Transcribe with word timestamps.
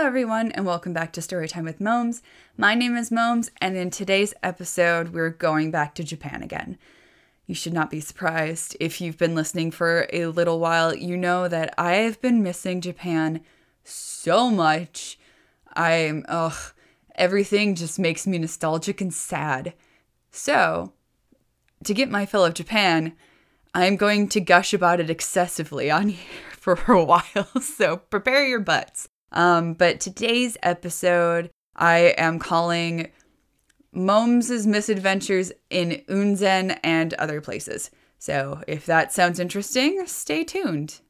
Hello, 0.00 0.08
everyone, 0.08 0.50
and 0.52 0.64
welcome 0.64 0.94
back 0.94 1.12
to 1.12 1.20
Storytime 1.20 1.64
with 1.64 1.78
Momes. 1.78 2.22
My 2.56 2.74
name 2.74 2.96
is 2.96 3.10
Momes, 3.10 3.50
and 3.60 3.76
in 3.76 3.90
today's 3.90 4.32
episode, 4.42 5.10
we're 5.10 5.28
going 5.28 5.70
back 5.70 5.94
to 5.94 6.02
Japan 6.02 6.42
again. 6.42 6.78
You 7.46 7.54
should 7.54 7.74
not 7.74 7.90
be 7.90 8.00
surprised. 8.00 8.74
If 8.80 9.02
you've 9.02 9.18
been 9.18 9.34
listening 9.34 9.70
for 9.70 10.06
a 10.10 10.24
little 10.28 10.58
while, 10.58 10.94
you 10.94 11.18
know 11.18 11.48
that 11.48 11.74
I 11.76 11.96
have 11.96 12.18
been 12.22 12.42
missing 12.42 12.80
Japan 12.80 13.42
so 13.84 14.50
much. 14.50 15.18
I'm, 15.76 16.24
ugh, 16.28 16.72
everything 17.14 17.74
just 17.74 17.98
makes 17.98 18.26
me 18.26 18.38
nostalgic 18.38 19.02
and 19.02 19.12
sad. 19.12 19.74
So, 20.30 20.94
to 21.84 21.92
get 21.92 22.10
my 22.10 22.24
fill 22.24 22.46
of 22.46 22.54
Japan, 22.54 23.12
I'm 23.74 23.96
going 23.96 24.28
to 24.30 24.40
gush 24.40 24.72
about 24.72 24.98
it 24.98 25.10
excessively 25.10 25.90
on 25.90 26.08
here 26.08 26.50
for 26.52 26.74
a 26.90 27.04
while, 27.04 27.50
so 27.60 27.98
prepare 27.98 28.46
your 28.46 28.60
butts. 28.60 29.10
Um, 29.32 29.74
but 29.74 30.00
today's 30.00 30.56
episode, 30.62 31.50
I 31.76 32.14
am 32.18 32.38
calling 32.38 33.10
Momes' 33.92 34.66
Misadventures 34.66 35.52
in 35.68 36.02
Unzen 36.08 36.78
and 36.82 37.14
Other 37.14 37.40
Places. 37.40 37.90
So 38.18 38.62
if 38.66 38.86
that 38.86 39.12
sounds 39.12 39.40
interesting, 39.40 40.06
stay 40.06 40.44
tuned. 40.44 41.00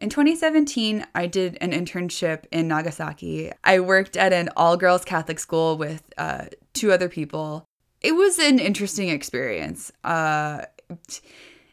In 0.00 0.08
2017, 0.08 1.06
I 1.14 1.26
did 1.26 1.58
an 1.60 1.72
internship 1.72 2.44
in 2.50 2.68
Nagasaki. 2.68 3.52
I 3.64 3.80
worked 3.80 4.16
at 4.16 4.32
an 4.32 4.48
all 4.56 4.76
girls 4.76 5.04
Catholic 5.04 5.38
school 5.38 5.76
with 5.76 6.02
uh, 6.16 6.46
two 6.72 6.90
other 6.90 7.08
people. 7.08 7.66
It 8.00 8.12
was 8.12 8.38
an 8.38 8.58
interesting 8.58 9.10
experience. 9.10 9.92
Uh, 10.02 10.62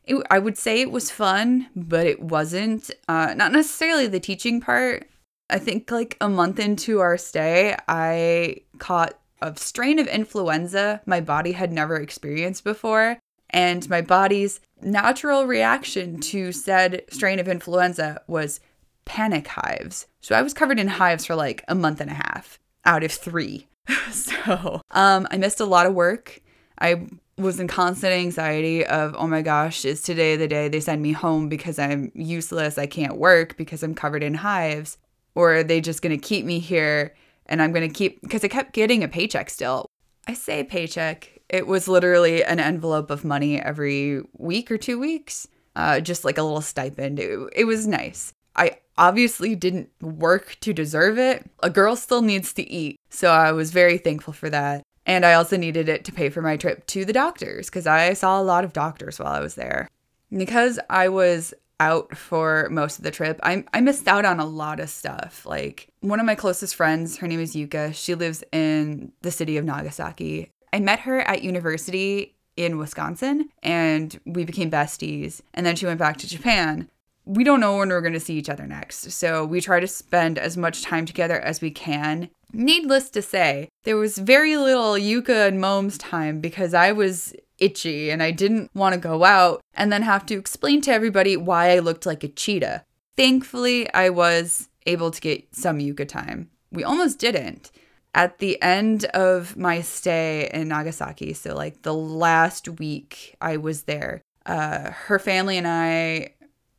it, 0.03 0.17
I 0.29 0.39
would 0.39 0.57
say 0.57 0.81
it 0.81 0.91
was 0.91 1.09
fun, 1.09 1.67
but 1.73 2.05
it 2.05 2.21
wasn't. 2.21 2.91
Uh, 3.07 3.33
not 3.33 3.53
necessarily 3.53 4.07
the 4.07 4.19
teaching 4.19 4.59
part. 4.59 5.07
I 5.49 5.59
think 5.59 5.91
like 5.91 6.17
a 6.19 6.29
month 6.29 6.59
into 6.59 6.99
our 6.99 7.17
stay, 7.17 7.75
I 7.87 8.61
caught 8.79 9.19
a 9.41 9.55
strain 9.57 9.99
of 9.99 10.07
influenza 10.07 11.01
my 11.05 11.21
body 11.21 11.51
had 11.53 11.71
never 11.71 11.95
experienced 11.95 12.63
before. 12.63 13.19
And 13.49 13.89
my 13.89 14.01
body's 14.01 14.59
natural 14.81 15.45
reaction 15.45 16.19
to 16.19 16.51
said 16.51 17.03
strain 17.09 17.39
of 17.39 17.47
influenza 17.47 18.21
was 18.27 18.59
panic 19.05 19.47
hives. 19.47 20.07
So 20.19 20.35
I 20.35 20.41
was 20.41 20.53
covered 20.53 20.79
in 20.79 20.87
hives 20.87 21.25
for 21.25 21.35
like 21.35 21.63
a 21.67 21.75
month 21.75 22.01
and 22.01 22.11
a 22.11 22.15
half 22.15 22.59
out 22.83 23.03
of 23.03 23.11
three. 23.11 23.67
so 24.11 24.81
um, 24.91 25.27
I 25.31 25.37
missed 25.37 25.61
a 25.61 25.65
lot 25.65 25.85
of 25.85 25.93
work. 25.93 26.41
I 26.79 27.07
was 27.37 27.59
in 27.59 27.67
constant 27.67 28.13
anxiety 28.13 28.85
of, 28.85 29.15
oh 29.17 29.27
my 29.27 29.41
gosh, 29.41 29.85
is 29.85 30.01
today 30.01 30.35
the 30.35 30.47
day 30.47 30.67
they 30.67 30.79
send 30.79 31.01
me 31.01 31.13
home 31.13 31.47
because 31.47 31.79
I'm 31.79 32.11
useless? 32.15 32.77
I 32.77 32.87
can't 32.87 33.15
work 33.15 33.55
because 33.55 33.81
I'm 33.81 33.95
covered 33.95 34.23
in 34.23 34.33
hives. 34.33 34.97
Or 35.37 35.57
are 35.57 35.63
they 35.63 35.81
just 35.81 36.01
going 36.01 36.19
to 36.19 36.27
keep 36.27 36.45
me 36.45 36.57
here 36.57 37.13
and 37.45 37.61
I'm 37.61 37.71
going 37.71 37.87
to 37.87 37.93
keep, 37.93 38.19
because 38.21 38.43
I 38.43 38.47
kept 38.47 38.73
getting 38.73 39.03
a 39.03 39.07
paycheck 39.07 39.51
still. 39.51 39.85
I 40.27 40.33
say 40.33 40.63
paycheck 40.63 41.37
it 41.47 41.67
was 41.67 41.87
literally 41.87 42.43
an 42.43 42.59
envelope 42.59 43.11
of 43.11 43.23
money 43.23 43.61
every 43.61 44.23
week 44.33 44.71
or 44.71 44.79
two 44.79 44.99
weeks, 44.99 45.47
uh, 45.75 45.99
just 45.99 46.25
like 46.25 46.39
a 46.39 46.43
little 46.43 46.61
stipend. 46.61 47.19
It, 47.19 47.39
it 47.55 47.65
was 47.65 47.85
nice. 47.85 48.33
I 48.55 48.79
obviously 48.97 49.55
didn't 49.55 49.91
work 50.01 50.57
to 50.61 50.73
deserve 50.73 51.19
it. 51.19 51.47
A 51.61 51.69
girl 51.69 51.95
still 51.95 52.23
needs 52.23 52.51
to 52.53 52.67
eat, 52.67 52.99
so 53.11 53.29
I 53.29 53.51
was 53.51 53.69
very 53.69 53.99
thankful 53.99 54.33
for 54.33 54.49
that. 54.49 54.81
And 55.05 55.23
I 55.23 55.33
also 55.33 55.55
needed 55.55 55.87
it 55.87 56.03
to 56.05 56.11
pay 56.11 56.29
for 56.29 56.41
my 56.41 56.57
trip 56.57 56.87
to 56.87 57.05
the 57.05 57.13
doctors 57.13 57.67
because 57.67 57.85
I 57.85 58.13
saw 58.13 58.41
a 58.41 58.43
lot 58.43 58.63
of 58.63 58.73
doctors 58.73 59.19
while 59.19 59.31
I 59.31 59.39
was 59.39 59.53
there. 59.53 59.87
Because 60.35 60.79
I 60.89 61.09
was 61.09 61.53
out 61.79 62.15
for 62.17 62.67
most 62.71 62.97
of 62.97 63.03
the 63.03 63.11
trip, 63.11 63.39
I, 63.43 63.63
I 63.73 63.81
missed 63.81 64.07
out 64.07 64.25
on 64.25 64.39
a 64.39 64.45
lot 64.45 64.79
of 64.79 64.89
stuff. 64.89 65.45
Like 65.45 65.89
one 66.01 66.19
of 66.19 66.25
my 66.25 66.35
closest 66.35 66.75
friends, 66.75 67.17
her 67.17 67.27
name 67.27 67.39
is 67.39 67.55
Yuka. 67.55 67.93
She 67.93 68.15
lives 68.15 68.43
in 68.51 69.11
the 69.21 69.31
city 69.31 69.57
of 69.57 69.65
Nagasaki. 69.65 70.51
I 70.73 70.79
met 70.79 70.99
her 71.01 71.21
at 71.21 71.43
university 71.43 72.35
in 72.55 72.77
Wisconsin 72.77 73.49
and 73.63 74.19
we 74.25 74.43
became 74.43 74.71
besties. 74.71 75.41
And 75.53 75.65
then 75.65 75.75
she 75.75 75.85
went 75.85 75.99
back 75.99 76.17
to 76.17 76.27
Japan. 76.27 76.89
We 77.25 77.43
don't 77.43 77.59
know 77.59 77.77
when 77.77 77.89
we're 77.89 78.01
going 78.01 78.13
to 78.13 78.19
see 78.19 78.37
each 78.37 78.49
other 78.49 78.65
next. 78.65 79.11
So 79.11 79.45
we 79.45 79.61
try 79.61 79.79
to 79.79 79.87
spend 79.87 80.39
as 80.39 80.57
much 80.57 80.81
time 80.81 81.05
together 81.05 81.39
as 81.39 81.61
we 81.61 81.71
can. 81.71 82.29
Needless 82.53 83.09
to 83.11 83.21
say, 83.21 83.69
there 83.83 83.97
was 83.97 84.17
very 84.17 84.55
little 84.55 84.93
Yuka 84.93 85.47
and 85.49 85.59
Mome's 85.59 85.97
time 85.97 86.39
because 86.39 86.73
I 86.73 86.93
was 86.93 87.35
itchy 87.57 88.09
and 88.09 88.21
I 88.21 88.31
didn't 88.31 88.71
want 88.73 88.93
to 88.93 88.99
go 88.99 89.23
out 89.23 89.61
and 89.73 89.91
then 89.91 90.01
have 90.03 90.25
to 90.27 90.37
explain 90.37 90.81
to 90.81 90.91
everybody 90.91 91.35
why 91.37 91.71
I 91.71 91.79
looked 91.79 92.05
like 92.05 92.23
a 92.23 92.27
cheetah. 92.27 92.83
Thankfully, 93.15 93.91
I 93.93 94.09
was 94.09 94.69
able 94.85 95.11
to 95.11 95.21
get 95.21 95.55
some 95.55 95.79
Yuka 95.79 96.07
time. 96.07 96.49
We 96.71 96.83
almost 96.83 97.19
didn't 97.19 97.71
at 98.13 98.39
the 98.39 98.61
end 98.61 99.05
of 99.05 99.57
my 99.57 99.81
stay 99.81 100.49
in 100.53 100.67
Nagasaki, 100.67 101.33
so 101.33 101.55
like 101.55 101.83
the 101.83 101.93
last 101.93 102.67
week 102.67 103.35
I 103.41 103.57
was 103.57 103.83
there, 103.83 104.21
uh, 104.45 104.91
her 104.91 105.19
family 105.19 105.57
and 105.57 105.67
I 105.67 106.33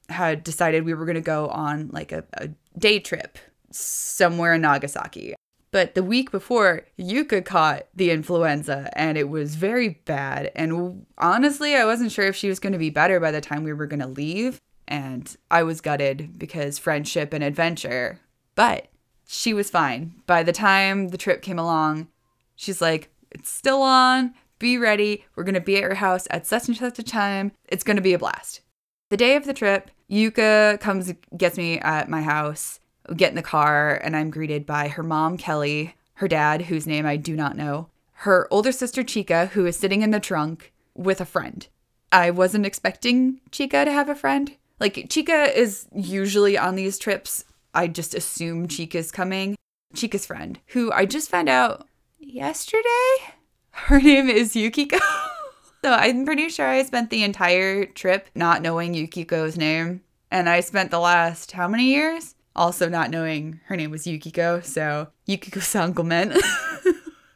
had 0.09 0.43
decided 0.43 0.85
we 0.85 0.95
were 0.95 1.05
going 1.05 1.17
to 1.17 1.21
go 1.21 1.49
on 1.49 1.91
like 1.93 2.13
a, 2.13 2.25
a 2.35 2.49
day 2.79 2.99
trip 2.99 3.39
somewhere 3.71 4.55
in 4.55 4.63
Nagasaki. 4.63 5.35
But 5.71 5.95
the 5.95 6.03
week 6.03 6.31
before, 6.31 6.87
Yuka 6.99 7.45
caught 7.45 7.87
the 7.95 8.11
influenza 8.11 8.91
and 8.95 9.19
it 9.19 9.29
was 9.29 9.55
very 9.55 10.01
bad. 10.05 10.51
And 10.55 11.07
honestly, 11.19 11.75
I 11.75 11.85
wasn't 11.85 12.13
sure 12.13 12.27
if 12.27 12.37
she 12.37 12.49
was 12.49 12.59
going 12.59 12.73
to 12.73 12.79
be 12.79 12.91
better 12.91 13.21
by 13.21 13.31
the 13.31 13.41
time 13.41 13.65
we 13.65 13.73
were 13.73 13.87
going 13.87 14.01
to 14.01 14.07
leave. 14.07 14.61
And 14.87 15.37
I 15.51 15.63
was 15.63 15.83
gutted 15.83 16.39
because 16.39 16.79
friendship 16.79 17.35
and 17.35 17.45
adventure. 17.45 18.21
But 18.55 18.89
she 19.27 19.53
was 19.53 19.71
fine. 19.71 20.15
By 20.27 20.43
the 20.43 20.53
time 20.53 21.09
the 21.09 21.19
trip 21.19 21.43
came 21.43 21.59
along, 21.59 22.09
she's 22.57 22.81
like, 22.81 23.11
it's 23.31 23.51
still 23.51 23.83
on. 23.83 24.35
Be 24.59 24.79
ready. 24.79 25.27
We're 25.37 25.45
going 25.45 25.55
to 25.55 25.61
be 25.61 25.77
at 25.77 25.83
your 25.83 25.95
house 25.95 26.27
at 26.31 26.47
such 26.47 26.67
and 26.69 26.77
such 26.77 26.99
a 26.99 27.03
time. 27.03 27.53
It's 27.69 27.85
going 27.85 27.97
to 27.97 28.03
be 28.03 28.15
a 28.15 28.19
blast. 28.19 28.63
The 29.11 29.17
day 29.17 29.37
of 29.37 29.45
the 29.45 29.53
trip, 29.53 29.91
Yuka 30.11 30.81
comes, 30.81 31.13
gets 31.37 31.57
me 31.57 31.79
at 31.79 32.09
my 32.09 32.23
house. 32.23 32.78
Get 33.17 33.31
in 33.31 33.37
the 33.37 33.43
car, 33.43 33.95
and 34.03 34.17
I'm 34.17 34.31
greeted 34.31 34.67
by 34.67 34.89
her 34.89 35.03
mom, 35.03 35.37
Kelly, 35.37 35.95
her 36.15 36.29
dad, 36.29 36.63
whose 36.63 36.87
name 36.87 37.07
I 37.07 37.17
do 37.17 37.35
not 37.35 37.57
know, 37.57 37.89
her 38.13 38.49
older 38.51 38.73
sister, 38.73 39.03
Chika, 39.03 39.49
who 39.51 39.67
is 39.67 39.77
sitting 39.77 40.03
in 40.03 40.11
the 40.11 40.21
trunk 40.21 40.73
with 40.95 41.21
a 41.21 41.25
friend. 41.25 41.67
I 42.11 42.31
wasn't 42.31 42.67
expecting 42.67 43.41
Chika 43.51 43.85
to 43.85 43.93
have 43.93 44.09
a 44.09 44.15
friend. 44.15 44.57
Like, 44.81 44.95
Chika 44.95 45.55
is 45.55 45.87
usually 45.95 46.59
on 46.59 46.75
these 46.75 46.99
trips 46.99 47.45
I 47.75 47.87
just 47.87 48.15
assume 48.15 48.67
Chika's 48.67 49.13
coming. 49.13 49.57
Chika's 49.95 50.27
friend, 50.27 50.59
who 50.69 50.91
I 50.91 51.07
just 51.07 51.31
found 51.31 51.49
out 51.49 51.87
yesterday. 52.19 52.83
Her 53.71 54.01
name 54.01 54.29
is 54.29 54.57
Yukiko. 54.57 54.99
so 55.85 55.93
I'm 55.93 56.25
pretty 56.25 56.49
sure 56.49 56.67
I 56.67 56.83
spent 56.83 57.11
the 57.11 57.23
entire 57.23 57.87
trip 57.87 58.29
not 58.35 58.63
knowing 58.63 58.95
Yukiko's 58.95 59.57
name. 59.57 60.03
And 60.31 60.49
I 60.49 60.61
spent 60.61 60.91
the 60.91 60.99
last 60.99 61.53
how 61.53 61.69
many 61.69 61.85
years 61.85 62.35
also 62.59 62.89
not 62.89 63.11
knowing 63.11 63.61
her 63.67 63.77
name 63.77 63.91
was 63.91 64.07
Yukiko. 64.07 64.61
So 64.61 65.09
Yukiko 65.27 65.61
Sangomen. 65.61 66.37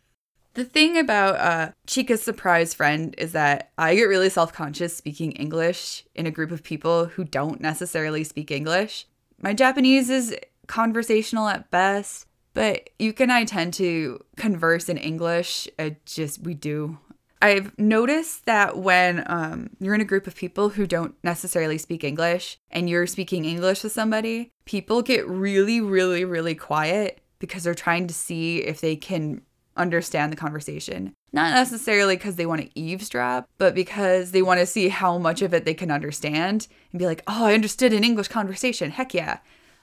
the 0.54 0.64
thing 0.64 0.98
about 0.98 1.36
uh, 1.36 1.72
Chika's 1.86 2.22
surprise 2.22 2.74
friend 2.74 3.14
is 3.18 3.32
that 3.32 3.70
I 3.78 3.94
get 3.94 4.04
really 4.04 4.28
self 4.28 4.52
conscious 4.52 4.96
speaking 4.96 5.32
English 5.32 6.04
in 6.14 6.26
a 6.26 6.30
group 6.30 6.50
of 6.50 6.62
people 6.62 7.06
who 7.06 7.24
don't 7.24 7.60
necessarily 7.60 8.24
speak 8.24 8.50
English. 8.50 9.06
My 9.40 9.54
Japanese 9.54 10.10
is 10.10 10.36
conversational 10.66 11.48
at 11.48 11.70
best, 11.70 12.26
but 12.54 12.90
Yuka 12.98 13.20
and 13.20 13.32
I 13.32 13.44
tend 13.44 13.74
to 13.74 14.22
converse 14.36 14.88
in 14.88 14.98
English. 14.98 15.68
It 15.78 16.04
just, 16.06 16.42
we 16.42 16.54
do. 16.54 16.98
I've 17.42 17.76
noticed 17.76 18.46
that 18.46 18.78
when 18.78 19.24
um, 19.26 19.70
you're 19.80 19.96
in 19.96 20.00
a 20.00 20.04
group 20.04 20.28
of 20.28 20.36
people 20.36 20.68
who 20.70 20.86
don't 20.86 21.14
necessarily 21.24 21.76
speak 21.76 22.04
English 22.04 22.56
and 22.70 22.88
you're 22.88 23.08
speaking 23.08 23.44
English 23.44 23.82
with 23.82 23.92
somebody, 23.92 24.52
people 24.64 25.02
get 25.02 25.28
really, 25.28 25.80
really, 25.80 26.24
really 26.24 26.54
quiet 26.54 27.20
because 27.40 27.64
they're 27.64 27.74
trying 27.74 28.06
to 28.06 28.14
see 28.14 28.58
if 28.58 28.80
they 28.80 28.94
can 28.94 29.42
understand 29.76 30.32
the 30.32 30.36
conversation. 30.36 31.14
Not 31.32 31.54
necessarily 31.54 32.14
because 32.14 32.36
they 32.36 32.46
want 32.46 32.60
to 32.60 32.78
eavesdrop, 32.78 33.48
but 33.58 33.74
because 33.74 34.30
they 34.30 34.42
want 34.42 34.60
to 34.60 34.66
see 34.66 34.88
how 34.88 35.18
much 35.18 35.42
of 35.42 35.52
it 35.52 35.64
they 35.64 35.74
can 35.74 35.90
understand 35.90 36.68
and 36.92 36.98
be 37.00 37.06
like, 37.06 37.22
oh, 37.26 37.46
I 37.46 37.54
understood 37.54 37.92
an 37.92 38.04
English 38.04 38.28
conversation. 38.28 38.92
Heck 38.92 39.14
yeah. 39.14 39.38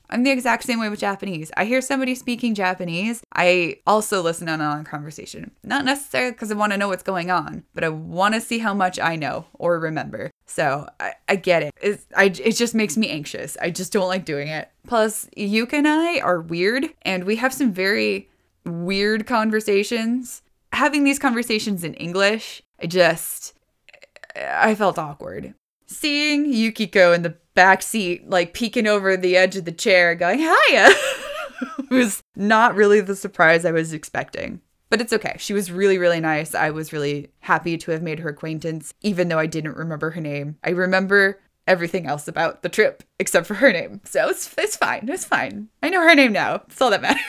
I'm 0.10 0.24
the 0.24 0.32
exact 0.32 0.64
same 0.64 0.80
way 0.80 0.90
with 0.90 1.00
Japanese. 1.00 1.52
I 1.56 1.66
hear 1.66 1.82
somebody 1.82 2.16
speaking 2.16 2.56
Japanese, 2.56 3.22
I 3.34 3.78
also 3.86 4.22
listen 4.22 4.50
on 4.50 4.62
a 4.62 4.84
conversation. 4.84 5.52
Not 5.64 5.86
necessarily 5.86 6.32
because 6.32 6.52
I 6.52 6.56
want 6.56 6.72
to 6.72 6.78
know 6.78 6.88
what's 6.88 7.04
going 7.04 7.30
on, 7.30 7.64
but 7.74 7.84
I 7.84 7.90
want 7.90 8.34
to 8.34 8.42
see 8.42 8.60
how 8.60 8.74
much 8.74 9.00
I 9.00 9.16
know 9.16 9.46
or 9.54 9.80
remember. 9.80 10.32
So 10.46 10.90
I, 11.00 11.14
I 11.28 11.36
get 11.36 11.64
it. 11.64 12.02
I, 12.16 12.26
it 12.26 12.54
just 12.54 12.74
makes 12.74 12.98
me 12.98 13.10
anxious. 13.10 13.56
I 13.62 13.70
just 13.70 13.94
don't 13.94 14.08
like 14.08 14.26
doing 14.26 14.48
it. 14.48 14.70
Plus, 14.88 15.28
Yuka 15.38 15.74
and 15.74 15.88
I 15.88 16.20
are 16.20 16.42
weird, 16.42 16.90
and 17.04 17.24
we 17.24 17.36
have 17.36 17.54
some 17.54 17.72
very 17.72 18.30
weird 18.66 19.28
conversations. 19.28 20.42
Having 20.74 21.04
these 21.04 21.20
conversations 21.20 21.84
in 21.84 21.94
English, 21.96 22.64
I 22.82 22.88
just 22.88 23.54
I 24.36 24.76
felt 24.76 24.98
awkward. 24.98 25.54
Seeing 25.90 26.46
Yukiko 26.46 27.14
in 27.14 27.24
the 27.24 27.36
back 27.56 27.82
seat, 27.82 28.30
like 28.30 28.54
peeking 28.54 28.86
over 28.88 29.18
the 29.18 29.36
edge 29.36 29.56
of 29.56 29.66
the 29.66 29.72
chair, 29.72 30.14
going, 30.16 30.40
Hiya. 30.40 30.90
was 31.90 32.22
not 32.36 32.76
really 32.76 33.02
the 33.02 33.16
surprise 33.16 33.66
I 33.66 33.72
was 33.72 33.92
expecting. 33.92 34.62
But 34.90 35.02
it's 35.02 35.14
okay. 35.14 35.36
She 35.38 35.54
was 35.54 35.72
really, 35.72 35.98
really 35.98 36.20
nice. 36.20 36.56
I 36.56 36.72
was 36.72 36.94
really 36.94 37.32
happy 37.40 37.78
to 37.78 37.92
have 37.92 38.02
made 38.02 38.20
her 38.20 38.30
acquaintance, 38.30 38.94
even 39.02 39.30
though 39.30 39.40
I 39.40 39.46
didn't 39.46 39.78
remember 39.78 40.12
her 40.12 40.22
name. 40.22 40.58
I 40.64 40.72
remember 40.72 41.40
everything 41.68 42.08
else 42.08 42.28
about 42.28 42.64
the 42.64 42.70
trip 42.70 43.04
except 43.20 43.46
for 43.46 43.56
her 43.56 43.72
name. 43.72 44.02
So 44.04 44.30
it's, 44.30 44.54
it's 44.58 44.76
fine. 44.76 45.08
It's 45.10 45.26
fine. 45.26 45.70
I 45.84 45.90
know 45.90 46.02
her 46.02 46.16
name 46.16 46.34
now. 46.34 46.64
It's 46.68 46.82
all 46.82 46.90
that 46.90 47.02
matters. 47.02 47.22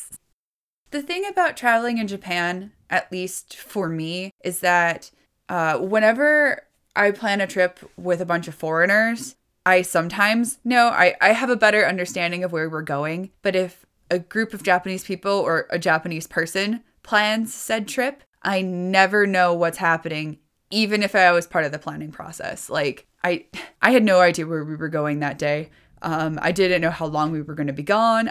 the 0.90 1.02
thing 1.02 1.26
about 1.26 1.56
traveling 1.56 1.96
in 1.96 2.06
Japan, 2.06 2.72
at 2.90 3.10
least 3.10 3.56
for 3.56 3.88
me, 3.88 4.30
is 4.44 4.60
that 4.60 5.10
uh, 5.48 5.78
whenever 5.78 6.64
I 6.96 7.10
plan 7.10 7.40
a 7.40 7.46
trip 7.46 7.80
with 7.96 8.20
a 8.20 8.26
bunch 8.26 8.48
of 8.48 8.54
foreigners, 8.54 9.36
I 9.66 9.82
sometimes 9.82 10.58
know 10.64 10.88
I, 10.88 11.14
I 11.20 11.32
have 11.32 11.48
a 11.48 11.56
better 11.56 11.86
understanding 11.86 12.44
of 12.44 12.52
where 12.52 12.68
we're 12.68 12.82
going. 12.82 13.30
But 13.42 13.56
if 13.56 13.86
a 14.10 14.18
group 14.18 14.52
of 14.52 14.62
Japanese 14.62 15.04
people 15.04 15.32
or 15.32 15.66
a 15.70 15.78
Japanese 15.78 16.26
person 16.26 16.82
plans 17.02 17.54
said 17.54 17.88
trip, 17.88 18.22
I 18.42 18.60
never 18.60 19.26
know 19.26 19.54
what's 19.54 19.78
happening, 19.78 20.38
even 20.70 21.02
if 21.02 21.14
I 21.14 21.32
was 21.32 21.46
part 21.46 21.64
of 21.64 21.72
the 21.72 21.78
planning 21.78 22.12
process. 22.12 22.68
Like 22.68 23.06
I 23.22 23.46
I 23.80 23.92
had 23.92 24.04
no 24.04 24.20
idea 24.20 24.46
where 24.46 24.64
we 24.64 24.76
were 24.76 24.88
going 24.88 25.20
that 25.20 25.38
day. 25.38 25.70
Um, 26.02 26.38
I 26.42 26.52
didn't 26.52 26.82
know 26.82 26.90
how 26.90 27.06
long 27.06 27.32
we 27.32 27.40
were 27.40 27.54
going 27.54 27.68
to 27.68 27.72
be 27.72 27.82
gone. 27.82 28.30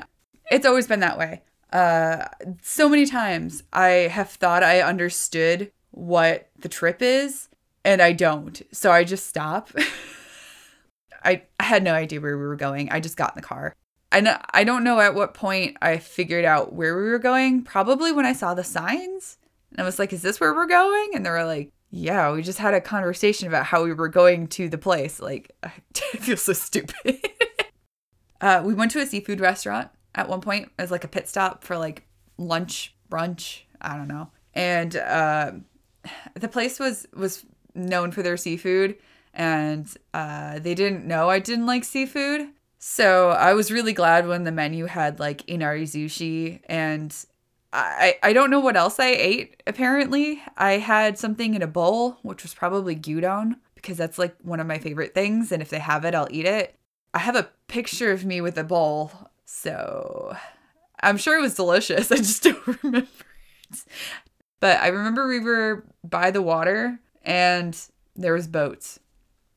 It's 0.52 0.66
always 0.66 0.86
been 0.86 1.00
that 1.00 1.18
way. 1.18 1.42
Uh, 1.72 2.28
so 2.62 2.88
many 2.88 3.08
times 3.08 3.64
I 3.74 3.88
have 4.12 4.30
thought 4.30 4.62
I 4.62 4.82
understood 4.82 5.72
what 5.90 6.50
the 6.60 6.70
trip 6.70 7.02
is, 7.02 7.50
and 7.84 8.02
I 8.02 8.14
don't. 8.14 8.62
So 8.72 8.92
I 8.92 9.04
just 9.04 9.28
stop. 9.28 9.70
I, 11.24 11.44
I 11.60 11.64
had 11.64 11.84
no 11.84 11.94
idea 11.94 12.20
where 12.20 12.38
we 12.38 12.46
were 12.46 12.56
going. 12.56 12.92
I 12.92 13.00
just 13.00 13.18
got 13.18 13.36
in 13.36 13.42
the 13.42 13.48
car. 13.48 13.76
I, 14.12 14.40
I 14.54 14.64
don't 14.64 14.84
know 14.84 15.00
at 15.00 15.16
what 15.16 15.34
point 15.34 15.78
I 15.82 15.98
figured 15.98 16.46
out 16.46 16.74
where 16.74 16.96
we 16.96 17.04
were 17.04 17.20
going. 17.20 17.64
Probably 17.64 18.12
when 18.12 18.26
I 18.26 18.34
saw 18.34 18.54
the 18.54 18.64
signs. 18.64 19.38
And 19.72 19.82
I 19.82 19.84
was 19.84 19.98
like, 19.98 20.14
is 20.14 20.22
this 20.22 20.40
where 20.40 20.54
we're 20.54 20.68
going? 20.68 21.12
And 21.16 21.26
they 21.26 21.30
were 21.30 21.46
like, 21.46 21.72
yeah, 21.90 22.32
we 22.32 22.42
just 22.42 22.60
had 22.60 22.74
a 22.74 22.82
conversation 22.82 23.48
about 23.48 23.66
how 23.66 23.84
we 23.84 23.94
were 23.94 24.08
going 24.08 24.48
to 24.48 24.70
the 24.70 24.78
place. 24.78 25.20
Like, 25.20 25.52
I 25.64 25.70
feel 26.18 26.38
so 26.38 26.54
stupid. 26.54 27.20
uh, 28.42 28.62
we 28.64 28.74
went 28.74 28.92
to 28.92 29.00
a 29.00 29.06
seafood 29.06 29.40
restaurant 29.40 29.90
at 30.16 30.30
one 30.30 30.42
point 30.42 30.72
as 30.78 30.92
like 30.92 31.04
a 31.04 31.08
pit 31.08 31.28
stop 31.28 31.64
for 31.64 31.78
like 31.78 32.08
lunch, 32.38 32.96
brunch. 33.10 33.62
I 33.82 33.98
don't 33.98 34.08
know. 34.08 34.30
And 34.54 34.96
uh, 34.96 35.52
the 36.36 36.48
place 36.48 36.80
was 36.80 37.08
was 37.16 37.46
known 37.76 38.12
for 38.12 38.24
their 38.24 38.38
seafood, 38.38 38.98
and 39.34 39.88
uh, 40.14 40.60
they 40.60 40.76
didn't 40.76 41.06
know 41.06 41.30
I 41.30 41.40
didn't 41.40 41.66
like 41.66 41.84
seafood. 41.84 42.50
So 42.80 43.30
I 43.30 43.54
was 43.54 43.72
really 43.72 43.94
glad 43.94 44.28
when 44.28 44.44
the 44.44 44.52
menu 44.52 44.86
had 44.88 45.20
like 45.20 45.48
inari 45.48 45.86
sushi 45.86 46.60
and 46.68 47.16
I, 47.72 48.18
I 48.22 48.34
don't 48.34 48.52
know 48.52 48.60
what 48.60 48.78
else 48.78 49.00
I 49.00 49.08
ate, 49.08 49.64
apparently. 49.66 50.42
I 50.58 50.74
had 50.74 51.18
something 51.18 51.56
in 51.56 51.64
a 51.64 51.68
bowl, 51.68 52.18
which 52.22 52.44
was 52.44 52.54
probably 52.54 52.96
gyudon, 52.96 53.56
because 53.74 53.98
that's 53.98 54.20
like 54.20 54.36
one 54.44 54.60
of 54.60 54.68
my 54.68 54.78
favorite 54.78 55.16
things. 55.16 55.52
And 55.52 55.62
if 55.62 55.70
they 55.70 55.80
have 55.80 56.06
it, 56.06 56.14
I'll 56.14 56.28
eat 56.30 56.46
it. 56.46 56.76
I 57.16 57.20
have 57.20 57.36
a 57.36 57.50
picture 57.68 58.12
of 58.12 58.26
me 58.26 58.42
with 58.42 58.58
a 58.58 58.64
bowl, 58.64 59.12
so 59.46 60.36
I'm 61.02 61.18
sure 61.18 61.38
it 61.38 61.42
was 61.42 61.56
delicious. 61.56 62.12
I 62.12 62.18
just 62.18 62.44
don't 62.44 62.68
remember 62.84 63.08
it. 63.72 63.84
But 64.60 64.80
I 64.80 64.88
remember 64.88 65.28
we 65.28 65.40
were 65.40 65.86
by 66.04 66.30
the 66.32 66.42
water 66.42 67.00
and 67.24 67.78
there 68.16 68.34
was 68.34 68.48
boats. 68.48 69.00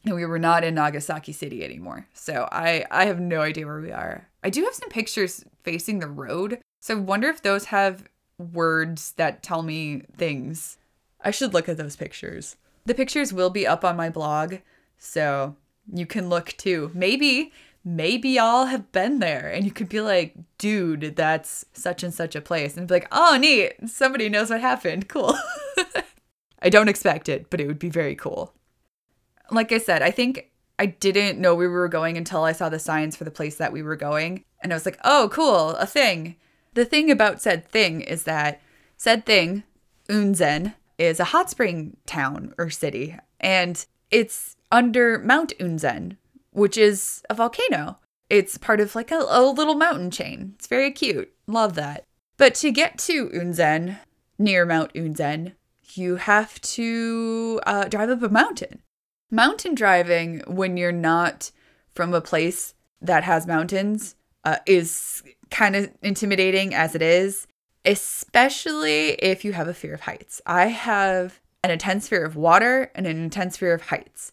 And 0.05 0.15
we 0.15 0.25
were 0.25 0.39
not 0.39 0.63
in 0.63 0.75
Nagasaki 0.75 1.33
City 1.33 1.65
anymore. 1.65 2.07
So 2.15 2.49
I 2.53 2.85
I 2.91 3.07
have 3.07 3.21
no 3.21 3.41
idea 3.41 3.67
where 3.67 3.81
we 3.81 3.93
are. 3.93 4.29
I 4.45 4.51
do 4.51 4.63
have 4.65 4.75
some 4.75 4.89
pictures 4.89 5.45
facing 5.65 5.99
the 5.99 6.07
road 6.07 6.61
so 6.87 6.97
I 6.97 7.01
wonder 7.01 7.29
if 7.29 7.43
those 7.43 7.65
have 7.67 8.05
words 8.39 9.11
that 9.17 9.43
tell 9.43 9.63
me 9.63 10.03
things. 10.17 10.79
I 11.21 11.33
should 11.33 11.53
look 11.53 11.69
at 11.69 11.79
those 11.79 11.97
pictures. 11.97 12.55
The 12.85 12.95
pictures 12.95 13.33
will 13.33 13.51
be 13.51 13.67
up 13.67 13.85
on 13.85 13.97
my 13.97 14.09
blog, 14.09 14.59
so 14.97 15.57
you 15.93 16.07
can 16.07 16.29
look 16.29 16.55
too. 16.57 16.93
Maybe, 16.95 17.53
maybe 17.85 18.29
y'all 18.29 18.67
have 18.67 18.93
been 18.93 19.19
there 19.19 19.51
and 19.53 19.65
you 19.65 19.73
could 19.73 19.89
be 19.89 20.01
like, 20.01 20.37
dude, 20.59 21.17
that's 21.17 21.65
such 21.73 22.05
and 22.05 22.15
such 22.15 22.37
a 22.37 22.41
place. 22.41 22.77
And 22.77 22.87
be 22.87 22.95
like, 22.95 23.09
oh, 23.11 23.37
neat. 23.37 23.73
Somebody 23.89 24.29
knows 24.29 24.51
what 24.51 24.61
happened. 24.61 25.09
Cool. 25.09 25.37
I 26.61 26.69
don't 26.69 26.89
expect 26.89 27.29
it, 27.29 27.51
but 27.51 27.61
it 27.61 27.67
would 27.67 27.79
be 27.79 27.91
very 27.91 28.15
cool. 28.15 28.55
Like 29.51 29.73
I 29.73 29.79
said, 29.79 30.03
I 30.03 30.11
think 30.11 30.51
I 30.79 30.87
didn't 30.87 31.41
know 31.41 31.55
we 31.55 31.69
were 31.69 31.89
going 31.89 32.17
until 32.17 32.45
I 32.45 32.53
saw 32.53 32.69
the 32.69 32.79
signs 32.79 33.17
for 33.17 33.25
the 33.25 33.31
place 33.31 33.57
that 33.57 33.73
we 33.73 33.83
were 33.83 33.97
going. 33.97 34.45
And 34.61 34.73
I 34.73 34.77
was 34.77 34.87
like, 34.87 34.99
oh, 35.05 35.29
cool, 35.33 35.71
a 35.71 35.87
thing. 35.87 36.37
The 36.75 36.85
thing 36.85 37.11
about 37.11 37.41
said 37.41 37.69
thing 37.69 38.01
is 38.01 38.25
that 38.25 38.61
said 38.97 39.25
thing, 39.25 39.63
Unzen, 40.09 40.75
is 40.99 41.21
a 41.21 41.25
hot 41.25 41.51
spring 41.51 41.97
town 42.07 42.55
or 42.59 42.71
city, 42.71 43.17
and 43.41 43.85
it's 44.11 44.57
under 44.73 45.19
Mount 45.19 45.53
Unzen, 45.59 46.17
which 46.53 46.77
is 46.77 47.23
a 47.29 47.35
volcano. 47.35 47.99
It's 48.29 48.59
part 48.59 48.81
of 48.81 48.95
like 48.95 49.11
a, 49.11 49.25
a 49.29 49.43
little 49.43 49.75
mountain 49.75 50.11
chain. 50.11 50.55
It's 50.57 50.67
very 50.67 50.91
cute. 50.91 51.33
Love 51.47 51.75
that. 51.75 52.05
But 52.37 52.55
to 52.57 52.71
get 52.71 52.99
to 53.01 53.29
Unzen, 53.31 53.99
near 54.39 54.67
Mount 54.67 54.93
Unzen, 54.95 55.53
you 55.95 56.17
have 56.17 56.61
to 56.61 57.61
uh, 57.67 57.85
drive 57.85 58.11
up 58.11 58.23
a 58.23 58.29
mountain. 58.29 58.83
Mountain 59.31 59.75
driving, 59.75 60.43
when 60.47 60.77
you're 60.77 60.93
not 60.93 61.51
from 61.95 62.15
a 62.15 62.21
place 62.21 62.75
that 63.01 63.25
has 63.25 63.47
mountains, 63.47 64.15
uh, 64.45 64.59
is 64.67 65.23
kind 65.51 65.77
of 65.77 65.91
intimidating 66.03 66.75
as 66.75 66.95
it 66.95 67.03
is, 67.03 67.47
especially 67.85 69.11
if 69.15 69.45
you 69.45 69.53
have 69.53 69.69
a 69.69 69.75
fear 69.75 69.95
of 69.95 70.03
heights. 70.03 70.41
I 70.47 70.67
have 70.67 71.41
an 71.63 71.71
intense 71.71 72.09
fear 72.09 72.25
of 72.25 72.37
water 72.37 72.91
and 72.95 73.07
an 73.07 73.23
intense 73.23 73.57
fear 73.57 73.75
of 73.75 73.83
heights. 73.83 74.33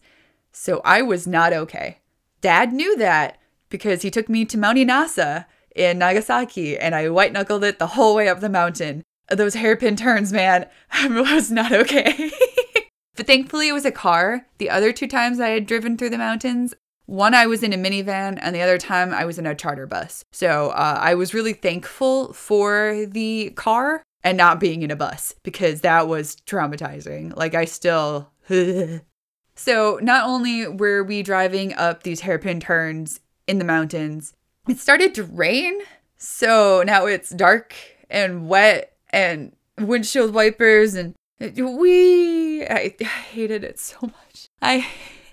So 0.52 0.80
I 0.84 1.02
was 1.02 1.26
not 1.26 1.52
okay. 1.52 1.98
Dad 2.40 2.72
knew 2.72 2.96
that 2.96 3.38
because 3.68 4.02
he 4.02 4.10
took 4.10 4.28
me 4.28 4.44
to 4.44 4.58
Mount 4.58 4.78
Inasa 4.78 5.46
in 5.74 5.98
Nagasaki 5.98 6.78
and 6.78 6.94
I 6.94 7.08
white 7.08 7.32
knuckled 7.32 7.64
it 7.64 7.80
the 7.80 7.88
whole 7.88 8.14
way 8.14 8.28
up 8.28 8.38
the 8.40 8.48
mountain. 8.48 9.02
Those 9.30 9.54
hairpin 9.54 9.96
turns, 9.96 10.32
man, 10.32 10.66
I 10.90 11.08
was 11.08 11.50
not 11.50 11.72
okay. 11.72 12.30
but 13.16 13.26
thankfully, 13.26 13.68
it 13.68 13.72
was 13.72 13.84
a 13.84 13.92
car. 13.92 14.46
The 14.58 14.70
other 14.70 14.92
two 14.92 15.08
times 15.08 15.40
I 15.40 15.50
had 15.50 15.66
driven 15.66 15.96
through 15.96 16.10
the 16.10 16.18
mountains, 16.18 16.74
one, 17.06 17.34
I 17.34 17.46
was 17.46 17.62
in 17.62 17.74
a 17.74 17.76
minivan, 17.76 18.38
and 18.40 18.54
the 18.54 18.62
other 18.62 18.78
time 18.78 19.12
I 19.12 19.26
was 19.26 19.38
in 19.38 19.46
a 19.46 19.54
charter 19.54 19.86
bus. 19.86 20.24
So 20.32 20.70
uh, 20.70 20.98
I 21.00 21.14
was 21.14 21.34
really 21.34 21.52
thankful 21.52 22.32
for 22.32 23.04
the 23.06 23.50
car 23.56 24.02
and 24.22 24.38
not 24.38 24.58
being 24.58 24.82
in 24.82 24.90
a 24.90 24.96
bus 24.96 25.34
because 25.42 25.82
that 25.82 26.08
was 26.08 26.36
traumatizing. 26.46 27.36
Like, 27.36 27.54
I 27.54 27.66
still. 27.66 28.30
so, 29.54 29.98
not 30.02 30.26
only 30.26 30.66
were 30.66 31.04
we 31.04 31.22
driving 31.22 31.74
up 31.74 32.02
these 32.02 32.20
hairpin 32.20 32.60
turns 32.60 33.20
in 33.46 33.58
the 33.58 33.64
mountains, 33.66 34.32
it 34.66 34.78
started 34.78 35.14
to 35.16 35.24
rain. 35.24 35.80
So 36.16 36.82
now 36.86 37.04
it's 37.04 37.28
dark 37.30 37.74
and 38.08 38.48
wet 38.48 38.93
and 39.14 39.52
windshield 39.78 40.34
wipers 40.34 40.94
and 40.94 41.14
we 41.40 42.66
I, 42.66 42.94
I 43.00 43.04
hated 43.04 43.64
it 43.64 43.78
so 43.78 43.96
much. 44.02 44.48
I 44.60 44.86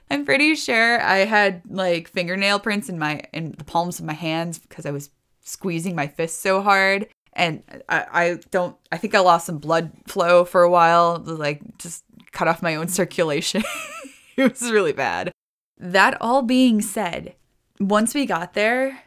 I'm 0.09 0.25
pretty 0.25 0.55
sure 0.55 1.01
I 1.01 1.19
had 1.19 1.63
like 1.69 2.07
fingernail 2.07 2.59
prints 2.59 2.89
in 2.89 2.99
my 2.99 3.21
in 3.33 3.55
the 3.57 3.63
palms 3.63 3.99
of 3.99 4.05
my 4.05 4.13
hands 4.13 4.59
because 4.59 4.85
I 4.85 4.91
was 4.91 5.09
squeezing 5.41 5.95
my 5.95 6.07
fists 6.07 6.39
so 6.39 6.61
hard. 6.61 7.07
And 7.33 7.63
I, 7.89 8.05
I 8.11 8.39
don't 8.51 8.75
I 8.91 8.97
think 8.97 9.15
I 9.15 9.19
lost 9.19 9.47
some 9.47 9.57
blood 9.57 9.91
flow 10.05 10.45
for 10.45 10.61
a 10.61 10.69
while, 10.69 11.17
like 11.25 11.77
just 11.77 12.03
cut 12.31 12.47
off 12.47 12.61
my 12.61 12.75
own 12.75 12.87
circulation. 12.99 13.63
it 14.37 14.51
was 14.51 14.71
really 14.71 14.93
bad. 14.93 15.31
That 15.77 16.21
all 16.21 16.43
being 16.43 16.81
said, 16.81 17.35
once 17.79 18.13
we 18.13 18.27
got 18.27 18.53
there, 18.53 19.01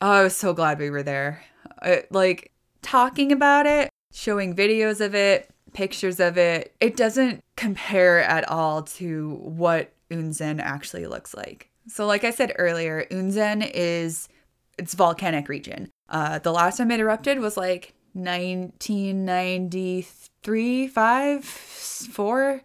oh, 0.00 0.10
I 0.10 0.22
was 0.22 0.34
so 0.34 0.54
glad 0.54 0.78
we 0.78 0.88
were 0.88 1.02
there. 1.02 1.44
I, 1.82 2.04
like 2.10 2.52
talking 2.80 3.32
about 3.32 3.66
it, 3.66 3.90
showing 4.16 4.56
videos 4.56 5.04
of 5.04 5.14
it, 5.14 5.50
pictures 5.74 6.18
of 6.20 6.38
it, 6.38 6.74
it 6.80 6.96
doesn't 6.96 7.44
compare 7.54 8.22
at 8.22 8.48
all 8.48 8.82
to 8.82 9.34
what 9.42 9.92
Unzen 10.10 10.58
actually 10.58 11.06
looks 11.06 11.34
like. 11.34 11.68
So, 11.86 12.06
like 12.06 12.24
I 12.24 12.30
said 12.30 12.54
earlier, 12.58 13.04
Unzen 13.10 13.70
is 13.74 14.30
its 14.78 14.94
volcanic 14.94 15.50
region. 15.50 15.90
Uh, 16.08 16.38
the 16.38 16.52
last 16.52 16.78
time 16.78 16.90
it 16.90 16.98
erupted 16.98 17.40
was 17.40 17.58
like 17.58 17.92
1993, 18.14 20.88
five, 20.88 21.44
four, 21.44 22.62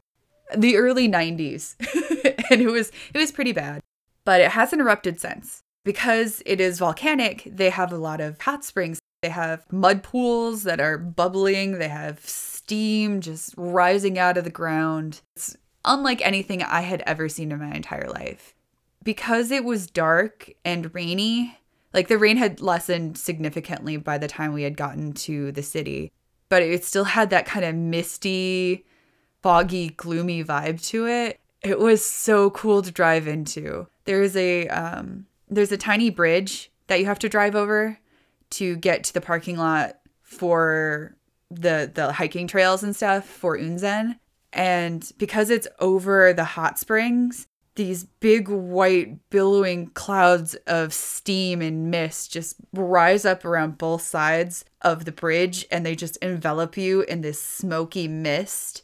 the 0.55 0.77
early 0.77 1.09
90s, 1.09 1.75
and 2.49 2.61
it 2.61 2.67
was 2.67 2.93
it 3.13 3.17
was 3.17 3.33
pretty 3.33 3.51
bad. 3.51 3.81
But 4.23 4.39
it 4.39 4.51
hasn't 4.51 4.81
erupted 4.81 5.19
since 5.19 5.63
because 5.83 6.41
it 6.45 6.61
is 6.61 6.79
volcanic. 6.79 7.43
They 7.45 7.71
have 7.71 7.91
a 7.91 7.97
lot 7.97 8.21
of 8.21 8.39
hot 8.39 8.63
springs. 8.63 9.00
They 9.21 9.29
have 9.29 9.71
mud 9.71 10.01
pools 10.01 10.63
that 10.63 10.79
are 10.79 10.97
bubbling. 10.97 11.77
They 11.77 11.89
have 11.89 12.19
steam 12.27 13.21
just 13.21 13.53
rising 13.55 14.17
out 14.17 14.37
of 14.37 14.43
the 14.43 14.49
ground. 14.49 15.21
It's 15.35 15.55
unlike 15.85 16.25
anything 16.25 16.63
I 16.63 16.81
had 16.81 17.03
ever 17.05 17.29
seen 17.29 17.51
in 17.51 17.59
my 17.59 17.73
entire 17.73 18.09
life. 18.09 18.55
Because 19.03 19.51
it 19.51 19.63
was 19.63 19.87
dark 19.87 20.51
and 20.63 20.93
rainy, 20.93 21.57
Like 21.93 22.07
the 22.07 22.17
rain 22.17 22.37
had 22.37 22.61
lessened 22.61 23.17
significantly 23.17 23.97
by 23.97 24.17
the 24.17 24.27
time 24.27 24.53
we 24.53 24.63
had 24.63 24.77
gotten 24.77 25.13
to 25.13 25.51
the 25.51 25.63
city, 25.63 26.11
but 26.49 26.61
it 26.61 26.83
still 26.85 27.03
had 27.03 27.29
that 27.31 27.45
kind 27.45 27.65
of 27.65 27.75
misty, 27.75 28.85
foggy, 29.41 29.89
gloomy 29.89 30.43
vibe 30.43 30.81
to 30.89 31.07
it. 31.07 31.39
It 31.61 31.79
was 31.79 32.03
so 32.03 32.49
cool 32.51 32.81
to 32.81 32.91
drive 32.91 33.27
into. 33.27 33.87
There's 34.05 34.35
a 34.35 34.67
um 34.69 35.25
there's 35.49 35.71
a 35.71 35.77
tiny 35.77 36.09
bridge 36.09 36.71
that 36.87 36.99
you 36.99 37.05
have 37.05 37.19
to 37.19 37.29
drive 37.29 37.55
over 37.55 37.99
to 38.51 38.75
get 38.77 39.03
to 39.05 39.13
the 39.13 39.21
parking 39.21 39.57
lot 39.57 39.97
for 40.21 41.15
the 41.49 41.91
the 41.93 42.13
hiking 42.13 42.47
trails 42.47 42.83
and 42.83 42.95
stuff 42.95 43.25
for 43.25 43.57
Unzen. 43.57 44.17
And 44.53 45.09
because 45.17 45.49
it's 45.49 45.67
over 45.79 46.33
the 46.33 46.43
hot 46.43 46.77
springs, 46.77 47.47
these 47.75 48.03
big 48.03 48.49
white 48.49 49.29
billowing 49.29 49.87
clouds 49.87 50.55
of 50.67 50.93
steam 50.93 51.61
and 51.61 51.89
mist 51.89 52.31
just 52.31 52.57
rise 52.73 53.23
up 53.25 53.45
around 53.45 53.77
both 53.77 54.01
sides 54.01 54.65
of 54.81 55.05
the 55.05 55.11
bridge 55.11 55.65
and 55.71 55.85
they 55.85 55.95
just 55.95 56.17
envelop 56.17 56.75
you 56.75 57.01
in 57.01 57.21
this 57.21 57.41
smoky 57.41 58.07
mist. 58.07 58.83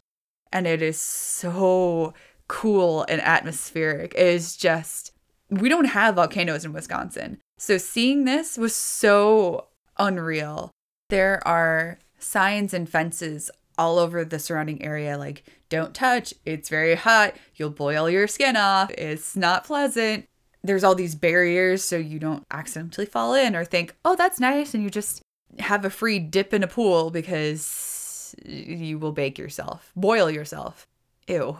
And 0.53 0.65
it 0.65 0.81
is 0.81 0.97
so 0.97 2.13
cool 2.47 3.05
and 3.09 3.21
atmospheric. 3.21 4.13
It 4.13 4.27
is 4.27 4.55
just 4.55 5.11
we 5.49 5.69
don't 5.69 5.85
have 5.85 6.15
volcanoes 6.15 6.65
in 6.65 6.73
Wisconsin 6.73 7.39
so 7.57 7.77
seeing 7.77 8.25
this 8.25 8.57
was 8.57 8.75
so 8.75 9.67
unreal. 9.97 10.71
There 11.09 11.45
are 11.47 11.99
signs 12.19 12.73
and 12.73 12.89
fences 12.89 13.49
all 13.77 13.99
over 13.99 14.25
the 14.25 14.39
surrounding 14.39 14.83
area 14.83 15.17
like 15.17 15.43
don't 15.69 15.93
touch 15.93 16.33
it's 16.45 16.67
very 16.67 16.95
hot 16.95 17.35
you'll 17.55 17.69
boil 17.69 18.09
your 18.09 18.27
skin 18.27 18.55
off 18.55 18.89
it's 18.91 19.35
not 19.35 19.63
pleasant. 19.63 20.25
There's 20.63 20.83
all 20.83 20.95
these 20.95 21.15
barriers 21.15 21.83
so 21.83 21.95
you 21.95 22.19
don't 22.19 22.43
accidentally 22.49 23.05
fall 23.05 23.33
in 23.35 23.55
or 23.55 23.63
think 23.63 23.95
oh 24.03 24.15
that's 24.15 24.39
nice 24.39 24.73
and 24.73 24.83
you 24.83 24.89
just 24.89 25.21
have 25.59 25.85
a 25.85 25.89
free 25.89 26.19
dip 26.19 26.53
in 26.53 26.63
a 26.63 26.67
pool 26.67 27.11
because 27.11 28.35
you 28.45 28.97
will 28.97 29.11
bake 29.11 29.37
yourself 29.37 29.91
boil 29.95 30.29
yourself. 30.29 30.87
Ew. 31.27 31.59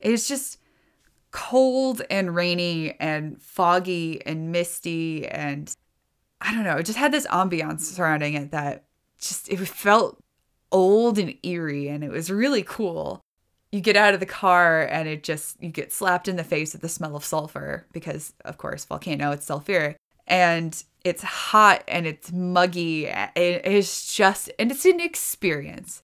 It's 0.00 0.26
just 0.26 0.58
cold 1.38 2.02
and 2.10 2.34
rainy 2.34 2.94
and 3.00 3.40
foggy 3.40 4.20
and 4.26 4.50
misty 4.50 5.26
and 5.28 5.76
i 6.40 6.52
don't 6.52 6.64
know 6.64 6.76
it 6.76 6.86
just 6.86 6.98
had 6.98 7.12
this 7.12 7.26
ambiance 7.28 7.80
surrounding 7.80 8.34
it 8.34 8.50
that 8.50 8.84
just 9.18 9.48
it 9.48 9.58
felt 9.58 10.18
old 10.70 11.18
and 11.18 11.34
eerie 11.42 11.88
and 11.88 12.04
it 12.04 12.10
was 12.10 12.30
really 12.30 12.62
cool. 12.62 13.20
You 13.72 13.80
get 13.80 13.96
out 13.96 14.14
of 14.14 14.20
the 14.20 14.26
car 14.26 14.82
and 14.86 15.08
it 15.08 15.22
just 15.22 15.62
you 15.62 15.68
get 15.68 15.92
slapped 15.92 16.28
in 16.28 16.36
the 16.36 16.44
face 16.44 16.72
with 16.72 16.82
the 16.82 16.88
smell 16.88 17.16
of 17.16 17.24
sulfur 17.24 17.86
because 17.92 18.32
of 18.44 18.56
course 18.56 18.84
volcano 18.84 19.30
it's 19.32 19.46
sulfuric 19.46 19.96
and 20.26 20.82
it's 21.04 21.22
hot 21.22 21.84
and 21.86 22.06
it's 22.06 22.32
muggy. 22.32 23.06
It 23.06 23.66
is 23.66 24.12
just 24.12 24.50
and 24.58 24.70
it's 24.70 24.84
an 24.84 25.00
experience. 25.00 26.02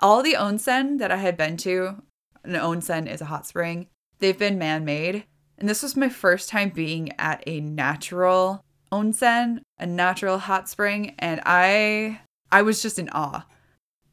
All 0.00 0.22
the 0.22 0.34
onsen 0.34 0.98
that 0.98 1.10
I 1.10 1.16
had 1.16 1.36
been 1.36 1.56
to, 1.58 2.02
an 2.42 2.52
onsen 2.52 3.10
is 3.10 3.20
a 3.20 3.26
hot 3.26 3.46
spring. 3.46 3.86
They've 4.24 4.38
been 4.38 4.56
man-made, 4.56 5.26
and 5.58 5.68
this 5.68 5.82
was 5.82 5.98
my 5.98 6.08
first 6.08 6.48
time 6.48 6.70
being 6.70 7.12
at 7.18 7.44
a 7.46 7.60
natural 7.60 8.64
onsen, 8.90 9.60
a 9.78 9.84
natural 9.84 10.38
hot 10.38 10.66
spring, 10.66 11.14
and 11.18 11.42
I 11.44 12.22
I 12.50 12.62
was 12.62 12.80
just 12.80 12.98
in 12.98 13.10
awe. 13.10 13.44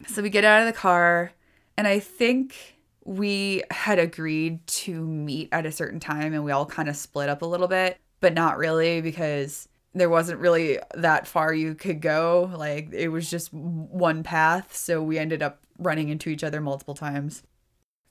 So 0.07 0.21
we 0.21 0.29
get 0.29 0.43
out 0.43 0.59
of 0.59 0.65
the 0.67 0.77
car, 0.77 1.31
and 1.77 1.87
I 1.87 1.99
think 1.99 2.57
we 3.05 3.63
had 3.71 3.99
agreed 3.99 4.67
to 4.67 5.01
meet 5.01 5.47
at 5.53 5.65
a 5.65 5.71
certain 5.71 6.01
time, 6.01 6.33
and 6.33 6.43
we 6.43 6.51
all 6.51 6.65
kind 6.65 6.89
of 6.89 6.97
split 6.97 7.29
up 7.29 7.41
a 7.41 7.45
little 7.45 7.69
bit, 7.69 7.97
but 8.19 8.33
not 8.33 8.57
really 8.57 8.99
because 8.99 9.69
there 9.93 10.09
wasn't 10.09 10.41
really 10.41 10.77
that 10.93 11.25
far 11.25 11.53
you 11.53 11.73
could 11.73 12.01
go. 12.01 12.51
Like 12.53 12.89
it 12.91 13.07
was 13.07 13.29
just 13.29 13.53
one 13.53 14.23
path. 14.23 14.75
So 14.75 15.01
we 15.01 15.17
ended 15.17 15.41
up 15.41 15.61
running 15.79 16.09
into 16.09 16.29
each 16.29 16.43
other 16.43 16.59
multiple 16.59 16.95
times. 16.95 17.43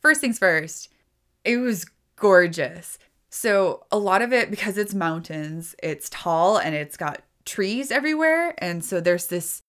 First 0.00 0.23
things 0.23 0.38
first, 0.38 0.88
it 1.44 1.59
was 1.59 1.87
gorgeous. 2.16 2.99
So 3.30 3.85
a 3.90 3.99
lot 3.99 4.23
of 4.23 4.32
it, 4.32 4.50
because 4.50 4.76
it's 4.76 4.94
mountains, 4.94 5.75
it's 5.82 6.09
tall 6.11 6.59
and 6.59 6.75
it's 6.75 6.97
got 6.97 7.23
trees 7.44 7.90
everywhere. 7.90 8.54
And 8.59 8.85
so 8.85 9.00
there's 9.00 9.26
this 9.26 9.62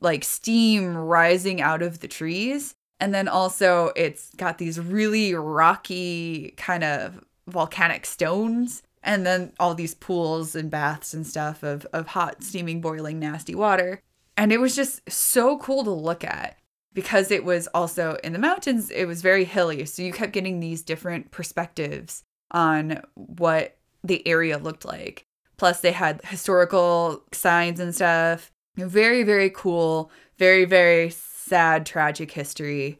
like 0.00 0.24
steam 0.24 0.96
rising 0.96 1.60
out 1.60 1.82
of 1.82 2.00
the 2.00 2.08
trees. 2.08 2.74
And 2.98 3.14
then 3.14 3.28
also 3.28 3.92
it's 3.96 4.30
got 4.36 4.58
these 4.58 4.78
really 4.80 5.34
rocky 5.34 6.54
kind 6.56 6.84
of 6.84 7.22
volcanic 7.46 8.06
stones 8.06 8.82
and 9.02 9.24
then 9.24 9.52
all 9.58 9.74
these 9.74 9.94
pools 9.94 10.54
and 10.54 10.70
baths 10.70 11.14
and 11.14 11.26
stuff 11.26 11.62
of 11.62 11.86
of 11.92 12.08
hot 12.08 12.42
steaming 12.42 12.80
boiling 12.80 13.18
nasty 13.18 13.54
water. 13.54 14.02
And 14.36 14.52
it 14.52 14.60
was 14.60 14.76
just 14.76 15.08
so 15.10 15.58
cool 15.58 15.84
to 15.84 15.90
look 15.90 16.24
at 16.24 16.56
because 16.92 17.30
it 17.30 17.44
was 17.44 17.66
also 17.68 18.16
in 18.24 18.32
the 18.32 18.38
mountains, 18.38 18.90
it 18.90 19.06
was 19.06 19.22
very 19.22 19.44
hilly. 19.44 19.84
So 19.84 20.02
you 20.02 20.12
kept 20.12 20.32
getting 20.32 20.60
these 20.60 20.82
different 20.82 21.30
perspectives 21.30 22.24
on 22.50 23.00
what 23.14 23.78
the 24.02 24.26
area 24.26 24.58
looked 24.58 24.84
like. 24.84 25.24
Plus, 25.56 25.80
they 25.80 25.92
had 25.92 26.20
historical 26.24 27.22
signs 27.32 27.80
and 27.80 27.94
stuff. 27.94 28.50
Very, 28.76 29.22
very 29.22 29.50
cool, 29.50 30.10
very, 30.38 30.64
very 30.64 31.10
sad, 31.10 31.84
tragic 31.84 32.30
history, 32.30 32.98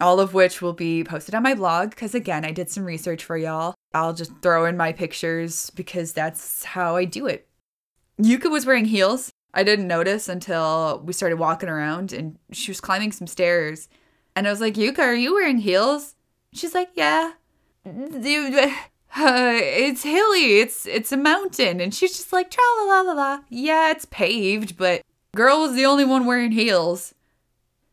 all 0.00 0.20
of 0.20 0.34
which 0.34 0.60
will 0.60 0.74
be 0.74 1.04
posted 1.04 1.34
on 1.34 1.42
my 1.42 1.54
blog 1.54 1.90
because, 1.90 2.14
again, 2.14 2.44
I 2.44 2.50
did 2.50 2.68
some 2.68 2.84
research 2.84 3.24
for 3.24 3.36
y'all. 3.36 3.74
I'll 3.94 4.12
just 4.12 4.32
throw 4.42 4.66
in 4.66 4.76
my 4.76 4.92
pictures 4.92 5.70
because 5.70 6.12
that's 6.12 6.64
how 6.64 6.96
I 6.96 7.06
do 7.06 7.26
it. 7.26 7.48
Yuka 8.20 8.50
was 8.50 8.66
wearing 8.66 8.84
heels. 8.84 9.31
I 9.54 9.62
didn't 9.64 9.88
notice 9.88 10.28
until 10.28 11.02
we 11.04 11.12
started 11.12 11.38
walking 11.38 11.68
around 11.68 12.12
and 12.12 12.38
she 12.52 12.70
was 12.70 12.80
climbing 12.80 13.12
some 13.12 13.26
stairs. 13.26 13.88
And 14.34 14.46
I 14.46 14.50
was 14.50 14.60
like, 14.60 14.74
Yuka, 14.74 15.00
are 15.00 15.14
you 15.14 15.34
wearing 15.34 15.58
heels? 15.58 16.14
She's 16.52 16.74
like, 16.74 16.90
yeah. 16.94 17.32
Uh, 19.14 19.52
it's 19.60 20.02
hilly. 20.04 20.60
It's 20.60 20.86
it's 20.86 21.12
a 21.12 21.18
mountain, 21.18 21.80
and 21.80 21.94
she's 21.94 22.16
just 22.16 22.32
like 22.32 22.50
tra 22.50 22.62
la 22.78 22.84
la 22.84 23.00
la 23.02 23.12
la. 23.12 23.38
Yeah, 23.50 23.90
it's 23.90 24.06
paved, 24.06 24.78
but 24.78 25.02
Girl 25.34 25.60
was 25.60 25.74
the 25.74 25.84
only 25.84 26.04
one 26.04 26.24
wearing 26.24 26.52
heels. 26.52 27.14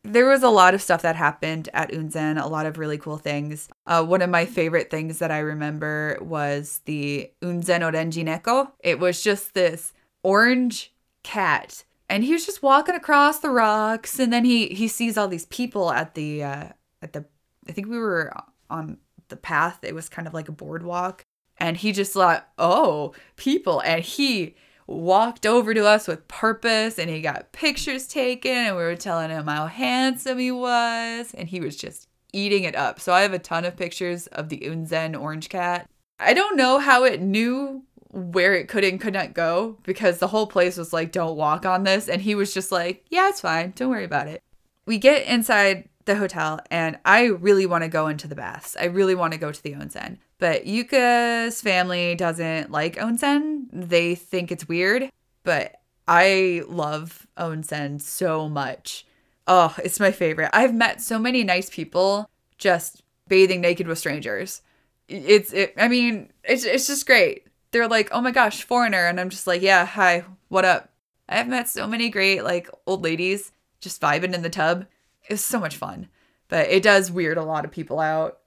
There 0.02 0.26
was 0.26 0.42
a 0.42 0.48
lot 0.48 0.72
of 0.72 0.80
stuff 0.80 1.02
that 1.02 1.16
happened 1.16 1.68
at 1.74 1.90
Unzen, 1.90 2.42
a 2.42 2.48
lot 2.48 2.64
of 2.64 2.78
really 2.78 2.96
cool 2.96 3.18
things. 3.18 3.68
Uh, 3.86 4.02
one 4.02 4.22
of 4.22 4.30
my 4.30 4.46
favorite 4.46 4.90
things 4.90 5.18
that 5.18 5.30
I 5.30 5.40
remember 5.40 6.16
was 6.22 6.80
the 6.86 7.30
Unzen 7.42 7.80
Orenji 7.80 8.24
Neko. 8.24 8.72
It 8.80 8.98
was 8.98 9.22
just 9.22 9.52
this 9.52 9.92
orange 10.22 10.90
cat, 11.22 11.84
and 12.08 12.24
he 12.24 12.32
was 12.32 12.46
just 12.46 12.62
walking 12.62 12.94
across 12.94 13.38
the 13.38 13.50
rocks, 13.50 14.18
and 14.18 14.32
then 14.32 14.44
he 14.44 14.68
he 14.68 14.88
sees 14.88 15.16
all 15.16 15.28
these 15.28 15.46
people 15.46 15.92
at 15.92 16.14
the 16.14 16.42
uh, 16.42 16.68
at 17.02 17.12
the. 17.12 17.24
I 17.68 17.72
think 17.72 17.88
we 17.88 17.98
were 17.98 18.32
on 18.68 18.98
the 19.28 19.36
path. 19.36 19.80
It 19.82 19.94
was 19.94 20.08
kind 20.08 20.26
of 20.26 20.34
like 20.34 20.48
a 20.48 20.52
boardwalk, 20.52 21.24
and 21.58 21.76
he 21.76 21.92
just 21.92 22.12
thought, 22.12 22.48
"Oh, 22.58 23.14
people!" 23.36 23.80
And 23.82 24.02
he 24.04 24.56
walked 24.90 25.46
over 25.46 25.72
to 25.72 25.86
us 25.86 26.08
with 26.08 26.26
purpose 26.26 26.98
and 26.98 27.08
he 27.08 27.20
got 27.20 27.52
pictures 27.52 28.08
taken 28.08 28.50
and 28.50 28.76
we 28.76 28.82
were 28.82 28.96
telling 28.96 29.30
him 29.30 29.46
how 29.46 29.66
handsome 29.66 30.36
he 30.36 30.50
was 30.50 31.32
and 31.34 31.48
he 31.48 31.60
was 31.60 31.76
just 31.76 32.08
eating 32.32 32.64
it 32.64 32.74
up. 32.74 32.98
So 32.98 33.12
I 33.12 33.22
have 33.22 33.32
a 33.32 33.38
ton 33.38 33.64
of 33.64 33.76
pictures 33.76 34.26
of 34.28 34.48
the 34.48 34.58
Unzen 34.58 35.18
orange 35.18 35.48
cat. 35.48 35.88
I 36.18 36.34
don't 36.34 36.56
know 36.56 36.78
how 36.78 37.04
it 37.04 37.22
knew 37.22 37.84
where 38.10 38.54
it 38.54 38.68
could 38.68 38.84
and 38.84 39.00
could 39.00 39.14
not 39.14 39.34
go 39.34 39.78
because 39.84 40.18
the 40.18 40.28
whole 40.28 40.46
place 40.46 40.76
was 40.76 40.92
like, 40.92 41.12
don't 41.12 41.36
walk 41.36 41.64
on 41.64 41.84
this. 41.84 42.08
And 42.08 42.20
he 42.20 42.34
was 42.34 42.52
just 42.52 42.72
like, 42.72 43.04
yeah, 43.08 43.28
it's 43.28 43.40
fine. 43.40 43.72
Don't 43.76 43.90
worry 43.90 44.04
about 44.04 44.28
it. 44.28 44.42
We 44.86 44.98
get 44.98 45.26
inside 45.26 45.88
the 46.06 46.16
hotel 46.16 46.60
and 46.70 46.98
I 47.04 47.26
really 47.26 47.66
want 47.66 47.84
to 47.84 47.88
go 47.88 48.08
into 48.08 48.26
the 48.26 48.34
baths. 48.34 48.76
I 48.78 48.86
really 48.86 49.14
want 49.14 49.32
to 49.32 49.38
go 49.38 49.52
to 49.52 49.62
the 49.62 49.74
onsen. 49.74 50.18
But 50.38 50.66
Yuka's 50.66 51.60
family 51.60 52.14
doesn't 52.14 52.70
like 52.70 52.96
onsen. 52.96 53.66
They 53.72 54.14
think 54.14 54.50
it's 54.50 54.66
weird, 54.66 55.10
but 55.44 55.76
I 56.08 56.62
love 56.66 57.26
onsen 57.36 58.00
so 58.00 58.48
much. 58.48 59.06
Oh, 59.46 59.74
it's 59.84 60.00
my 60.00 60.10
favorite. 60.10 60.50
I've 60.52 60.74
met 60.74 61.00
so 61.00 61.18
many 61.18 61.44
nice 61.44 61.70
people 61.70 62.28
just 62.58 63.02
bathing 63.28 63.60
naked 63.60 63.86
with 63.86 63.98
strangers. 63.98 64.62
It's 65.08 65.52
it 65.52 65.74
I 65.76 65.88
mean, 65.88 66.32
it's 66.44 66.64
it's 66.64 66.86
just 66.86 67.06
great. 67.06 67.46
They're 67.72 67.88
like, 67.88 68.08
"Oh 68.12 68.20
my 68.20 68.30
gosh, 68.30 68.64
foreigner." 68.64 69.06
And 69.06 69.20
I'm 69.20 69.30
just 69.30 69.46
like, 69.46 69.62
"Yeah, 69.62 69.86
hi. 69.86 70.24
What 70.48 70.64
up?" 70.64 70.90
I've 71.28 71.48
met 71.48 71.68
so 71.68 71.86
many 71.86 72.08
great 72.08 72.42
like 72.42 72.68
old 72.86 73.04
ladies 73.04 73.52
just 73.80 74.00
vibing 74.00 74.34
in 74.34 74.42
the 74.42 74.50
tub. 74.50 74.86
It's 75.28 75.44
so 75.44 75.60
much 75.60 75.76
fun. 75.76 76.08
But 76.48 76.68
it 76.68 76.82
does 76.82 77.12
weird 77.12 77.38
a 77.38 77.44
lot 77.44 77.64
of 77.64 77.70
people 77.70 78.00
out. 78.00 78.38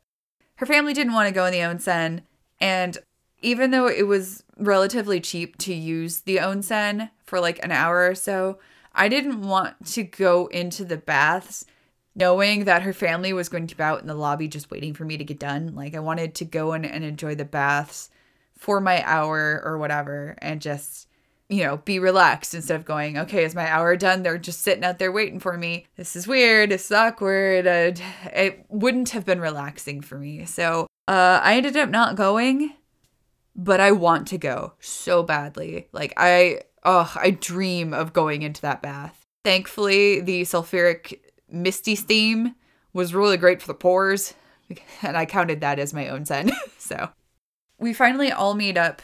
Her 0.56 0.66
family 0.66 0.94
didn't 0.94 1.14
want 1.14 1.28
to 1.28 1.34
go 1.34 1.46
in 1.46 1.54
the 1.54 1.60
onsen, 1.60 2.22
and 2.60 2.98
even 3.42 3.72
though 3.72 3.88
it 3.88 4.08
was 4.08 4.44
relatively 4.58 5.20
cheap 5.20 5.58
to 5.60 5.74
use 5.74 6.22
the 6.22 6.38
onsen 6.38 7.10
for 7.26 7.40
like 7.40 7.64
an 7.64 7.72
hour 7.72 8.08
or 8.08 8.16
so, 8.16 8.60
I 8.94 9.10
didn't 9.10 9.42
want 9.42 9.86
to 9.88 10.04
go 10.04 10.48
into 10.48 10.86
the 10.86 10.98
baths 10.98 11.66
knowing 12.16 12.66
that 12.66 12.84
her 12.84 12.94
family 12.94 13.34
was 13.34 13.50
going 13.50 13.68
to 13.68 13.76
be 13.76 13.84
out 13.84 14.02
in 14.02 14.08
the 14.08 14.14
lobby 14.14 14.48
just 14.48 14.70
waiting 14.70 14.94
for 14.94 15.04
me 15.04 15.18
to 15.18 15.24
get 15.24 15.40
done. 15.40 15.74
Like 15.76 15.96
I 15.96 16.00
wanted 16.00 16.36
to 16.36 16.46
go 16.46 16.74
in 16.74 16.86
and 16.86 17.04
enjoy 17.04 17.36
the 17.36 17.46
baths 17.46 18.10
for 18.64 18.80
my 18.80 19.04
hour 19.06 19.62
or 19.66 19.78
whatever 19.78 20.38
and 20.42 20.62
just 20.62 21.08
you 21.50 21.64
know, 21.64 21.78
be 21.78 22.00
relaxed 22.00 22.54
instead 22.54 22.76
of 22.76 22.86
going, 22.86 23.18
okay, 23.18 23.44
is 23.44 23.54
my 23.54 23.70
hour 23.70 23.96
done? 23.98 24.24
They're 24.24 24.38
just 24.38 24.62
sitting 24.62 24.84
out 24.84 24.98
there 24.98 25.12
waiting 25.12 25.40
for 25.40 25.58
me. 25.58 25.86
This 25.98 26.16
is 26.16 26.28
weird. 26.28 26.72
Is 26.72 26.92
awkward. 26.92 27.68
Uh, 27.68 27.92
it 28.34 28.66
wouldn't 28.70 29.10
have 29.10 29.26
been 29.26 29.42
relaxing 29.42 30.02
for 30.02 30.18
me. 30.18 30.46
So 30.46 30.88
uh, 31.08 31.42
I 31.44 31.58
ended 31.58 31.76
up 31.76 31.90
not 31.90 32.16
going, 32.16 32.74
but 33.56 33.82
I 33.82 33.92
want 33.92 34.28
to 34.30 34.38
go 34.38 34.74
so 34.80 35.22
badly. 35.22 35.90
Like, 35.92 36.14
I, 36.16 36.62
oh, 36.84 37.12
I 37.16 37.32
dream 37.32 37.94
of 37.94 38.14
going 38.14 38.42
into 38.42 38.62
that 38.62 38.82
bath. 38.82 39.26
Thankfully, 39.44 40.22
the 40.22 40.44
sulfuric 40.44 41.20
misty 41.52 41.96
steam 41.96 42.56
was 42.94 43.14
really 43.14 43.38
great 43.38 43.62
for 43.62 43.68
the 43.68 43.74
pores, 43.74 44.34
and 45.02 45.18
I 45.18 45.26
counted 45.26 45.60
that 45.62 45.78
as 45.78 45.94
my 45.94 46.08
own 46.08 46.26
sin. 46.26 46.52
so 46.78 47.10
we 47.84 47.94
finally 47.94 48.32
all 48.32 48.54
meet 48.54 48.78
up 48.78 49.02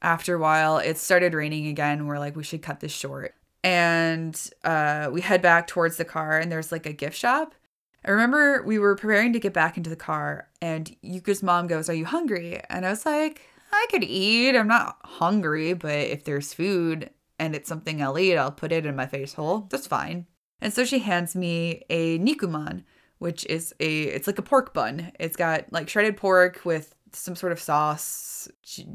after 0.00 0.36
a 0.36 0.38
while. 0.38 0.78
It 0.78 0.96
started 0.98 1.34
raining 1.34 1.66
again. 1.66 2.06
We're 2.06 2.20
like, 2.20 2.36
we 2.36 2.44
should 2.44 2.62
cut 2.62 2.78
this 2.78 2.92
short. 2.92 3.34
And 3.64 4.40
uh, 4.62 5.10
we 5.12 5.20
head 5.20 5.42
back 5.42 5.66
towards 5.66 5.96
the 5.96 6.04
car, 6.04 6.38
and 6.38 6.50
there's 6.50 6.70
like 6.70 6.86
a 6.86 6.92
gift 6.92 7.16
shop. 7.16 7.56
I 8.04 8.12
remember 8.12 8.62
we 8.62 8.78
were 8.78 8.94
preparing 8.94 9.32
to 9.32 9.40
get 9.40 9.52
back 9.52 9.76
into 9.76 9.90
the 9.90 9.96
car, 9.96 10.48
and 10.62 10.96
Yuka's 11.02 11.42
mom 11.42 11.66
goes, 11.66 11.90
Are 11.90 11.94
you 11.94 12.06
hungry? 12.06 12.60
And 12.70 12.86
I 12.86 12.90
was 12.90 13.04
like, 13.04 13.42
I 13.72 13.86
could 13.90 14.04
eat. 14.04 14.56
I'm 14.56 14.68
not 14.68 14.98
hungry, 15.04 15.74
but 15.74 15.90
if 15.90 16.24
there's 16.24 16.54
food 16.54 17.10
and 17.38 17.56
it's 17.56 17.68
something 17.68 18.00
I'll 18.00 18.18
eat, 18.18 18.36
I'll 18.36 18.52
put 18.52 18.72
it 18.72 18.86
in 18.86 18.94
my 18.94 19.06
face 19.06 19.34
hole. 19.34 19.66
That's 19.70 19.88
fine. 19.88 20.26
And 20.60 20.72
so 20.72 20.84
she 20.84 21.00
hands 21.00 21.34
me 21.34 21.82
a 21.90 22.18
nikuman, 22.20 22.84
which 23.18 23.44
is 23.46 23.74
a 23.80 24.02
it's 24.02 24.26
like 24.26 24.38
a 24.38 24.42
pork 24.42 24.72
bun. 24.72 25.12
It's 25.18 25.36
got 25.36 25.72
like 25.72 25.88
shredded 25.88 26.16
pork 26.16 26.60
with 26.64 26.94
some 27.12 27.36
sort 27.36 27.52
of 27.52 27.60
sauce, 27.60 28.48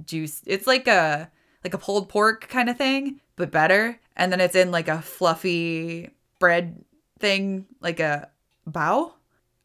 juice. 0.05 0.41
It's 0.45 0.67
like 0.67 0.87
a 0.87 1.29
like 1.63 1.73
a 1.73 1.79
pulled 1.79 2.09
pork 2.09 2.47
kind 2.47 2.69
of 2.69 2.77
thing, 2.77 3.19
but 3.35 3.51
better. 3.51 3.99
And 4.15 4.31
then 4.31 4.39
it's 4.39 4.55
in 4.55 4.71
like 4.71 4.87
a 4.87 5.01
fluffy 5.01 6.11
bread 6.39 6.83
thing, 7.19 7.65
like 7.81 7.99
a 7.99 8.29
bao. 8.69 9.13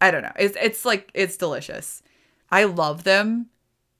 I 0.01 0.11
don't 0.11 0.23
know. 0.23 0.33
It's 0.39 0.57
it's 0.61 0.85
like 0.85 1.11
it's 1.15 1.37
delicious. 1.37 2.03
I 2.51 2.65
love 2.65 3.05
them 3.05 3.47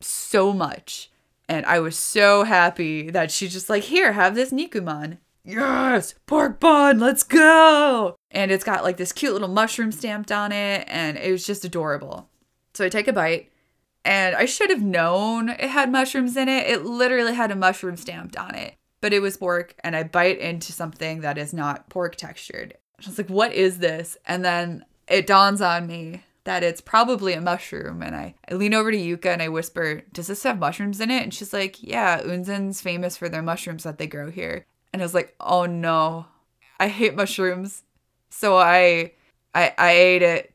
so 0.01 0.53
much. 0.53 1.11
And 1.49 1.67
I 1.67 1.81
was 1.81 1.97
so 1.97 2.45
happy 2.45 3.11
that 3.11 3.31
she's 3.31 3.53
just 3.53 3.69
like, 3.69 3.83
here, 3.85 4.13
have 4.13 4.35
this 4.35 4.53
Nikuman. 4.53 5.19
Yes, 5.45 6.15
pork 6.27 6.61
bun, 6.61 7.01
let's 7.01 7.23
go. 7.23 8.15
And 8.31 8.51
it's 8.53 8.63
got 8.63 8.85
like 8.85 8.99
this 8.99 9.13
cute 9.13 9.33
little 9.33 9.49
mushroom 9.49 9.91
stamped 9.91 10.31
on 10.31 10.53
it, 10.53 10.85
and 10.87 11.17
it 11.17 11.33
was 11.33 11.45
just 11.45 11.65
adorable. 11.65 12.29
So 12.75 12.85
I 12.85 12.89
take 12.89 13.09
a 13.09 13.13
bite, 13.13 13.50
and 14.05 14.35
I 14.35 14.45
should 14.45 14.71
have 14.71 14.83
known 14.83 15.51
it 15.51 15.61
had 15.61 15.93
mushrooms 15.93 16.37
in 16.37 16.49
it. 16.49 16.69
It 16.69 16.85
literally 16.85 17.35
had 17.35 17.51
a 17.51 17.57
mushroom 17.57 17.97
stamped 17.97 18.37
on 18.37 18.55
it, 18.55 18.75
but 19.01 19.13
it 19.13 19.21
was 19.21 19.37
pork, 19.37 19.75
and 19.85 19.95
I 19.95 20.03
bite 20.05 20.39
into 20.39 20.73
something 20.73 21.21
that 21.21 21.39
is 21.39 21.53
not 21.53 21.89
pork 21.89 22.17
textured. 22.17 22.75
I 22.99 23.09
was 23.09 23.19
like, 23.19 23.31
what 23.31 23.53
is 23.53 23.79
this? 23.79 24.17
And 24.27 24.45
then 24.45 24.85
it 25.09 25.27
dawns 25.27 25.61
on 25.61 25.87
me 25.87 26.23
that 26.45 26.63
it's 26.63 26.81
probably 26.81 27.35
a 27.35 27.41
mushroom. 27.41 28.03
And 28.03 28.15
I, 28.15 28.35
I 28.51 28.55
lean 28.55 28.75
over 28.75 28.91
to 28.91 28.97
Yuka 28.97 29.27
and 29.27 29.43
I 29.43 29.49
whisper, 29.49 30.03
Does 30.13 30.27
this 30.27 30.43
have 30.45 30.59
mushrooms 30.59 31.01
in 31.01 31.11
it? 31.11 31.23
And 31.23 31.35
she's 31.35 31.53
like, 31.53 31.83
Yeah, 31.83 32.21
Unzen's 32.21 32.81
famous 32.81 33.17
for 33.17 33.29
their 33.29 33.43
mushrooms 33.43 33.85
that 33.85 33.99
they 33.99 34.07
grow 34.07 34.31
here. 34.31 34.67
And 34.93 35.03
I 35.03 35.05
was 35.05 35.15
like, 35.15 35.35
Oh 35.41 35.67
no, 35.67 36.27
I 36.79 36.89
hate 36.89 37.15
mushrooms. 37.15 37.83
So 38.31 38.57
I 38.57 39.13
I 39.55 39.75
I 39.77 39.91
ate 39.93 40.23
it 40.23 40.55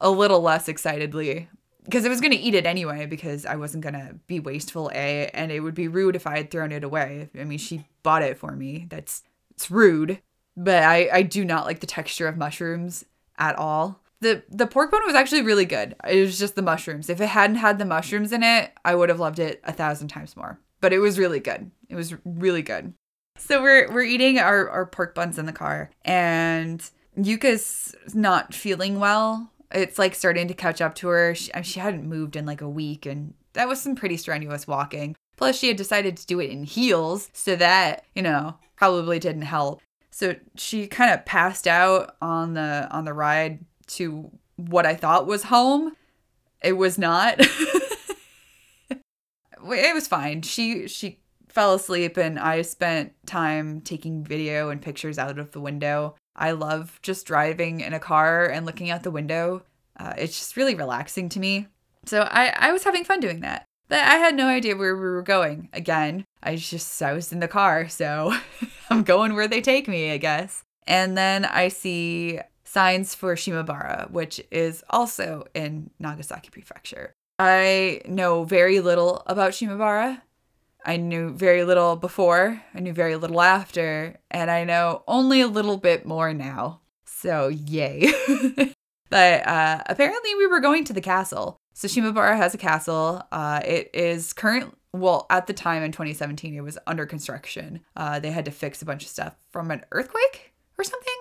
a 0.00 0.10
little 0.10 0.40
less 0.40 0.68
excitedly 0.68 1.48
because 1.84 2.06
I 2.06 2.08
was 2.08 2.20
gonna 2.20 2.36
eat 2.38 2.54
it 2.54 2.66
anyway 2.66 3.06
because 3.06 3.46
I 3.46 3.56
wasn't 3.56 3.84
gonna 3.84 4.14
be 4.26 4.40
wasteful, 4.40 4.90
A, 4.94 5.28
and 5.34 5.50
it 5.50 5.60
would 5.60 5.74
be 5.74 5.88
rude 5.88 6.16
if 6.16 6.26
I 6.26 6.36
had 6.36 6.50
thrown 6.50 6.72
it 6.72 6.84
away. 6.84 7.30
I 7.38 7.44
mean 7.44 7.58
she 7.58 7.84
bought 8.02 8.22
it 8.22 8.38
for 8.38 8.52
me. 8.52 8.86
That's 8.88 9.22
it's 9.50 9.70
rude. 9.70 10.20
But 10.56 10.82
I, 10.82 11.08
I 11.10 11.22
do 11.22 11.44
not 11.46 11.64
like 11.64 11.80
the 11.80 11.86
texture 11.86 12.28
of 12.28 12.36
mushrooms 12.36 13.06
at 13.38 13.56
all 13.56 14.02
the 14.22 14.42
the 14.48 14.66
pork 14.66 14.90
bone 14.90 15.02
was 15.04 15.14
actually 15.14 15.42
really 15.42 15.66
good. 15.66 15.94
It 16.08 16.20
was 16.20 16.38
just 16.38 16.54
the 16.54 16.62
mushrooms. 16.62 17.10
If 17.10 17.20
it 17.20 17.26
hadn't 17.26 17.56
had 17.56 17.78
the 17.78 17.84
mushrooms 17.84 18.32
in 18.32 18.42
it, 18.42 18.72
I 18.84 18.94
would 18.94 19.10
have 19.10 19.20
loved 19.20 19.38
it 19.38 19.60
a 19.64 19.72
thousand 19.72 20.08
times 20.08 20.36
more. 20.36 20.58
But 20.80 20.92
it 20.92 21.00
was 21.00 21.18
really 21.18 21.40
good. 21.40 21.70
It 21.88 21.96
was 21.96 22.14
really 22.24 22.62
good. 22.62 22.94
So 23.36 23.60
we're 23.60 23.92
we're 23.92 24.02
eating 24.02 24.38
our, 24.38 24.68
our 24.70 24.86
pork 24.86 25.14
buns 25.14 25.38
in 25.38 25.46
the 25.46 25.52
car 25.52 25.90
and 26.04 26.88
Yuka's 27.16 27.94
not 28.14 28.54
feeling 28.54 28.98
well. 28.98 29.50
It's 29.74 29.98
like 29.98 30.14
starting 30.14 30.48
to 30.48 30.54
catch 30.54 30.80
up 30.80 30.94
to 30.96 31.08
her. 31.08 31.34
She, 31.34 31.50
she 31.62 31.80
hadn't 31.80 32.08
moved 32.08 32.36
in 32.36 32.46
like 32.46 32.60
a 32.60 32.68
week 32.68 33.06
and 33.06 33.34
that 33.54 33.68
was 33.68 33.80
some 33.80 33.94
pretty 33.94 34.16
strenuous 34.16 34.66
walking. 34.66 35.14
Plus 35.36 35.58
she 35.58 35.68
had 35.68 35.76
decided 35.76 36.16
to 36.16 36.26
do 36.26 36.40
it 36.40 36.50
in 36.50 36.64
heels, 36.64 37.30
so 37.32 37.56
that, 37.56 38.04
you 38.14 38.22
know, 38.22 38.56
probably 38.76 39.18
didn't 39.18 39.42
help. 39.42 39.80
So 40.10 40.36
she 40.56 40.86
kind 40.86 41.12
of 41.12 41.24
passed 41.24 41.66
out 41.66 42.16
on 42.20 42.54
the 42.54 42.86
on 42.90 43.04
the 43.04 43.14
ride 43.14 43.64
to 43.88 44.30
what 44.56 44.86
I 44.86 44.94
thought 44.94 45.26
was 45.26 45.44
home. 45.44 45.96
It 46.62 46.74
was 46.74 46.98
not. 46.98 47.36
it 48.90 49.00
was 49.94 50.06
fine. 50.06 50.42
She 50.42 50.86
she 50.86 51.18
fell 51.48 51.74
asleep 51.74 52.16
and 52.16 52.38
I 52.38 52.62
spent 52.62 53.12
time 53.26 53.80
taking 53.80 54.24
video 54.24 54.70
and 54.70 54.80
pictures 54.80 55.18
out 55.18 55.38
of 55.38 55.52
the 55.52 55.60
window. 55.60 56.14
I 56.36 56.52
love 56.52 56.98
just 57.02 57.26
driving 57.26 57.80
in 57.80 57.92
a 57.92 58.00
car 58.00 58.46
and 58.46 58.66
looking 58.66 58.90
out 58.90 59.02
the 59.02 59.10
window. 59.10 59.62
Uh, 59.98 60.14
it's 60.16 60.38
just 60.38 60.56
really 60.56 60.74
relaxing 60.74 61.28
to 61.30 61.40
me. 61.40 61.66
So 62.06 62.22
I, 62.22 62.54
I 62.56 62.72
was 62.72 62.84
having 62.84 63.04
fun 63.04 63.20
doing 63.20 63.40
that. 63.40 63.66
But 63.88 64.00
I 64.00 64.16
had 64.16 64.34
no 64.34 64.46
idea 64.46 64.76
where 64.76 64.96
we 64.96 65.02
were 65.02 65.22
going. 65.22 65.68
Again, 65.72 66.24
I 66.42 66.56
just 66.56 67.02
I 67.02 67.12
was 67.12 67.32
in 67.32 67.40
the 67.40 67.48
car, 67.48 67.88
so 67.88 68.34
I'm 68.90 69.02
going 69.02 69.34
where 69.34 69.48
they 69.48 69.60
take 69.60 69.86
me, 69.86 70.12
I 70.12 70.16
guess. 70.16 70.62
And 70.86 71.16
then 71.16 71.44
I 71.44 71.68
see 71.68 72.40
signs 72.64 73.14
for 73.14 73.34
Shimabara, 73.34 74.10
which 74.10 74.40
is 74.50 74.82
also 74.88 75.44
in 75.54 75.90
Nagasaki 75.98 76.48
Prefecture. 76.48 77.12
I 77.38 78.00
know 78.06 78.44
very 78.44 78.80
little 78.80 79.22
about 79.26 79.52
Shimabara. 79.52 80.22
I 80.84 80.96
knew 80.96 81.30
very 81.30 81.64
little 81.64 81.96
before, 81.96 82.62
I 82.74 82.80
knew 82.80 82.92
very 82.92 83.16
little 83.16 83.40
after, 83.40 84.18
and 84.30 84.50
I 84.50 84.64
know 84.64 85.04
only 85.06 85.40
a 85.40 85.46
little 85.46 85.76
bit 85.76 86.06
more 86.06 86.34
now. 86.34 86.80
So, 87.04 87.48
yay. 87.48 88.12
but 89.10 89.46
uh, 89.46 89.82
apparently, 89.86 90.34
we 90.34 90.46
were 90.46 90.60
going 90.60 90.84
to 90.84 90.92
the 90.92 91.00
castle. 91.00 91.56
So, 91.72 91.86
Shimabara 91.86 92.36
has 92.36 92.54
a 92.54 92.58
castle. 92.58 93.22
Uh, 93.30 93.60
it 93.64 93.90
is 93.94 94.32
current. 94.32 94.76
Well, 94.92 95.26
at 95.30 95.46
the 95.46 95.52
time 95.52 95.82
in 95.82 95.92
2017, 95.92 96.54
it 96.54 96.60
was 96.60 96.78
under 96.86 97.06
construction. 97.06 97.80
Uh, 97.96 98.18
they 98.18 98.30
had 98.30 98.44
to 98.44 98.50
fix 98.50 98.82
a 98.82 98.84
bunch 98.84 99.04
of 99.04 99.08
stuff 99.08 99.36
from 99.50 99.70
an 99.70 99.84
earthquake 99.92 100.52
or 100.76 100.84
something. 100.84 101.20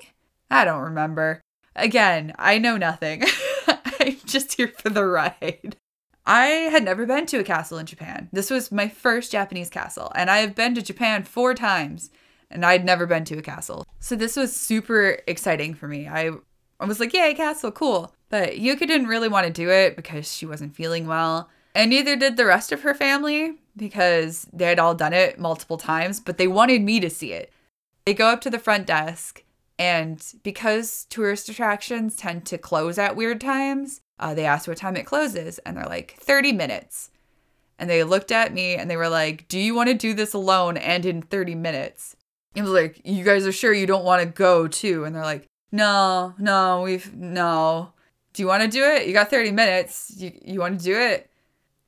I 0.49 0.65
don't 0.65 0.81
remember. 0.81 1.41
Again, 1.75 2.33
I 2.37 2.57
know 2.57 2.77
nothing. 2.77 3.23
I'm 3.67 4.17
just 4.25 4.53
here 4.53 4.67
for 4.67 4.89
the 4.89 5.05
ride. 5.05 5.77
I 6.25 6.45
had 6.45 6.83
never 6.83 7.05
been 7.05 7.25
to 7.27 7.39
a 7.39 7.43
castle 7.43 7.77
in 7.77 7.85
Japan. 7.85 8.29
This 8.31 8.49
was 8.49 8.71
my 8.71 8.87
first 8.87 9.31
Japanese 9.31 9.69
castle, 9.69 10.11
and 10.15 10.29
I 10.29 10.37
have 10.37 10.55
been 10.55 10.75
to 10.75 10.81
Japan 10.81 11.23
four 11.23 11.53
times, 11.53 12.11
and 12.49 12.65
I'd 12.65 12.85
never 12.85 13.05
been 13.05 13.25
to 13.25 13.37
a 13.37 13.41
castle. 13.41 13.85
So 13.99 14.15
this 14.15 14.35
was 14.35 14.55
super 14.55 15.19
exciting 15.25 15.73
for 15.73 15.87
me. 15.87 16.07
I, 16.07 16.31
I 16.79 16.85
was 16.85 16.99
like, 16.99 17.13
yay, 17.13 17.33
castle, 17.33 17.71
cool. 17.71 18.13
But 18.29 18.53
Yuka 18.53 18.79
didn't 18.79 19.07
really 19.07 19.27
want 19.27 19.47
to 19.47 19.53
do 19.53 19.69
it 19.69 19.95
because 19.95 20.31
she 20.31 20.45
wasn't 20.45 20.75
feeling 20.75 21.07
well. 21.07 21.49
And 21.73 21.89
neither 21.89 22.15
did 22.15 22.37
the 22.37 22.45
rest 22.45 22.71
of 22.71 22.81
her 22.81 22.93
family 22.93 23.59
because 23.75 24.47
they 24.53 24.65
had 24.65 24.79
all 24.79 24.93
done 24.93 25.13
it 25.13 25.39
multiple 25.39 25.77
times, 25.77 26.19
but 26.19 26.37
they 26.37 26.47
wanted 26.47 26.81
me 26.81 26.99
to 26.99 27.09
see 27.09 27.33
it. 27.33 27.51
They 28.05 28.13
go 28.13 28.27
up 28.27 28.41
to 28.41 28.49
the 28.49 28.59
front 28.59 28.87
desk 28.87 29.43
and 29.79 30.23
because 30.43 31.05
tourist 31.09 31.49
attractions 31.49 32.15
tend 32.15 32.45
to 32.45 32.57
close 32.57 32.97
at 32.97 33.15
weird 33.15 33.41
times, 33.41 34.01
uh, 34.21 34.33
they 34.33 34.45
asked 34.45 34.67
what 34.67 34.77
time 34.77 34.95
it 34.95 35.05
closes, 35.05 35.57
and 35.59 35.75
they're 35.75 35.85
like, 35.85 36.15
30 36.19 36.53
minutes. 36.53 37.09
And 37.77 37.89
they 37.89 38.03
looked 38.03 38.31
at 38.31 38.53
me 38.53 38.75
and 38.75 38.89
they 38.89 38.95
were 38.95 39.09
like, 39.09 39.47
Do 39.47 39.59
you 39.59 39.73
want 39.73 39.89
to 39.89 39.95
do 39.95 40.13
this 40.13 40.33
alone 40.33 40.77
and 40.77 41.03
in 41.03 41.23
30 41.23 41.55
minutes? 41.55 42.15
It 42.53 42.61
was 42.61 42.69
like, 42.69 43.01
You 43.03 43.23
guys 43.23 43.47
are 43.47 43.51
sure 43.51 43.73
you 43.73 43.87
don't 43.87 44.05
want 44.05 44.21
to 44.21 44.27
go 44.27 44.67
too? 44.67 45.03
And 45.03 45.15
they're 45.15 45.23
like, 45.23 45.47
No, 45.71 46.35
no, 46.37 46.83
we've, 46.83 47.11
no. 47.15 47.93
Do 48.33 48.43
you 48.43 48.47
want 48.47 48.61
to 48.61 48.69
do 48.69 48.83
it? 48.83 49.07
You 49.07 49.13
got 49.13 49.31
30 49.31 49.51
minutes. 49.51 50.13
You, 50.15 50.31
you 50.45 50.59
want 50.59 50.79
to 50.79 50.85
do 50.85 50.95
it? 50.95 51.29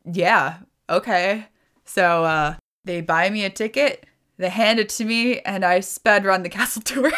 Yeah, 0.04 0.58
okay. 0.90 1.46
So 1.86 2.24
uh, 2.24 2.56
they 2.86 3.02
buy 3.02 3.30
me 3.30 3.46
a 3.46 3.50
ticket, 3.50 4.06
they 4.38 4.50
hand 4.50 4.80
it 4.80 4.90
to 4.90 5.06
me, 5.06 5.40
and 5.42 5.64
I 5.64 5.80
sped 5.80 6.26
run 6.26 6.44
the 6.44 6.50
castle 6.58 6.82
tour 6.82 7.12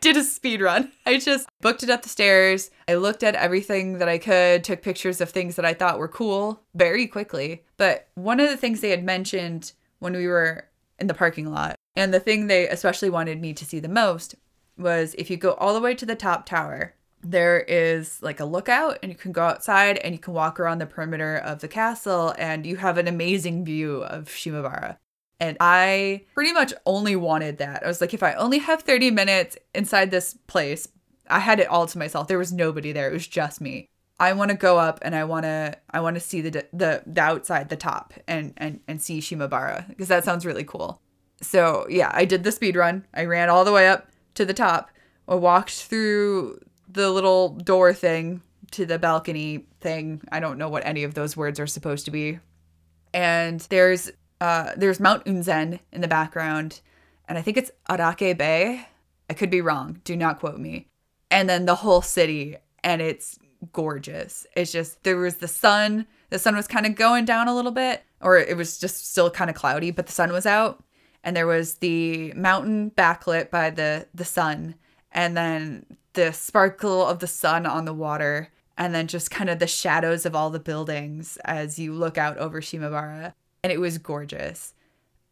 did 0.00 0.16
a 0.16 0.24
speed 0.24 0.60
run. 0.60 0.92
I 1.06 1.18
just 1.18 1.48
booked 1.60 1.82
it 1.82 1.90
up 1.90 2.02
the 2.02 2.08
stairs. 2.08 2.70
I 2.88 2.94
looked 2.94 3.22
at 3.22 3.34
everything 3.34 3.98
that 3.98 4.08
I 4.08 4.18
could, 4.18 4.64
took 4.64 4.82
pictures 4.82 5.20
of 5.20 5.30
things 5.30 5.56
that 5.56 5.64
I 5.64 5.74
thought 5.74 5.98
were 5.98 6.08
cool 6.08 6.62
very 6.74 7.06
quickly. 7.06 7.64
But 7.76 8.08
one 8.14 8.40
of 8.40 8.48
the 8.48 8.56
things 8.56 8.80
they 8.80 8.90
had 8.90 9.04
mentioned 9.04 9.72
when 9.98 10.14
we 10.14 10.26
were 10.26 10.66
in 10.98 11.06
the 11.06 11.14
parking 11.14 11.50
lot, 11.50 11.76
and 11.96 12.12
the 12.12 12.20
thing 12.20 12.46
they 12.46 12.68
especially 12.68 13.10
wanted 13.10 13.40
me 13.40 13.52
to 13.54 13.64
see 13.64 13.80
the 13.80 13.88
most 13.88 14.34
was 14.76 15.14
if 15.18 15.30
you 15.30 15.36
go 15.36 15.52
all 15.54 15.74
the 15.74 15.80
way 15.80 15.94
to 15.94 16.06
the 16.06 16.14
top 16.14 16.46
tower, 16.46 16.94
there 17.22 17.60
is 17.60 18.22
like 18.22 18.40
a 18.40 18.44
lookout 18.44 18.98
and 19.02 19.12
you 19.12 19.16
can 19.16 19.32
go 19.32 19.42
outside 19.42 19.98
and 19.98 20.14
you 20.14 20.18
can 20.18 20.32
walk 20.32 20.58
around 20.58 20.78
the 20.78 20.86
perimeter 20.86 21.36
of 21.36 21.60
the 21.60 21.68
castle 21.68 22.34
and 22.38 22.64
you 22.64 22.76
have 22.76 22.96
an 22.96 23.06
amazing 23.06 23.64
view 23.64 24.02
of 24.04 24.28
Shimabara. 24.28 24.96
And 25.40 25.56
I 25.58 26.22
pretty 26.34 26.52
much 26.52 26.74
only 26.84 27.16
wanted 27.16 27.58
that. 27.58 27.82
I 27.82 27.88
was 27.88 28.00
like, 28.00 28.12
if 28.12 28.22
I 28.22 28.34
only 28.34 28.58
have 28.58 28.82
30 28.82 29.10
minutes 29.10 29.56
inside 29.74 30.10
this 30.10 30.34
place, 30.46 30.86
I 31.28 31.38
had 31.38 31.60
it 31.60 31.68
all 31.68 31.86
to 31.86 31.98
myself. 31.98 32.28
There 32.28 32.38
was 32.38 32.52
nobody 32.52 32.92
there. 32.92 33.08
It 33.08 33.14
was 33.14 33.26
just 33.26 33.60
me. 33.60 33.88
I 34.18 34.34
want 34.34 34.50
to 34.50 34.56
go 34.56 34.78
up 34.78 34.98
and 35.00 35.16
I 35.16 35.24
want 35.24 35.44
to 35.44 35.78
I 35.90 36.00
want 36.00 36.14
to 36.16 36.20
see 36.20 36.42
the 36.42 36.66
the 36.74 37.02
the 37.06 37.20
outside, 37.22 37.70
the 37.70 37.76
top 37.76 38.12
and 38.28 38.52
and 38.58 38.80
and 38.86 39.00
see 39.00 39.20
Shimabara 39.20 39.88
because 39.88 40.08
that 40.08 40.24
sounds 40.24 40.44
really 40.44 40.64
cool. 40.64 41.00
So, 41.40 41.86
yeah, 41.88 42.10
I 42.12 42.26
did 42.26 42.44
the 42.44 42.52
speed 42.52 42.76
run. 42.76 43.06
I 43.14 43.24
ran 43.24 43.48
all 43.48 43.64
the 43.64 43.72
way 43.72 43.88
up 43.88 44.08
to 44.34 44.44
the 44.44 44.52
top. 44.52 44.90
I 45.26 45.36
walked 45.36 45.70
through 45.70 46.60
the 46.86 47.10
little 47.10 47.50
door 47.50 47.94
thing 47.94 48.42
to 48.72 48.84
the 48.84 48.98
balcony 48.98 49.66
thing. 49.80 50.20
I 50.30 50.40
don't 50.40 50.58
know 50.58 50.68
what 50.68 50.84
any 50.84 51.02
of 51.04 51.14
those 51.14 51.36
words 51.36 51.58
are 51.58 51.66
supposed 51.66 52.04
to 52.04 52.10
be. 52.10 52.40
And 53.14 53.60
there's 53.70 54.10
uh 54.40 54.72
there's 54.76 55.00
Mount 55.00 55.24
Unzen 55.24 55.80
in 55.92 56.00
the 56.00 56.08
background, 56.08 56.80
and 57.28 57.38
I 57.38 57.42
think 57.42 57.56
it's 57.56 57.70
Ariake 57.88 58.36
Bay. 58.36 58.86
I 59.28 59.34
could 59.34 59.50
be 59.50 59.60
wrong. 59.60 60.00
Do 60.04 60.16
not 60.16 60.40
quote 60.40 60.58
me. 60.58 60.86
And 61.30 61.48
then 61.48 61.66
the 61.66 61.76
whole 61.76 62.02
city, 62.02 62.56
and 62.82 63.00
it's 63.00 63.38
gorgeous. 63.72 64.46
It's 64.56 64.72
just 64.72 65.02
there 65.04 65.16
was 65.16 65.36
the 65.36 65.48
sun. 65.48 66.06
The 66.30 66.38
sun 66.38 66.56
was 66.56 66.66
kind 66.66 66.86
of 66.86 66.94
going 66.94 67.24
down 67.24 67.48
a 67.48 67.54
little 67.54 67.70
bit, 67.70 68.02
or 68.20 68.36
it 68.38 68.56
was 68.56 68.78
just 68.78 69.10
still 69.10 69.30
kind 69.30 69.50
of 69.50 69.56
cloudy, 69.56 69.90
but 69.90 70.06
the 70.06 70.12
sun 70.12 70.32
was 70.32 70.46
out. 70.46 70.82
And 71.22 71.36
there 71.36 71.46
was 71.46 71.74
the 71.76 72.32
mountain 72.32 72.90
backlit 72.90 73.50
by 73.50 73.70
the 73.70 74.06
the 74.14 74.24
sun, 74.24 74.74
and 75.12 75.36
then 75.36 75.86
the 76.14 76.32
sparkle 76.32 77.06
of 77.06 77.18
the 77.20 77.26
sun 77.26 77.66
on 77.66 77.84
the 77.84 77.94
water, 77.94 78.48
and 78.76 78.94
then 78.94 79.06
just 79.06 79.30
kind 79.30 79.50
of 79.50 79.58
the 79.58 79.66
shadows 79.66 80.24
of 80.26 80.34
all 80.34 80.50
the 80.50 80.58
buildings 80.58 81.38
as 81.44 81.78
you 81.78 81.92
look 81.92 82.18
out 82.18 82.38
over 82.38 82.60
Shimabara. 82.60 83.34
And 83.62 83.72
it 83.72 83.80
was 83.80 83.98
gorgeous. 83.98 84.74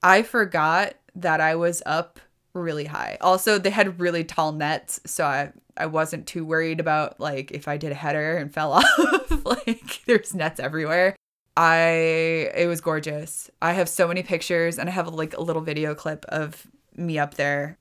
I 0.03 0.23
forgot 0.23 0.95
that 1.14 1.41
I 1.41 1.57
was 1.57 1.83
up 1.87 2.21
really 2.55 2.85
high. 2.87 3.19
Also, 3.21 3.59
they 3.59 3.71
had 3.71 4.01
really 4.01 4.25
tall 4.25 4.53
nets, 4.53 5.01
so 5.07 5.25
I 5.25 5.53
I 5.77 5.87
wasn't 5.87 6.27
too 6.27 6.45
worried 6.45 6.81
about 6.81 7.21
like 7.21 7.53
if 7.53 7.69
I 7.69 7.77
did 7.77 7.93
a 7.93 7.95
header 7.95 8.37
and 8.37 8.53
fell 8.55 8.73
off. 8.73 9.45
like 9.45 10.03
there's 10.07 10.35
nets 10.35 10.61
everywhere. 10.61 11.14
I 11.57 12.51
it 12.55 12.69
was 12.69 12.81
gorgeous. 12.81 13.51
I 13.62 13.73
have 13.73 13.88
so 13.88 14.09
many 14.09 14.23
pictures 14.23 14.79
and 14.79 14.88
I 14.88 14.93
have 14.93 15.09
like 15.09 15.37
a 15.37 15.43
little 15.43 15.62
video 15.62 15.95
clip 15.95 16.25
of 16.27 16.67
me 16.97 17.19
up 17.19 17.35
there. 17.35 17.79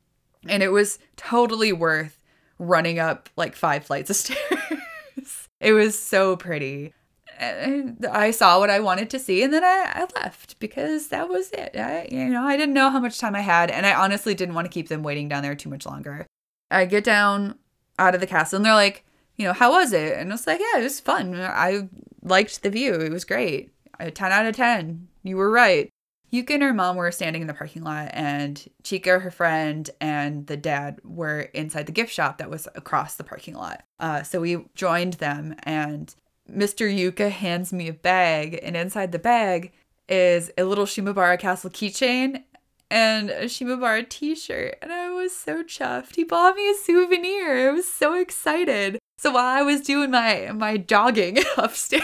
And 0.48 0.64
it 0.64 0.70
was 0.70 1.00
totally 1.16 1.74
worth 1.74 2.24
running 2.60 3.00
up 3.00 3.30
like 3.36 3.56
five 3.56 3.86
flights 3.86 4.10
of 4.10 4.16
stairs. 4.16 5.48
it 5.60 5.74
was 5.74 5.98
so 6.00 6.36
pretty. 6.36 6.94
I 7.40 8.32
saw 8.32 8.60
what 8.60 8.70
I 8.70 8.80
wanted 8.80 9.10
to 9.12 9.20
see 9.20 9.44
and 9.44 9.54
then 9.54 9.64
I, 9.64 9.92
I 9.94 10.22
left 10.22 10.60
because 10.60 11.10
that 11.10 11.30
was 11.30 11.52
it. 11.52 11.76
I, 11.76 12.08
you 12.12 12.30
know, 12.30 12.44
I 12.44 12.58
didn't 12.58 12.74
know 12.74 12.90
how 12.90 13.00
much 13.00 13.20
time 13.20 13.36
I 13.36 13.42
had 13.42 13.70
and 13.70 13.86
I 13.86 13.94
honestly 13.94 14.34
didn't 14.34 14.56
want 14.56 14.66
to 14.66 14.72
keep 14.74 14.88
them 14.90 15.04
waiting 15.04 15.28
down 15.28 15.44
there 15.44 15.56
too 15.56 15.70
much 15.70 15.86
longer. 15.86 16.26
I 16.72 16.86
get 16.86 17.04
down 17.04 17.60
out 18.00 18.16
of 18.16 18.22
the 18.22 18.28
castle 18.28 18.58
and 18.58 18.66
they're 18.66 18.74
like, 18.74 19.06
you 19.36 19.46
know, 19.46 19.54
how 19.54 19.72
was 19.72 19.94
it? 19.94 20.18
And 20.18 20.32
I 20.32 20.34
was 20.34 20.48
like, 20.48 20.60
yeah, 20.60 20.80
it 20.80 20.84
was 20.84 21.00
fun. 21.00 21.36
I 21.36 21.88
liked 22.24 22.64
the 22.64 22.70
view. 22.70 22.94
It 22.96 23.12
was 23.12 23.24
great. 23.26 23.72
A 24.00 24.12
10 24.12 24.32
out 24.32 24.46
of 24.46 24.56
10. 24.56 25.08
You 25.24 25.38
were 25.38 25.52
right. 25.52 25.90
Yuka 26.32 26.52
and 26.52 26.64
her 26.64 26.74
mom 26.74 26.98
were 26.98 27.12
standing 27.12 27.42
in 27.42 27.48
the 27.48 27.54
parking 27.54 27.84
lot, 27.84 28.10
and 28.12 28.68
Chika, 28.84 29.22
her 29.22 29.32
friend, 29.32 29.90
and 30.02 30.46
the 30.48 30.58
dad 30.58 31.00
were 31.04 31.42
inside 31.54 31.86
the 31.86 31.94
gift 31.94 32.12
shop 32.12 32.38
that 32.38 32.50
was 32.50 32.68
across 32.76 33.16
the 33.16 33.24
parking 33.24 33.54
lot. 33.54 33.84
Uh, 34.00 34.24
so 34.24 34.42
we 34.42 34.66
joined 34.76 35.14
them, 35.14 35.56
and 35.64 36.14
Mr. 36.52 36.88
Yuka 36.88 37.30
hands 37.30 37.74
me 37.74 37.88
a 37.88 37.94
bag, 37.94 38.60
and 38.62 38.76
inside 38.76 39.12
the 39.12 39.20
bag 39.20 39.72
is 40.08 40.52
a 40.58 40.64
little 40.64 40.86
Shimabara 40.86 41.40
Castle 41.40 41.70
keychain 41.70 42.44
and 42.90 43.30
a 43.30 43.46
Shimabara 43.46 44.08
t 44.08 44.36
shirt. 44.36 44.78
And 44.82 44.92
I 44.92 45.10
was 45.10 45.36
so 45.36 45.64
chuffed. 45.64 46.16
He 46.16 46.24
bought 46.24 46.56
me 46.56 46.70
a 46.70 46.76
souvenir. 46.76 47.70
I 47.70 47.72
was 47.72 47.88
so 47.88 48.14
excited. 48.14 49.00
So 49.18 49.32
while 49.32 49.46
I 49.46 49.62
was 49.62 49.82
doing 49.82 50.12
my, 50.12 50.52
my 50.54 50.78
jogging 50.78 51.40
upstairs, 51.58 52.04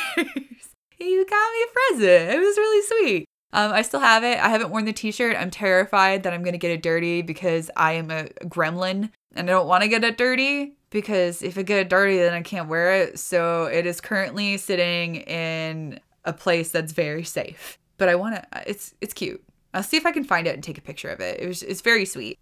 he 0.89 1.25
got 1.25 1.51
me 1.51 1.63
a 1.63 1.73
present. 1.73 2.35
It 2.35 2.39
was 2.39 2.57
really 2.57 2.87
sweet. 2.87 3.25
Um, 3.53 3.71
I 3.71 3.83
still 3.83 3.99
have 3.99 4.23
it. 4.23 4.39
I 4.39 4.49
haven't 4.49 4.71
worn 4.71 4.85
the 4.85 4.93
t 4.93 5.11
shirt. 5.11 5.37
I'm 5.37 5.51
terrified 5.51 6.23
that 6.23 6.33
I'm 6.33 6.41
going 6.41 6.53
to 6.53 6.59
get 6.59 6.71
it 6.71 6.81
dirty 6.81 7.21
because 7.21 7.69
I 7.77 7.93
am 7.93 8.09
a 8.09 8.25
gremlin 8.45 9.11
and 9.35 9.49
I 9.49 9.53
don't 9.53 9.67
want 9.67 9.83
to 9.83 9.87
get 9.87 10.03
it 10.03 10.17
dirty 10.17 10.73
because 10.89 11.41
if 11.41 11.57
I 11.57 11.61
get 11.61 11.79
it 11.79 11.89
dirty, 11.89 12.17
then 12.17 12.33
I 12.33 12.41
can't 12.41 12.67
wear 12.67 12.93
it. 12.93 13.19
So 13.19 13.65
it 13.65 13.85
is 13.85 14.01
currently 14.01 14.57
sitting 14.57 15.17
in 15.17 15.99
a 16.25 16.33
place 16.33 16.71
that's 16.71 16.93
very 16.93 17.23
safe. 17.23 17.77
But 17.97 18.09
I 18.09 18.15
want 18.15 18.35
to, 18.35 18.63
it's, 18.65 18.95
it's 19.01 19.13
cute. 19.13 19.43
I'll 19.73 19.83
see 19.83 19.97
if 19.97 20.05
I 20.05 20.11
can 20.11 20.23
find 20.23 20.47
it 20.47 20.53
and 20.53 20.63
take 20.63 20.77
a 20.77 20.81
picture 20.81 21.09
of 21.09 21.19
it. 21.19 21.39
It 21.39 21.47
was 21.47 21.63
it's 21.63 21.81
very 21.81 22.05
sweet. 22.05 22.37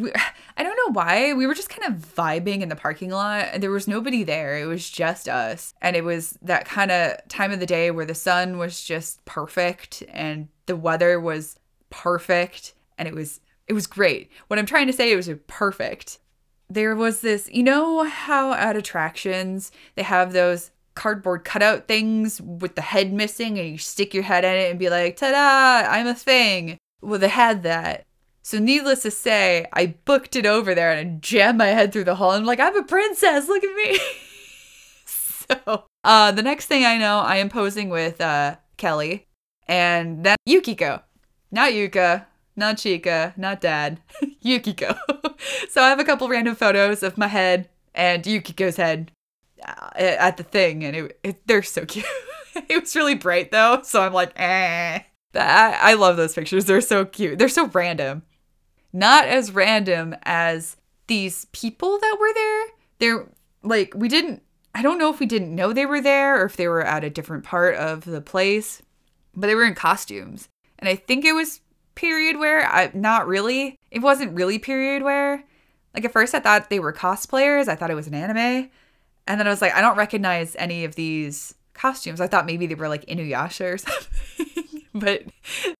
We, 0.00 0.12
I 0.56 0.62
don't 0.62 0.76
know 0.76 0.92
why. 0.92 1.32
We 1.32 1.46
were 1.46 1.54
just 1.54 1.68
kind 1.68 1.92
of 1.92 2.00
vibing 2.00 2.60
in 2.60 2.68
the 2.68 2.76
parking 2.76 3.10
lot 3.10 3.48
and 3.52 3.62
there 3.62 3.70
was 3.70 3.88
nobody 3.88 4.22
there. 4.24 4.58
It 4.58 4.66
was 4.66 4.88
just 4.88 5.28
us. 5.28 5.74
And 5.82 5.96
it 5.96 6.04
was 6.04 6.38
that 6.42 6.64
kind 6.64 6.90
of 6.90 7.16
time 7.28 7.52
of 7.52 7.60
the 7.60 7.66
day 7.66 7.90
where 7.90 8.06
the 8.06 8.14
sun 8.14 8.58
was 8.58 8.82
just 8.82 9.24
perfect 9.24 10.02
and 10.08 10.48
the 10.66 10.76
weather 10.76 11.20
was 11.20 11.58
perfect 11.90 12.74
and 12.98 13.08
it 13.08 13.14
was 13.14 13.40
it 13.66 13.72
was 13.72 13.86
great. 13.86 14.30
What 14.48 14.58
I'm 14.58 14.66
trying 14.66 14.86
to 14.88 14.92
say 14.92 15.10
it 15.10 15.16
was 15.16 15.30
perfect. 15.46 16.18
There 16.68 16.94
was 16.94 17.20
this, 17.20 17.48
you 17.50 17.62
know 17.62 18.04
how 18.04 18.52
at 18.52 18.76
attractions 18.76 19.72
they 19.94 20.02
have 20.02 20.32
those 20.32 20.70
cardboard 20.94 21.44
cutout 21.44 21.88
things 21.88 22.40
with 22.40 22.74
the 22.74 22.82
head 22.82 23.12
missing 23.12 23.58
and 23.58 23.68
you 23.68 23.78
stick 23.78 24.14
your 24.14 24.22
head 24.22 24.44
in 24.44 24.54
it 24.54 24.70
and 24.70 24.78
be 24.78 24.90
like, 24.90 25.16
ta-da, 25.16 25.88
I'm 25.88 26.06
a 26.06 26.14
thing. 26.14 26.78
Well, 27.00 27.18
they 27.18 27.28
had 27.28 27.62
that. 27.64 28.04
So 28.44 28.58
needless 28.58 29.00
to 29.02 29.10
say, 29.10 29.66
I 29.72 29.94
booked 30.04 30.36
it 30.36 30.44
over 30.44 30.74
there 30.74 30.92
and 30.92 31.16
I 31.16 31.18
jammed 31.20 31.56
my 31.56 31.68
head 31.68 31.92
through 31.92 32.04
the 32.04 32.16
hole 32.16 32.32
and 32.32 32.40
I'm 32.42 32.46
like, 32.46 32.60
I'm 32.60 32.76
a 32.76 32.82
princess, 32.82 33.48
look 33.48 33.64
at 33.64 33.74
me. 33.74 33.98
so 35.06 35.84
uh, 36.04 36.30
the 36.30 36.42
next 36.42 36.66
thing 36.66 36.84
I 36.84 36.98
know, 36.98 37.20
I 37.20 37.36
am 37.36 37.48
posing 37.48 37.88
with 37.88 38.20
uh, 38.20 38.56
Kelly 38.76 39.26
and 39.66 40.24
then 40.24 40.36
Yukiko. 40.44 41.02
Not 41.50 41.72
Yuka, 41.72 42.26
not 42.54 42.76
Chika, 42.76 43.36
not 43.38 43.62
dad, 43.62 44.00
Yukiko. 44.42 44.94
so 45.70 45.82
I 45.82 45.88
have 45.88 46.00
a 46.00 46.04
couple 46.04 46.28
random 46.28 46.54
photos 46.54 47.02
of 47.02 47.16
my 47.16 47.28
head 47.28 47.70
and 47.94 48.24
Yukiko's 48.24 48.76
head 48.76 49.10
uh, 49.66 49.88
at 49.96 50.36
the 50.36 50.42
thing, 50.42 50.84
and 50.84 50.96
it, 50.96 51.18
it 51.22 51.46
they're 51.46 51.62
so 51.62 51.86
cute. 51.86 52.04
it 52.68 52.80
was 52.80 52.94
really 52.94 53.14
bright 53.14 53.52
though, 53.52 53.80
so 53.84 54.02
I'm 54.02 54.12
like, 54.12 54.32
eh. 54.36 55.00
I 55.36 55.94
love 55.94 56.16
those 56.16 56.34
pictures. 56.34 56.66
They're 56.66 56.80
so 56.80 57.04
cute. 57.04 57.38
They're 57.38 57.48
so 57.48 57.66
random. 57.68 58.22
Not 58.94 59.26
as 59.26 59.50
random 59.50 60.14
as 60.22 60.76
these 61.08 61.46
people 61.46 61.98
that 61.98 62.16
were 62.20 62.32
there. 62.32 62.64
They're 63.00 63.28
like 63.64 63.92
we 63.94 64.08
didn't. 64.08 64.42
I 64.72 64.82
don't 64.82 64.98
know 64.98 65.12
if 65.12 65.18
we 65.18 65.26
didn't 65.26 65.54
know 65.54 65.72
they 65.72 65.84
were 65.84 66.00
there 66.00 66.40
or 66.40 66.46
if 66.46 66.56
they 66.56 66.68
were 66.68 66.82
at 66.82 67.02
a 67.02 67.10
different 67.10 67.42
part 67.42 67.74
of 67.74 68.04
the 68.04 68.20
place, 68.20 68.82
but 69.34 69.48
they 69.48 69.56
were 69.56 69.64
in 69.64 69.74
costumes, 69.74 70.48
and 70.78 70.88
I 70.88 70.94
think 70.94 71.24
it 71.24 71.32
was 71.32 71.60
period 71.96 72.38
wear. 72.38 72.66
I 72.66 72.92
not 72.94 73.26
really. 73.26 73.80
It 73.90 73.98
wasn't 73.98 74.36
really 74.36 74.60
period 74.60 75.02
wear. 75.02 75.42
Like 75.92 76.04
at 76.04 76.12
first, 76.12 76.32
I 76.32 76.40
thought 76.40 76.70
they 76.70 76.80
were 76.80 76.92
cosplayers. 76.92 77.66
I 77.66 77.74
thought 77.74 77.90
it 77.90 77.94
was 77.94 78.06
an 78.06 78.14
anime. 78.14 78.70
And 79.26 79.40
then 79.40 79.46
I 79.46 79.50
was 79.50 79.62
like, 79.62 79.74
I 79.74 79.80
don't 79.80 79.96
recognize 79.96 80.54
any 80.56 80.84
of 80.84 80.94
these 80.94 81.54
costumes. 81.72 82.20
I 82.20 82.28
thought 82.28 82.46
maybe 82.46 82.66
they 82.66 82.74
were 82.76 82.88
like 82.88 83.06
Inuyasha 83.06 83.74
or 83.74 83.78
something, 83.78 84.82
but 84.94 85.22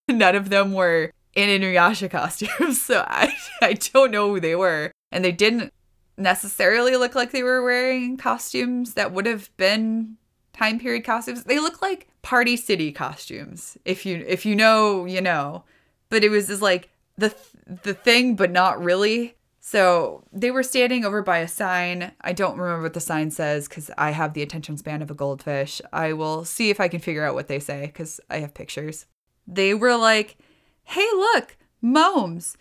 none 0.08 0.34
of 0.34 0.50
them 0.50 0.72
were 0.72 1.12
in 1.34 1.60
Inuyasha 1.60 2.10
costumes. 2.10 2.80
So 2.84 3.04
I, 3.06 3.34
I 3.62 3.74
don't 3.74 4.10
know 4.10 4.28
who 4.28 4.40
they 4.40 4.56
were. 4.56 4.92
And 5.10 5.24
they 5.24 5.32
didn't 5.32 5.72
necessarily 6.16 6.96
look 6.96 7.14
like 7.14 7.32
they 7.32 7.42
were 7.42 7.62
wearing 7.62 8.16
costumes 8.16 8.94
that 8.94 9.12
would 9.12 9.26
have 9.26 9.54
been 9.56 10.16
time 10.52 10.78
period 10.78 11.04
costumes. 11.04 11.44
They 11.44 11.58
look 11.58 11.82
like 11.82 12.08
Party 12.22 12.56
City 12.56 12.92
costumes. 12.92 13.76
If 13.84 14.06
you 14.06 14.24
if 14.26 14.46
you 14.46 14.54
know, 14.54 15.04
you 15.04 15.20
know. 15.20 15.64
But 16.08 16.24
it 16.24 16.30
was 16.30 16.48
just 16.48 16.62
like 16.62 16.90
the 17.16 17.34
the 17.66 17.94
thing 17.94 18.36
but 18.36 18.50
not 18.50 18.82
really. 18.82 19.36
So 19.60 20.24
they 20.30 20.50
were 20.50 20.62
standing 20.62 21.06
over 21.06 21.22
by 21.22 21.38
a 21.38 21.48
sign. 21.48 22.12
I 22.20 22.34
don't 22.34 22.58
remember 22.58 22.82
what 22.82 22.92
the 22.92 23.00
sign 23.00 23.30
says 23.30 23.66
because 23.66 23.90
I 23.96 24.10
have 24.10 24.34
the 24.34 24.42
attention 24.42 24.76
span 24.76 25.00
of 25.00 25.10
a 25.10 25.14
goldfish. 25.14 25.80
I 25.90 26.12
will 26.12 26.44
see 26.44 26.68
if 26.68 26.80
I 26.80 26.88
can 26.88 27.00
figure 27.00 27.24
out 27.24 27.34
what 27.34 27.48
they 27.48 27.60
say 27.60 27.86
because 27.86 28.20
I 28.28 28.38
have 28.40 28.52
pictures. 28.52 29.06
They 29.46 29.72
were 29.72 29.96
like, 29.96 30.36
hey, 30.84 31.06
look, 31.14 31.56
Momes, 31.82 32.56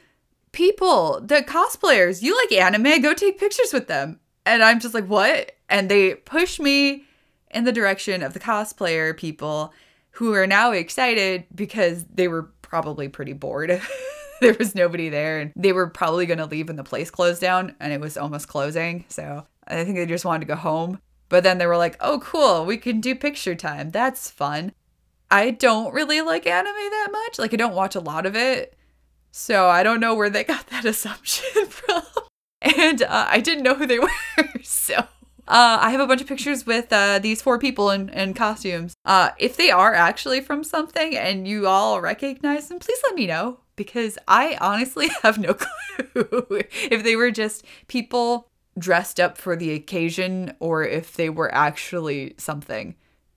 people, 0.52 1.22
the 1.22 1.42
cosplayers, 1.42 2.22
you 2.22 2.36
like 2.38 2.52
anime, 2.52 3.02
go 3.02 3.14
take 3.14 3.40
pictures 3.40 3.72
with 3.74 3.88
them. 3.88 4.20
And 4.46 4.64
I'm 4.64 4.80
just 4.80 4.94
like, 4.94 5.08
what? 5.08 5.54
And 5.70 5.90
they 5.90 6.16
push 6.16 6.60
me 6.60 7.06
in 7.52 7.64
the 7.64 7.72
direction 7.72 8.24
of 8.24 8.34
the 8.34 8.40
cosplayer 8.40 9.16
people 9.16 9.74
who 10.12 10.34
are 10.34 10.48
now 10.48 10.72
excited 10.72 11.46
because 11.54 12.06
they 12.06 12.28
were 12.28 12.52
probably 12.62 13.08
pretty 13.08 13.34
bored. 13.34 13.82
there 14.42 14.56
was 14.60 14.76
nobody 14.76 15.10
there 15.10 15.40
and 15.40 15.54
they 15.56 15.72
were 15.72 15.88
probably 15.88 16.26
going 16.26 16.40
to 16.40 16.46
leave 16.46 16.68
when 16.68 16.76
the 16.76 16.84
place 16.84 17.10
closed 17.10 17.42
down 17.42 17.76
and 17.80 17.94
it 17.94 18.02
was 18.02 18.18
almost 18.18 18.48
closing. 18.48 19.06
So 19.08 19.46
I 19.68 19.84
think 19.84 19.96
they 19.96 20.06
just 20.06 20.26
wanted 20.26 20.42
to 20.42 20.54
go 20.54 20.56
home. 20.56 21.00
But 21.30 21.44
then 21.44 21.58
they 21.58 21.66
were 21.66 21.78
like, 21.78 21.98
oh, 22.00 22.20
cool, 22.20 22.66
we 22.66 22.78
can 22.78 23.00
do 23.00 23.16
picture 23.16 23.56
time. 23.56 23.90
That's 23.90 24.30
fun. 24.30 24.74
I 25.34 25.50
don't 25.50 25.96
really 25.96 26.22
like 26.22 26.46
anime 26.46 26.76
that 26.76 27.10
much. 27.12 27.39
Like, 27.39 27.56
I 27.56 27.58
don't 27.58 27.74
watch 27.74 27.96
a 27.96 28.00
lot 28.00 28.28
of 28.28 28.36
it. 28.36 28.78
So 29.32 29.67
I 29.67 29.82
don't 29.82 30.00
know 30.00 30.13
where 30.13 30.30
they 30.30 30.43
got 30.56 30.67
that 30.67 30.86
assumption 30.86 31.65
from. 31.69 32.04
And 32.62 33.02
uh, 33.02 33.26
I 33.28 33.39
didn't 33.39 33.63
know 33.63 33.74
who 33.74 33.88
they 33.88 33.98
were. 34.00 34.10
So 34.62 34.96
uh, 34.96 35.08
I 35.82 35.89
have 35.89 36.00
a 36.00 36.06
bunch 36.06 36.22
of 36.22 36.28
pictures 36.28 36.67
with 36.67 36.93
uh, 36.93 37.17
these 37.17 37.41
four 37.41 37.58
people 37.58 37.89
in, 37.89 38.10
in 38.10 38.36
costumes. 38.36 38.93
Uh, 39.06 39.32
if 39.39 39.58
they 39.58 39.72
are 39.72 39.96
actually 39.96 40.39
from 40.39 40.63
something 40.63 41.17
and 41.17 41.48
you 41.48 41.65
all 41.67 42.00
recognize 42.00 42.67
them, 42.67 42.78
please 42.78 43.00
let 43.04 43.15
me 43.15 43.26
know 43.26 43.58
because 43.76 44.19
I 44.28 44.56
honestly 44.62 45.10
have 45.24 45.39
no 45.39 45.56
clue 45.56 46.62
if 46.91 47.04
they 47.04 47.15
were 47.15 47.32
just 47.32 47.65
people 47.88 48.48
dressed 48.78 49.19
up 49.19 49.39
for 49.39 49.56
the 49.56 49.74
occasion 49.74 50.54
or 50.60 50.84
if 50.84 51.15
they 51.15 51.32
were 51.32 51.52
actually 51.52 52.36
something. 52.38 52.93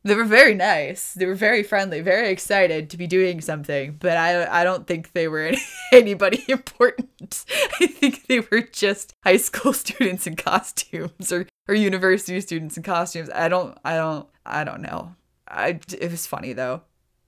They 0.07 0.15
were 0.15 0.25
very 0.25 0.55
nice. 0.55 1.15
They 1.15 1.27
were 1.27 1.35
very 1.35 1.65
friendly, 1.65 2.01
very 2.01 2.29
excited 2.29 2.91
to 2.91 2.97
be 2.97 3.09
doing 3.09 3.41
something, 3.41 3.97
but 3.99 4.17
I 4.17 4.61
I 4.61 4.63
don't 4.63 4.87
think 4.87 5.13
they 5.13 5.27
were 5.27 5.41
any, 5.41 5.59
anybody 5.93 6.45
important. 6.49 7.45
I 7.81 7.89
think 7.89 8.29
they 8.29 8.39
were 8.39 8.61
just 8.61 9.15
high 9.25 9.39
school 9.39 9.73
students 9.85 10.29
in 10.29 10.37
costumes 10.37 11.33
or 11.33 11.49
or 11.67 11.75
university 11.75 12.41
students 12.41 12.77
in 12.77 12.85
costumes. 12.85 13.31
I 13.35 13.49
don't 13.49 13.77
I 13.85 13.97
don't 13.97 14.29
I 14.45 14.63
don't 14.63 14.81
know. 14.81 15.17
I 15.49 15.81
it 15.99 16.13
was 16.13 16.25
funny 16.25 16.53
though. 16.53 16.83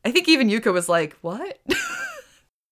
I 0.04 0.12
think 0.12 0.28
even 0.28 0.48
Yuka 0.48 0.72
was 0.72 0.88
like, 0.88 1.14
"What?" 1.20 1.58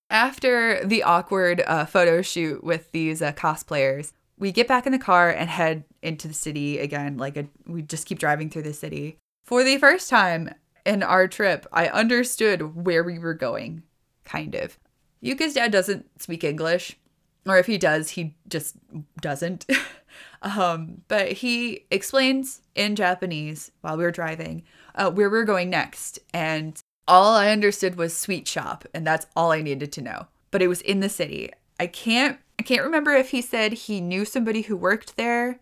After 0.09 0.85
the 0.85 1.03
awkward 1.03 1.65
uh, 1.67 1.85
photo 1.85 2.23
shoot 2.23 2.63
with 2.63 2.93
these 2.93 3.21
uh, 3.21 3.33
cosplayers, 3.33 4.13
we 4.39 4.53
get 4.53 4.69
back 4.69 4.87
in 4.87 4.93
the 4.93 5.01
car 5.01 5.31
and 5.31 5.51
head 5.51 5.83
into 6.01 6.29
the 6.29 6.35
city 6.35 6.79
again. 6.79 7.19
Like 7.19 7.37
a, 7.37 7.49
we 7.67 7.83
just 7.83 8.07
keep 8.07 8.21
driving 8.21 8.51
through 8.51 8.63
the 8.63 8.73
city. 8.73 9.19
For 9.47 9.63
the 9.63 9.79
first 9.79 10.11
time 10.11 10.53
in 10.85 11.05
our 11.05 11.29
trip, 11.29 11.67
I 11.73 11.87
understood 11.87 12.85
where 12.85 13.05
we 13.05 13.21
were 13.21 13.33
going, 13.33 13.85
kind 14.25 14.57
of. 14.57 14.77
Yuka's 15.21 15.55
dad 15.55 15.71
doesn't 15.71 16.21
speak 16.21 16.43
English, 16.43 16.99
or 17.47 17.57
if 17.57 17.67
he 17.67 17.79
does, 17.79 18.11
he 18.11 18.35
just 18.49 18.77
doesn't. 19.21 19.65
um, 20.43 21.03
but 21.07 21.31
he 21.31 21.87
explains 21.93 22.61
in 22.75 22.97
Japanese 22.97 23.71
while 23.83 23.97
we 23.97 24.03
were 24.03 24.11
driving 24.11 24.65
uh, 24.97 25.13
where 25.13 25.31
we 25.31 25.39
we're 25.39 25.45
going 25.45 25.71
next, 25.71 26.19
and 26.35 26.83
all 27.07 27.37
I 27.37 27.51
understood 27.51 27.95
was 27.95 28.17
sweet 28.17 28.49
shop, 28.49 28.85
and 28.93 29.07
that's 29.07 29.27
all 29.37 29.53
I 29.53 29.63
needed 29.63 29.93
to 29.93 30.03
know. 30.03 30.27
But 30.51 30.61
it 30.61 30.69
was 30.69 30.81
in 30.81 30.99
the 30.99 31.09
city. 31.09 31.53
I 31.79 31.87
can't 31.87 32.41
I 32.59 32.65
can't 32.65 32.83
remember 32.83 33.13
if 33.13 33.31
he 33.31 33.43
said 33.43 33.73
he 33.75 34.01
knew 34.01 34.25
somebody 34.25 34.63
who 34.63 34.77
worked 34.77 35.17
there, 35.17 35.61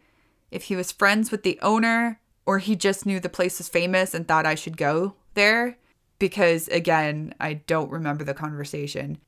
if 0.51 0.65
he 0.65 0.77
was 0.77 0.91
friends 0.91 1.31
with 1.31 1.43
the 1.43 1.59
owner, 1.61 2.21
or 2.47 2.59
he 2.59 2.77
just 2.77 3.07
knew 3.07 3.21
the 3.21 3.29
place 3.29 3.59
was 3.59 3.69
famous 3.69 4.15
and 4.15 4.27
thought 4.27 4.47
I 4.47 4.55
should 4.55 4.77
go 4.77 5.15
there. 5.35 5.79
Because 6.19 6.69
again, 6.69 7.35
I 7.41 7.55
don't 7.55 7.91
remember 7.91 8.25
the 8.25 8.35
conversation. 8.35 9.19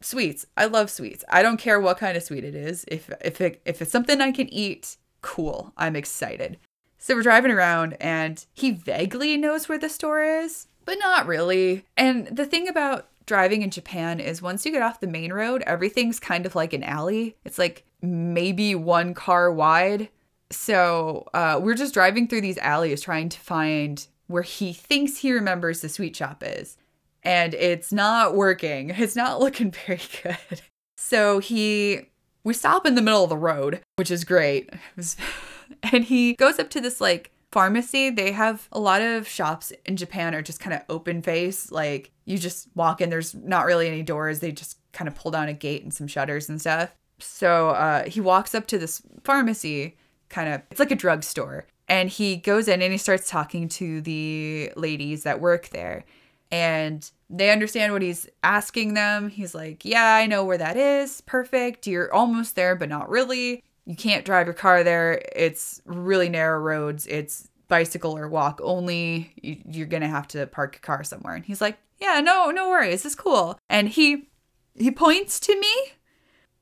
Sweets. 0.00 0.46
I 0.56 0.64
love 0.64 0.90
sweets. 0.90 1.24
I 1.28 1.42
don't 1.42 1.58
care 1.58 1.78
what 1.78 1.98
kind 1.98 2.16
of 2.16 2.22
sweet 2.22 2.44
it 2.44 2.54
is. 2.54 2.84
If 2.88 3.10
if 3.20 3.40
it, 3.40 3.60
if 3.64 3.82
it's 3.82 3.92
something 3.92 4.20
I 4.20 4.32
can 4.32 4.52
eat, 4.52 4.96
cool. 5.20 5.72
I'm 5.76 5.94
excited. 5.94 6.58
So 6.98 7.14
we're 7.14 7.22
driving 7.22 7.50
around 7.50 7.96
and 8.00 8.44
he 8.52 8.70
vaguely 8.70 9.36
knows 9.36 9.68
where 9.68 9.78
the 9.78 9.88
store 9.88 10.22
is, 10.22 10.68
but 10.84 10.98
not 10.98 11.26
really. 11.26 11.84
And 11.96 12.28
the 12.28 12.46
thing 12.46 12.68
about 12.68 13.08
driving 13.26 13.62
in 13.62 13.70
Japan 13.70 14.20
is 14.20 14.42
once 14.42 14.64
you 14.64 14.72
get 14.72 14.82
off 14.82 15.00
the 15.00 15.06
main 15.06 15.32
road, 15.32 15.62
everything's 15.62 16.20
kind 16.20 16.46
of 16.46 16.54
like 16.54 16.72
an 16.72 16.84
alley. 16.84 17.36
It's 17.44 17.58
like 17.58 17.84
maybe 18.00 18.74
one 18.74 19.14
car 19.14 19.52
wide. 19.52 20.08
So 20.52 21.28
uh, 21.34 21.60
we're 21.62 21.74
just 21.74 21.94
driving 21.94 22.28
through 22.28 22.42
these 22.42 22.58
alleys 22.58 23.00
trying 23.00 23.28
to 23.30 23.40
find 23.40 24.06
where 24.26 24.42
he 24.42 24.72
thinks 24.72 25.18
he 25.18 25.32
remembers 25.32 25.80
the 25.80 25.88
sweet 25.88 26.14
shop 26.14 26.42
is. 26.44 26.76
And 27.22 27.54
it's 27.54 27.92
not 27.92 28.34
working. 28.34 28.90
It's 28.96 29.16
not 29.16 29.40
looking 29.40 29.70
very 29.70 30.00
good. 30.22 30.62
So 30.96 31.38
he, 31.38 32.08
we 32.44 32.54
stop 32.54 32.86
in 32.86 32.94
the 32.94 33.02
middle 33.02 33.24
of 33.24 33.30
the 33.30 33.36
road, 33.36 33.80
which 33.96 34.10
is 34.10 34.24
great. 34.24 34.70
and 35.92 36.04
he 36.04 36.34
goes 36.34 36.58
up 36.58 36.70
to 36.70 36.80
this 36.80 37.00
like 37.00 37.32
pharmacy, 37.52 38.10
they 38.10 38.32
have 38.32 38.66
a 38.72 38.80
lot 38.80 39.02
of 39.02 39.28
shops 39.28 39.72
in 39.84 39.96
Japan 39.96 40.34
are 40.34 40.42
just 40.42 40.58
kind 40.58 40.74
of 40.74 40.82
open 40.88 41.22
face. 41.22 41.70
Like 41.70 42.10
you 42.24 42.38
just 42.38 42.68
walk 42.74 43.00
in, 43.00 43.10
there's 43.10 43.34
not 43.34 43.66
really 43.66 43.86
any 43.86 44.02
doors. 44.02 44.40
They 44.40 44.52
just 44.52 44.78
kind 44.92 45.06
of 45.06 45.14
pull 45.14 45.30
down 45.30 45.48
a 45.48 45.52
gate 45.52 45.82
and 45.82 45.92
some 45.92 46.06
shutters 46.06 46.48
and 46.48 46.60
stuff. 46.60 46.94
So 47.18 47.70
uh, 47.70 48.08
he 48.08 48.20
walks 48.20 48.54
up 48.54 48.66
to 48.68 48.78
this 48.78 49.02
pharmacy, 49.22 49.96
kind 50.32 50.52
of, 50.52 50.62
it's 50.70 50.80
like 50.80 50.90
a 50.90 50.96
drugstore. 50.96 51.66
And 51.88 52.08
he 52.08 52.36
goes 52.36 52.66
in 52.66 52.82
and 52.82 52.90
he 52.90 52.98
starts 52.98 53.28
talking 53.28 53.68
to 53.70 54.00
the 54.00 54.72
ladies 54.76 55.22
that 55.22 55.40
work 55.40 55.68
there. 55.68 56.04
And 56.50 57.08
they 57.30 57.50
understand 57.50 57.92
what 57.92 58.02
he's 58.02 58.28
asking 58.42 58.94
them. 58.94 59.28
He's 59.28 59.54
like, 59.54 59.84
Yeah, 59.84 60.14
I 60.14 60.26
know 60.26 60.44
where 60.44 60.58
that 60.58 60.76
is. 60.76 61.20
Perfect. 61.22 61.86
You're 61.86 62.12
almost 62.12 62.56
there, 62.56 62.74
but 62.74 62.88
not 62.88 63.08
really 63.08 63.62
you 63.84 63.96
can't 63.96 64.24
drive 64.24 64.46
your 64.46 64.54
car 64.54 64.84
there. 64.84 65.22
It's 65.34 65.82
really 65.84 66.28
narrow 66.28 66.60
roads. 66.60 67.06
It's 67.06 67.48
bicycle 67.68 68.16
or 68.16 68.28
walk 68.28 68.60
only. 68.62 69.32
You're 69.36 69.86
going 69.86 70.02
to 70.02 70.08
have 70.08 70.28
to 70.28 70.46
park 70.46 70.74
your 70.74 70.80
car 70.80 71.02
somewhere. 71.04 71.34
And 71.34 71.44
he's 71.44 71.60
like, 71.60 71.78
"Yeah, 71.98 72.20
no, 72.20 72.50
no 72.50 72.68
worries. 72.68 73.02
This 73.02 73.12
is 73.12 73.14
cool." 73.14 73.58
And 73.68 73.88
he 73.88 74.28
he 74.74 74.90
points 74.90 75.40
to 75.40 75.58
me 75.58 75.74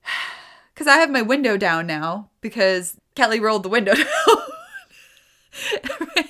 cuz 0.75 0.87
I 0.87 0.97
have 0.97 1.11
my 1.11 1.23
window 1.23 1.57
down 1.57 1.87
now 1.87 2.31
because 2.41 2.97
Kelly 3.15 3.41
rolled 3.41 3.63
the 3.63 3.69
window 3.69 3.95
down. 3.95 4.37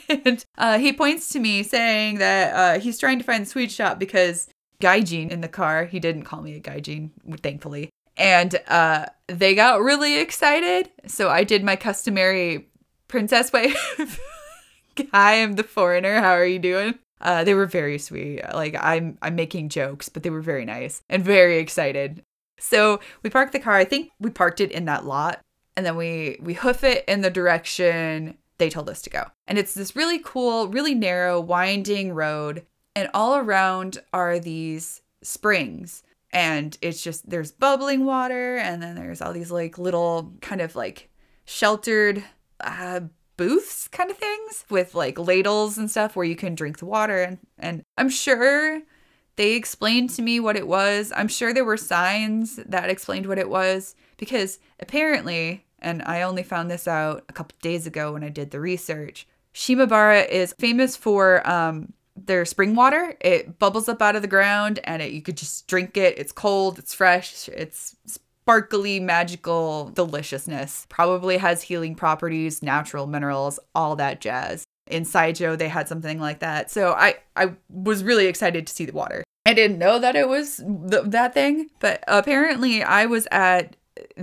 and 0.09 0.45
uh, 0.57 0.79
he 0.79 0.93
points 0.93 1.29
to 1.31 1.38
me 1.38 1.62
saying 1.62 2.19
that 2.19 2.55
uh, 2.55 2.81
he's 2.81 2.99
trying 2.99 3.19
to 3.19 3.25
find 3.25 3.45
the 3.45 3.51
sweet 3.51 3.71
shop 3.71 3.99
because 3.99 4.49
Gaijin 4.81 5.31
in 5.31 5.40
the 5.40 5.49
car, 5.49 5.85
he 5.85 6.01
didn't 6.01 6.23
call 6.23 6.43
me 6.43 6.55
a 6.55 6.61
Gaijin, 6.61 7.11
thankfully, 7.43 7.90
and 8.16 8.61
uh, 8.69 9.07
they 9.29 9.55
got 9.55 9.81
really 9.81 10.19
excited. 10.19 10.90
So 11.07 11.29
I 11.29 11.45
did 11.45 11.62
my 11.62 11.77
customary 11.77 12.69
princess 13.09 13.53
wave. 13.53 13.77
I'm 15.12 15.55
the 15.55 15.62
foreigner. 15.62 16.21
How 16.21 16.33
are 16.33 16.45
you 16.45 16.59
doing? 16.59 16.99
Uh, 17.21 17.45
they 17.45 17.55
were 17.55 17.66
very 17.66 17.99
sweet. 17.99 18.43
Like 18.55 18.75
I'm, 18.81 19.19
I'm 19.21 19.35
making 19.35 19.69
jokes, 19.69 20.09
but 20.09 20.23
they 20.23 20.31
were 20.31 20.40
very 20.40 20.64
nice 20.64 21.03
and 21.09 21.25
very 21.25 21.59
excited. 21.59 22.23
So 22.59 23.01
we 23.23 23.31
parked 23.31 23.53
the 23.53 23.59
car. 23.59 23.75
I 23.75 23.85
think 23.85 24.11
we 24.19 24.31
parked 24.31 24.61
it 24.61 24.71
in 24.71 24.87
that 24.87 25.05
lot, 25.05 25.40
and 25.76 25.87
then 25.87 25.96
we 25.96 26.38
we 26.40 26.54
hoof 26.54 26.85
it 26.85 27.04
in 27.06 27.20
the 27.20 27.30
direction 27.30 28.37
they 28.59 28.70
told 28.70 28.88
us 28.90 29.02
to 29.02 29.11
go. 29.11 29.24
And 29.46 29.59
it's 29.59 29.74
this 29.74 29.96
really 29.96 30.18
cool, 30.18 30.68
really 30.68 30.94
narrow, 30.94 31.40
winding 31.40 32.12
road, 32.12 32.66
and 32.94 33.09
all 33.14 33.37
around 33.37 33.98
are 34.12 34.38
these 34.38 35.02
springs 35.22 36.02
and 36.33 36.78
it's 36.80 37.02
just 37.02 37.28
there's 37.28 37.52
bubbling 37.52 38.04
water 38.04 38.56
and 38.56 38.83
then 38.83 38.94
there's 38.94 39.20
all 39.20 39.33
these 39.33 39.50
like 39.50 39.78
little 39.78 40.33
kind 40.40 40.61
of 40.61 40.76
like 40.76 41.11
sheltered 41.44 42.22
uh, 42.61 43.00
booths 43.37 43.88
kind 43.88 44.11
of 44.11 44.16
things 44.16 44.64
with 44.70 44.94
like 44.94 45.18
ladles 45.18 45.76
and 45.76 45.90
stuff 45.90 46.14
where 46.14 46.26
you 46.26 46.37
can 46.37 46.54
drink 46.54 46.78
the 46.78 46.87
water 46.87 47.22
and 47.22 47.38
and 47.59 47.83
I'm 47.96 48.09
sure 48.09 48.83
they 49.37 49.52
explained 49.52 50.11
to 50.11 50.22
me 50.22 50.38
what 50.38 50.56
it 50.56 50.66
was. 50.66 51.12
I'm 51.16 51.28
sure 51.28 51.54
there 51.54 51.64
were 51.64 51.78
signs 51.78 52.56
that 52.56 52.90
explained 52.90 53.24
what 53.24 53.38
it 53.38 53.48
was 53.48 53.94
because 54.20 54.61
apparently 54.78 55.64
and 55.83 56.02
I 56.02 56.22
only 56.22 56.42
found 56.42 56.70
this 56.70 56.87
out 56.87 57.24
a 57.28 57.33
couple 57.33 57.56
days 57.62 57.87
ago 57.87 58.12
when 58.12 58.24
I 58.24 58.28
did 58.28 58.50
the 58.50 58.61
research. 58.61 59.26
Shimabara 59.54 60.28
is 60.28 60.54
famous 60.59 60.96
for 60.96 61.48
um, 61.48 61.92
their 62.16 62.44
spring 62.44 62.74
water. 62.74 63.16
It 63.20 63.59
bubbles 63.59 63.88
up 63.88 64.02
out 64.02 64.16
of 64.16 64.22
the 64.22 64.28
ground 64.28 64.78
and 64.85 65.02
it, 65.02 65.12
you 65.12 65.22
could 65.22 65.37
just 65.37 65.66
drink 65.66 65.96
it. 65.96 66.18
It's 66.18 66.33
cold, 66.33 66.78
it's 66.78 66.94
fresh, 66.94 67.48
it's 67.48 67.96
sparkly, 68.06 69.00
magical 69.00 69.90
deliciousness. 69.90 70.87
Probably 70.88 71.38
has 71.38 71.62
healing 71.62 71.94
properties, 71.94 72.62
natural 72.62 73.06
minerals, 73.06 73.59
all 73.74 73.96
that 73.96 74.20
jazz. 74.20 74.64
In 74.87 75.04
Saijo, 75.04 75.56
they 75.56 75.68
had 75.68 75.88
something 75.88 76.18
like 76.18 76.40
that. 76.40 76.70
So 76.70 76.92
I, 76.92 77.16
I 77.37 77.52
was 77.68 78.02
really 78.02 78.26
excited 78.26 78.66
to 78.66 78.72
see 78.72 78.85
the 78.85 78.92
water. 78.92 79.22
I 79.46 79.54
didn't 79.54 79.78
know 79.78 79.98
that 79.98 80.16
it 80.16 80.28
was 80.28 80.56
th- 80.56 81.04
that 81.06 81.33
thing, 81.33 81.70
but 81.78 82.04
apparently 82.06 82.83
I 82.83 83.06
was 83.06 83.26
at 83.30 83.76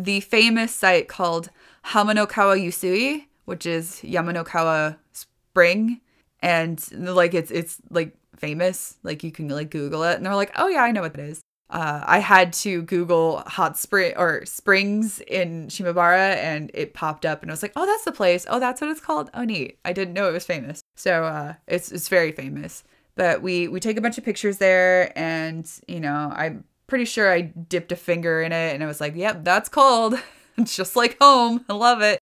the 0.06 0.20
famous 0.22 0.74
site 0.74 1.08
called 1.08 1.50
Hamanokawa 1.86 2.60
Yusui, 2.60 3.26
which 3.46 3.66
is 3.66 4.02
Yamanokawa 4.04 4.98
Spring 5.14 6.02
and 6.42 6.92
like 6.92 7.34
it's 7.34 7.52
it's 7.52 7.78
like 7.90 8.16
famous 8.36 8.98
like 9.02 9.24
you 9.24 9.32
can 9.32 9.48
like 9.48 9.72
google 9.72 10.04
it 10.04 10.16
and 10.16 10.26
they're 10.26 10.36
like 10.36 10.52
oh 10.56 10.68
yeah 10.68 10.84
i 10.84 10.92
know 10.92 11.02
what 11.02 11.16
that 11.16 11.26
is 11.26 11.42
uh, 11.70 12.02
I 12.06 12.20
had 12.20 12.54
to 12.54 12.82
Google 12.84 13.40
hot 13.46 13.78
spring 13.78 14.14
or 14.16 14.46
springs 14.46 15.20
in 15.28 15.68
Shimabara 15.68 16.38
and 16.38 16.72
it 16.74 16.94
popped 16.94 17.26
up 17.26 17.42
and 17.42 17.52
I 17.52 17.54
was 17.54 17.62
like, 17.62 17.74
oh, 17.76 17.86
that's 17.86 18.06
the 18.06 18.14
place. 18.14 18.46
Oh, 18.50 18.60
that's 18.60 18.80
what 18.80 18.90
it's 18.90 19.02
called. 19.02 19.30
Oh, 19.34 19.44
neat. 19.44 19.78
I 19.84 19.92
didn't 19.92 20.14
know 20.14 20.30
it 20.30 20.32
was 20.32 20.46
famous. 20.46 20.82
So 20.96 21.26
uh, 21.26 21.56
it's 21.68 21.92
it's 21.92 22.08
very 22.08 22.32
famous. 22.32 22.86
But 23.16 23.42
we 23.42 23.68
we 23.68 23.82
take 23.82 23.98
a 23.98 24.02
bunch 24.02 24.18
of 24.18 24.24
pictures 24.24 24.60
there 24.60 25.12
and 25.18 25.70
you 25.88 26.00
know 26.00 26.32
I'm 26.34 26.64
pretty 26.88 27.06
sure 27.06 27.32
I 27.32 27.42
dipped 27.42 27.92
a 27.92 27.96
finger 27.96 28.42
in 28.42 28.52
it 28.52 28.74
and 28.74 28.84
I 28.84 28.88
was 28.88 29.02
like, 29.02 29.16
yep, 29.16 29.44
that's 29.44 29.70
cold. 29.70 30.16
it's 30.58 30.76
just 30.76 30.96
like 30.96 31.18
home. 31.22 31.66
I 31.70 31.74
love 31.74 32.02
it. 32.02 32.20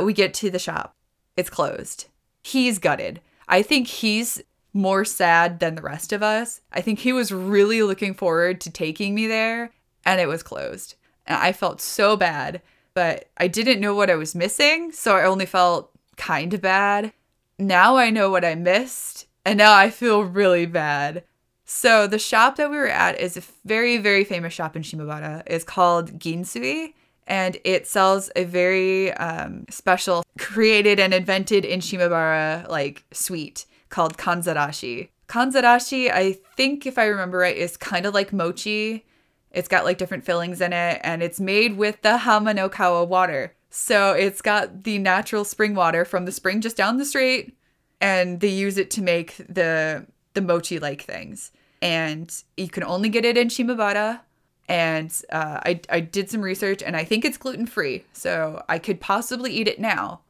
We 0.00 0.12
get 0.12 0.34
to 0.34 0.50
the 0.50 0.58
shop. 0.58 0.92
It's 1.36 1.50
closed. 1.50 2.06
He's 2.42 2.78
gutted. 2.78 3.20
I 3.48 3.62
think 3.62 3.86
he's 3.86 4.42
more 4.72 5.04
sad 5.04 5.60
than 5.60 5.74
the 5.74 5.82
rest 5.82 6.12
of 6.12 6.22
us. 6.22 6.60
I 6.72 6.80
think 6.80 6.98
he 6.98 7.12
was 7.12 7.32
really 7.32 7.82
looking 7.82 8.14
forward 8.14 8.60
to 8.62 8.70
taking 8.70 9.14
me 9.14 9.26
there, 9.26 9.70
and 10.04 10.20
it 10.20 10.28
was 10.28 10.42
closed. 10.42 10.94
And 11.26 11.38
I 11.38 11.52
felt 11.52 11.80
so 11.80 12.16
bad, 12.16 12.62
but 12.94 13.30
I 13.38 13.48
didn't 13.48 13.80
know 13.80 13.94
what 13.94 14.10
I 14.10 14.14
was 14.14 14.34
missing, 14.34 14.92
so 14.92 15.16
I 15.16 15.24
only 15.24 15.46
felt 15.46 15.90
kind 16.16 16.52
of 16.54 16.60
bad. 16.60 17.12
Now 17.58 17.96
I 17.96 18.10
know 18.10 18.30
what 18.30 18.44
I 18.44 18.54
missed, 18.54 19.26
and 19.44 19.56
now 19.58 19.74
I 19.74 19.90
feel 19.90 20.22
really 20.22 20.66
bad. 20.66 21.24
So 21.66 22.06
the 22.06 22.18
shop 22.18 22.56
that 22.56 22.70
we 22.70 22.76
were 22.76 22.88
at 22.88 23.18
is 23.20 23.36
a 23.36 23.42
very, 23.64 23.98
very 23.98 24.22
famous 24.22 24.52
shop 24.52 24.76
in 24.76 24.82
Shimabara. 24.82 25.42
It's 25.46 25.64
called 25.64 26.16
Ginsui, 26.18 26.94
and 27.26 27.58
it 27.64 27.88
sells 27.88 28.30
a 28.36 28.44
very 28.44 29.12
um, 29.14 29.66
special, 29.68 30.24
created 30.38 31.00
and 31.00 31.12
invented 31.12 31.64
in 31.64 31.80
Shimabara 31.80 32.68
like 32.68 33.04
sweet 33.12 33.66
called 33.88 34.16
kanzarashi. 34.16 35.08
Kanzarashi, 35.28 36.08
I 36.08 36.38
think 36.56 36.86
if 36.86 36.98
I 36.98 37.06
remember 37.06 37.38
right, 37.38 37.56
is 37.56 37.76
kind 37.76 38.06
of 38.06 38.14
like 38.14 38.32
mochi. 38.32 39.04
It's 39.50 39.68
got 39.68 39.84
like 39.84 39.98
different 39.98 40.24
fillings 40.24 40.60
in 40.60 40.72
it, 40.72 41.00
and 41.02 41.20
it's 41.20 41.40
made 41.40 41.76
with 41.76 42.00
the 42.02 42.18
Hamanokawa 42.18 43.08
water. 43.08 43.54
So 43.70 44.12
it's 44.12 44.40
got 44.40 44.84
the 44.84 44.98
natural 44.98 45.44
spring 45.44 45.74
water 45.74 46.04
from 46.04 46.26
the 46.26 46.32
spring 46.32 46.60
just 46.60 46.76
down 46.76 46.98
the 46.98 47.04
street, 47.04 47.56
and 48.00 48.38
they 48.40 48.48
use 48.48 48.78
it 48.78 48.90
to 48.92 49.02
make 49.02 49.36
the 49.48 50.06
the 50.36 50.40
mochi 50.40 50.78
like 50.78 51.02
things. 51.02 51.50
And 51.82 52.32
you 52.56 52.68
can 52.68 52.84
only 52.84 53.08
get 53.08 53.24
it 53.24 53.36
in 53.36 53.48
Shimabara. 53.48 54.20
And 54.68 55.12
uh, 55.30 55.60
I, 55.64 55.80
I 55.90 56.00
did 56.00 56.30
some 56.30 56.40
research 56.40 56.82
and 56.82 56.96
I 56.96 57.04
think 57.04 57.24
it's 57.24 57.36
gluten 57.36 57.66
free. 57.66 58.04
So 58.12 58.62
I 58.68 58.78
could 58.78 59.00
possibly 59.00 59.52
eat 59.52 59.66
it 59.66 59.80
now. 59.80 60.20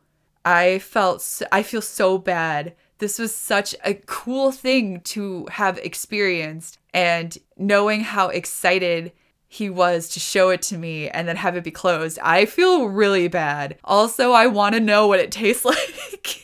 I 0.45 0.79
felt, 0.79 1.42
I 1.53 1.62
feel 1.62 1.83
so 1.83 2.16
bad. 2.16 2.75
This 2.99 3.19
was 3.19 3.35
such 3.35 3.75
a 3.85 3.95
cool 4.07 4.53
thing 4.53 5.01
to 5.01 5.47
have 5.51 5.79
experienced. 5.79 6.79
And 6.95 7.37
knowing 7.59 8.01
how 8.01 8.29
excited 8.29 9.12
he 9.48 9.70
was 9.70 10.09
to 10.11 10.20
show 10.20 10.50
it 10.50 10.62
to 10.62 10.78
me 10.78 11.09
and 11.09 11.28
then 11.28 11.37
have 11.37 11.56
it 11.56 11.64
be 11.64 11.70
closed. 11.70 12.18
I 12.22 12.46
feel 12.46 12.88
really 12.88 13.28
bad. 13.28 13.78
Also, 13.85 14.32
I 14.32 14.46
want 14.46 14.74
to 14.74 14.80
know 14.80 15.06
what 15.06 15.20
it 15.20 15.30
tastes 15.30 15.64
like. 15.64 15.94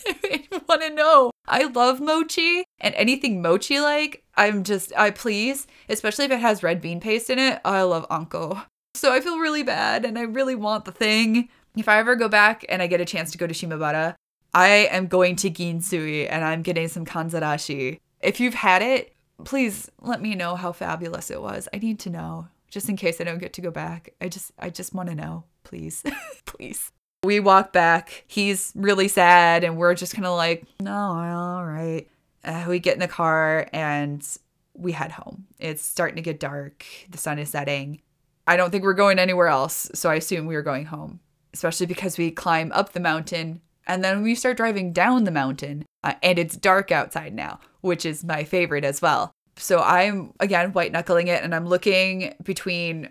I 0.06 0.60
want 0.68 0.82
to 0.82 0.90
know. 0.90 1.32
I 1.46 1.64
love 1.64 2.00
mochi 2.00 2.64
and 2.80 2.94
anything 2.94 3.42
mochi 3.42 3.80
like. 3.80 4.22
I'm 4.36 4.64
just, 4.64 4.92
I 4.96 5.10
please, 5.10 5.66
especially 5.88 6.26
if 6.26 6.30
it 6.30 6.40
has 6.40 6.62
red 6.62 6.80
bean 6.80 7.00
paste 7.00 7.30
in 7.30 7.38
it. 7.38 7.60
I 7.64 7.82
love 7.82 8.06
anko. 8.10 8.62
So 8.94 9.12
I 9.12 9.20
feel 9.20 9.38
really 9.38 9.62
bad 9.62 10.04
and 10.04 10.18
I 10.18 10.22
really 10.22 10.54
want 10.54 10.84
the 10.84 10.92
thing. 10.92 11.48
If 11.76 11.88
I 11.88 11.98
ever 11.98 12.14
go 12.14 12.28
back 12.28 12.64
and 12.68 12.82
I 12.82 12.86
get 12.86 13.00
a 13.00 13.04
chance 13.06 13.30
to 13.32 13.38
go 13.38 13.46
to 13.46 13.54
Shimabara, 13.54 14.14
I 14.54 14.68
am 14.90 15.06
going 15.06 15.36
to 15.36 15.50
Ginsui 15.50 16.28
and 16.30 16.44
I'm 16.44 16.62
getting 16.62 16.88
some 16.88 17.06
kanzarashi. 17.06 17.98
If 18.20 18.38
you've 18.38 18.54
had 18.54 18.82
it, 18.82 19.14
please 19.44 19.90
let 20.00 20.20
me 20.20 20.34
know 20.34 20.56
how 20.56 20.72
fabulous 20.72 21.30
it 21.30 21.40
was. 21.40 21.68
I 21.72 21.78
need 21.78 21.98
to 22.00 22.10
know 22.10 22.48
just 22.72 22.88
in 22.88 22.96
case 22.96 23.20
I 23.20 23.24
don't 23.24 23.38
get 23.38 23.52
to 23.52 23.61
go 23.61 23.70
back. 23.70 24.14
I 24.20 24.28
just 24.28 24.50
I 24.58 24.70
just 24.70 24.94
want 24.94 25.11
to 25.11 25.14
know, 25.14 25.44
please. 25.62 26.02
please. 26.46 26.90
We 27.22 27.38
walk 27.38 27.72
back. 27.72 28.24
He's 28.26 28.72
really 28.74 29.06
sad 29.06 29.62
and 29.62 29.76
we're 29.76 29.94
just 29.94 30.14
kind 30.14 30.26
of 30.26 30.37
like, 30.37 30.64
"No, 30.80 30.92
all 30.92 31.64
right." 31.64 32.08
Uh, 32.42 32.64
we 32.66 32.80
get 32.80 32.94
in 32.94 33.00
the 33.00 33.06
car 33.06 33.68
and 33.72 34.26
we 34.74 34.92
head 34.92 35.12
home. 35.12 35.46
It's 35.61 35.85
starting 35.85 36.16
to 36.16 36.22
get 36.22 36.40
dark. 36.40 36.85
The 37.08 37.18
sun 37.18 37.38
is 37.38 37.50
setting. 37.50 38.00
I 38.48 38.56
don't 38.56 38.70
think 38.70 38.82
we're 38.82 38.94
going 38.94 39.20
anywhere 39.20 39.46
else, 39.46 39.88
so 39.94 40.11
I 40.11 40.16
assume 40.16 40.46
we 40.46 40.56
are 40.56 40.62
going 40.62 40.87
home, 40.87 41.20
especially 41.54 41.87
because 41.87 42.18
we 42.18 42.32
climb 42.32 42.72
up 42.72 42.92
the 42.92 42.98
mountain 42.98 43.61
and 43.87 44.02
then 44.02 44.22
we 44.22 44.35
start 44.35 44.56
driving 44.56 44.92
down 44.92 45.22
the 45.22 45.30
mountain 45.30 45.85
uh, 46.02 46.14
and 46.22 46.38
it's 46.38 46.56
dark 46.56 46.90
outside 46.90 47.35
now, 47.35 47.61
which 47.82 48.04
is 48.04 48.24
my 48.24 48.42
favorite 48.42 48.85
as 48.85 49.00
well. 49.00 49.32
So 49.56 49.80
I'm 49.80 50.32
again 50.40 50.72
white 50.72 50.92
knuckling 50.92 51.28
it 51.28 51.42
and 51.42 51.54
I'm 51.54 51.66
looking 51.66 52.34
between 52.42 53.10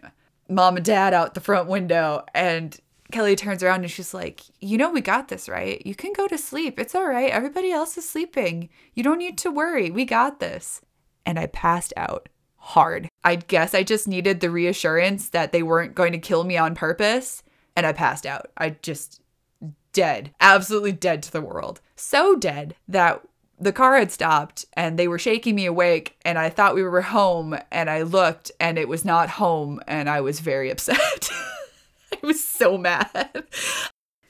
mom 0.50 0.76
and 0.76 0.86
dad 0.86 1.14
out 1.14 1.34
the 1.34 1.40
front 1.40 1.70
window 1.70 2.26
and 2.34 2.78
Kelly 3.12 3.36
turns 3.36 3.62
around 3.62 3.82
and 3.82 3.92
she's 3.92 4.14
like, 4.14 4.42
You 4.60 4.78
know, 4.78 4.92
we 4.92 5.02
got 5.02 5.28
this, 5.28 5.48
right? 5.48 5.86
You 5.86 5.96
can 5.96 6.14
go 6.14 6.28
to 6.28 6.38
sleep. 6.38 6.80
It's 6.80 6.96
all 6.96 7.08
right. 7.08 7.32
Everybody 7.32 7.72
else 7.72 7.98
is 7.98 8.10
sleeping. 8.10 8.70
You 8.94 9.04
don't 9.04 9.20
need 9.20 9.38
to 9.40 9.52
worry. 9.52 9.92
We 9.92 10.06
got 10.06 10.40
this. 10.40 10.82
And 11.26 11.38
I 11.38 11.48
passed 11.48 11.94
out 11.96 12.30
hard. 12.56 13.10
I 13.24 13.36
guess 13.36 13.74
I 13.74 13.84
just 13.84 14.08
needed 14.08 14.40
the 14.40 14.50
reassurance 14.50 15.30
that 15.30 15.52
they 15.52 15.64
weren't 15.64 15.96
going 15.96 16.14
to 16.14 16.18
kill 16.18 16.44
me 16.44 16.58
on 16.58 16.74
purpose. 16.74 17.44
And 17.76 17.86
I 17.86 17.94
passed 17.94 18.26
out. 18.26 18.52
I 18.58 18.78
just 18.82 19.22
dead, 19.94 20.34
absolutely 20.40 20.92
dead 20.94 21.22
to 21.24 21.32
the 21.32 21.42
world. 21.42 21.82
So 21.96 22.36
dead 22.36 22.76
that 22.88 23.22
the 23.62 23.72
car 23.72 23.98
had 23.98 24.12
stopped 24.12 24.66
and 24.74 24.98
they 24.98 25.08
were 25.08 25.20
shaking 25.20 25.54
me 25.54 25.68
awake 25.68 26.18
and 26.26 26.40
I 26.40 26.50
thought 26.50 26.74
we 26.74 26.82
were 26.82 27.04
home 27.04 27.56
and 27.72 27.92
I 27.92 28.02
looked 28.02 28.52
and 28.60 28.80
it 28.80 28.88
was 28.88 29.06
not 29.06 29.30
home 29.30 29.80
and 29.88 30.10
I 30.10 30.20
was 30.22 30.40
very 30.40 30.72
upset. 30.72 31.30
I 32.12 32.18
was 32.24 32.44
so 32.44 32.76
mad. 32.76 33.44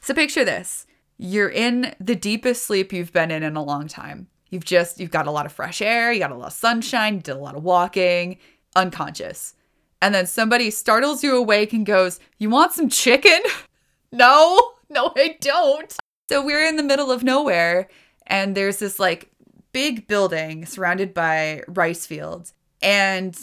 So 0.01 0.13
picture 0.13 0.43
this. 0.43 0.85
You're 1.17 1.49
in 1.49 1.95
the 1.99 2.15
deepest 2.15 2.65
sleep 2.65 2.91
you've 2.91 3.13
been 3.13 3.31
in 3.31 3.41
in 3.41 3.55
a 3.55 3.63
long 3.63 3.87
time. 3.87 4.27
You've 4.49 4.65
just 4.65 4.99
you've 4.99 5.11
got 5.11 5.27
a 5.27 5.31
lot 5.31 5.45
of 5.45 5.53
fresh 5.53 5.81
air, 5.81 6.11
you 6.11 6.19
got 6.19 6.31
a 6.31 6.35
lot 6.35 6.47
of 6.47 6.53
sunshine, 6.53 7.15
you 7.15 7.21
did 7.21 7.35
a 7.37 7.39
lot 7.39 7.55
of 7.55 7.63
walking, 7.63 8.37
unconscious. 8.75 9.53
And 10.01 10.13
then 10.13 10.25
somebody 10.25 10.71
startles 10.71 11.23
you 11.23 11.37
awake 11.37 11.71
and 11.71 11.85
goes, 11.85 12.19
"You 12.37 12.49
want 12.49 12.73
some 12.73 12.89
chicken?" 12.89 13.39
no. 14.11 14.73
No, 14.89 15.13
I 15.15 15.37
don't. 15.39 15.95
So 16.29 16.43
we're 16.45 16.65
in 16.65 16.75
the 16.75 16.83
middle 16.83 17.11
of 17.11 17.23
nowhere 17.23 17.87
and 18.27 18.55
there's 18.55 18.79
this 18.79 18.99
like 18.99 19.31
big 19.71 20.07
building 20.07 20.65
surrounded 20.65 21.13
by 21.13 21.63
rice 21.67 22.05
fields. 22.05 22.53
And 22.81 23.37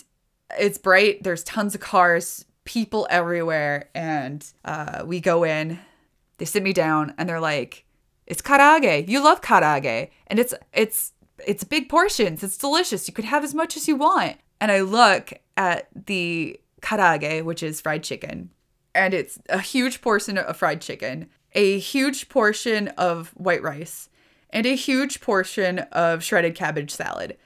it's 0.59 0.79
bright. 0.79 1.23
There's 1.23 1.45
tons 1.45 1.75
of 1.75 1.81
cars 1.81 2.45
people 2.65 3.07
everywhere. 3.11 3.91
And 3.95 4.47
uh, 4.65 5.03
we 5.05 5.21
go 5.21 5.45
in. 5.45 5.79
They 6.39 6.45
sit 6.45 6.63
me 6.63 6.73
down 6.73 7.15
and 7.19 7.29
they're 7.29 7.41
like 7.41 7.85
it's 8.27 8.43
karage. 8.43 9.09
You 9.09 9.23
love 9.23 9.41
karage. 9.41 10.11
And 10.27 10.39
it's 10.39 10.55
it's 10.73 11.13
it's 11.47 11.65
big 11.65 11.89
portions. 11.89 12.43
It's 12.43 12.59
delicious. 12.59 13.09
You 13.09 13.15
could 13.15 13.25
have 13.25 13.45
as 13.45 13.55
much 13.55 13.77
as 13.77 13.89
you 13.89 13.97
want. 13.97 14.37
And 14.61 14.73
i 14.73 14.81
look 14.81 15.33
at 15.57 15.89
the 16.07 16.61
karage 16.83 17.45
which 17.45 17.63
is 17.63 17.81
fried 17.81 18.05
chicken. 18.05 18.51
And 18.95 19.15
it's 19.15 19.39
a 19.49 19.61
huge 19.61 20.01
portion 20.01 20.39
of 20.39 20.57
fried 20.57 20.81
chicken 20.81 21.29
a 21.55 21.79
huge 21.79 22.29
portion 22.29 22.89
of 22.89 23.31
white 23.31 23.63
rice 23.63 24.09
and 24.51 24.67
a 24.67 24.75
huge 24.75 25.21
portion 25.21 25.81
of 25.93 26.23
shredded 26.23 26.55
cabbage 26.55 26.91
salad. 26.91 27.37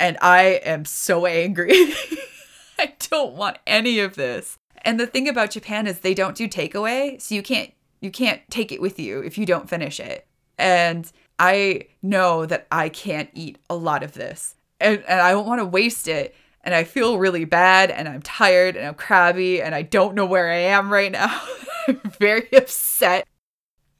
And 0.00 0.16
I 0.22 0.60
am 0.64 0.84
so 0.84 1.26
angry. 1.26 1.72
I 2.78 2.94
don't 3.10 3.34
want 3.34 3.58
any 3.66 3.98
of 3.98 4.14
this. 4.14 4.56
And 4.82 4.98
the 4.98 5.06
thing 5.06 5.28
about 5.28 5.50
Japan 5.50 5.86
is 5.86 6.00
they 6.00 6.14
don't 6.14 6.36
do 6.36 6.48
takeaway, 6.48 7.20
so 7.20 7.34
you 7.34 7.42
can't 7.42 7.72
you 8.00 8.10
can't 8.12 8.40
take 8.48 8.70
it 8.70 8.80
with 8.80 9.00
you 9.00 9.20
if 9.20 9.36
you 9.36 9.44
don't 9.44 9.68
finish 9.68 9.98
it. 9.98 10.26
And 10.56 11.10
I 11.38 11.86
know 12.02 12.46
that 12.46 12.66
I 12.70 12.88
can't 12.88 13.30
eat 13.34 13.58
a 13.68 13.74
lot 13.74 14.02
of 14.02 14.12
this. 14.12 14.54
And, 14.80 15.02
and 15.08 15.20
I 15.20 15.32
don't 15.32 15.46
want 15.46 15.60
to 15.60 15.66
waste 15.66 16.06
it. 16.06 16.34
And 16.62 16.74
I 16.74 16.84
feel 16.84 17.18
really 17.18 17.44
bad 17.44 17.90
and 17.90 18.08
I'm 18.08 18.22
tired 18.22 18.76
and 18.76 18.86
I'm 18.86 18.94
crabby 18.94 19.62
and 19.62 19.74
I 19.74 19.82
don't 19.82 20.14
know 20.14 20.26
where 20.26 20.50
I 20.50 20.56
am 20.56 20.92
right 20.92 21.10
now. 21.10 21.40
I'm 21.88 22.00
very 22.18 22.48
upset. 22.52 23.26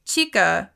Chika, 0.06 0.70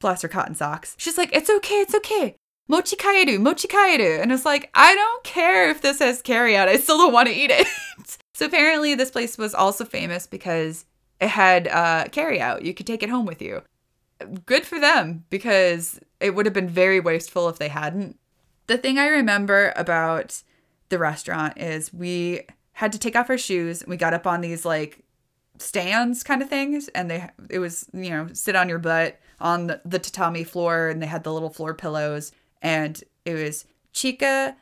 bless 0.00 0.22
her 0.22 0.28
cotton 0.28 0.54
socks. 0.54 0.96
She's 0.98 1.18
like, 1.18 1.34
it's 1.34 1.50
okay, 1.50 1.76
it's 1.76 1.94
okay. 1.94 2.36
Mochi 2.68 2.96
kaeru, 2.96 3.40
mochi 3.40 3.68
kaeru. 3.68 4.20
And 4.20 4.32
it's 4.32 4.44
like, 4.44 4.70
I 4.74 4.94
don't 4.94 5.24
care 5.24 5.70
if 5.70 5.82
this 5.82 5.98
has 5.98 6.22
carryout. 6.22 6.68
I 6.68 6.76
still 6.78 6.98
don't 6.98 7.12
want 7.12 7.28
to 7.28 7.34
eat 7.34 7.50
it. 7.50 7.66
so 8.34 8.46
apparently 8.46 8.94
this 8.94 9.10
place 9.10 9.36
was 9.36 9.54
also 9.54 9.84
famous 9.84 10.26
because 10.26 10.86
it 11.20 11.28
had 11.28 11.68
uh, 11.68 12.04
carryout. 12.06 12.64
You 12.64 12.74
could 12.74 12.86
take 12.86 13.02
it 13.02 13.10
home 13.10 13.26
with 13.26 13.42
you. 13.42 13.62
Good 14.46 14.64
for 14.64 14.78
them 14.78 15.24
because 15.30 16.00
it 16.20 16.34
would 16.34 16.46
have 16.46 16.54
been 16.54 16.68
very 16.68 17.00
wasteful 17.00 17.48
if 17.48 17.58
they 17.58 17.68
hadn't. 17.68 18.18
The 18.66 18.78
thing 18.78 18.98
I 18.98 19.08
remember 19.08 19.72
about 19.76 20.42
the 20.90 20.98
restaurant 20.98 21.58
is 21.58 21.92
we 21.92 22.42
had 22.74 22.92
to 22.92 22.98
take 22.98 23.16
off 23.16 23.30
our 23.30 23.38
shoes. 23.38 23.82
We 23.86 23.96
got 23.96 24.14
up 24.14 24.26
on 24.26 24.40
these 24.40 24.64
like 24.64 25.04
stands 25.60 26.22
kind 26.22 26.42
of 26.42 26.48
things 26.48 26.88
and 26.88 27.10
they 27.10 27.28
it 27.48 27.58
was 27.58 27.86
you 27.92 28.10
know 28.10 28.28
sit 28.32 28.56
on 28.56 28.68
your 28.68 28.78
butt 28.78 29.20
on 29.40 29.66
the, 29.66 29.80
the 29.84 29.98
tatami 29.98 30.44
floor 30.44 30.88
and 30.88 31.02
they 31.02 31.06
had 31.06 31.24
the 31.24 31.32
little 31.32 31.50
floor 31.50 31.74
pillows 31.74 32.32
and 32.62 33.02
it 33.24 33.34
was 33.34 33.64
Chika, 33.92 34.54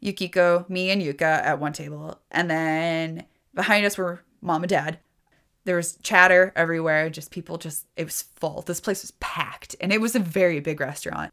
Yukiko, 0.00 0.66
me 0.68 0.90
and 0.90 1.00
Yuka 1.00 1.22
at 1.22 1.58
one 1.58 1.72
table 1.72 2.20
and 2.30 2.50
then 2.50 3.24
behind 3.54 3.84
us 3.86 3.98
were 3.98 4.22
mom 4.40 4.62
and 4.62 4.70
dad. 4.70 4.98
There 5.64 5.76
was 5.76 5.96
chatter 6.02 6.52
everywhere, 6.54 7.08
just 7.08 7.30
people 7.30 7.56
just 7.56 7.86
it 7.96 8.04
was 8.04 8.22
full. 8.36 8.62
This 8.62 8.80
place 8.80 9.02
was 9.02 9.12
packed 9.12 9.76
and 9.80 9.92
it 9.92 10.00
was 10.00 10.14
a 10.14 10.20
very 10.20 10.60
big 10.60 10.80
restaurant. 10.80 11.32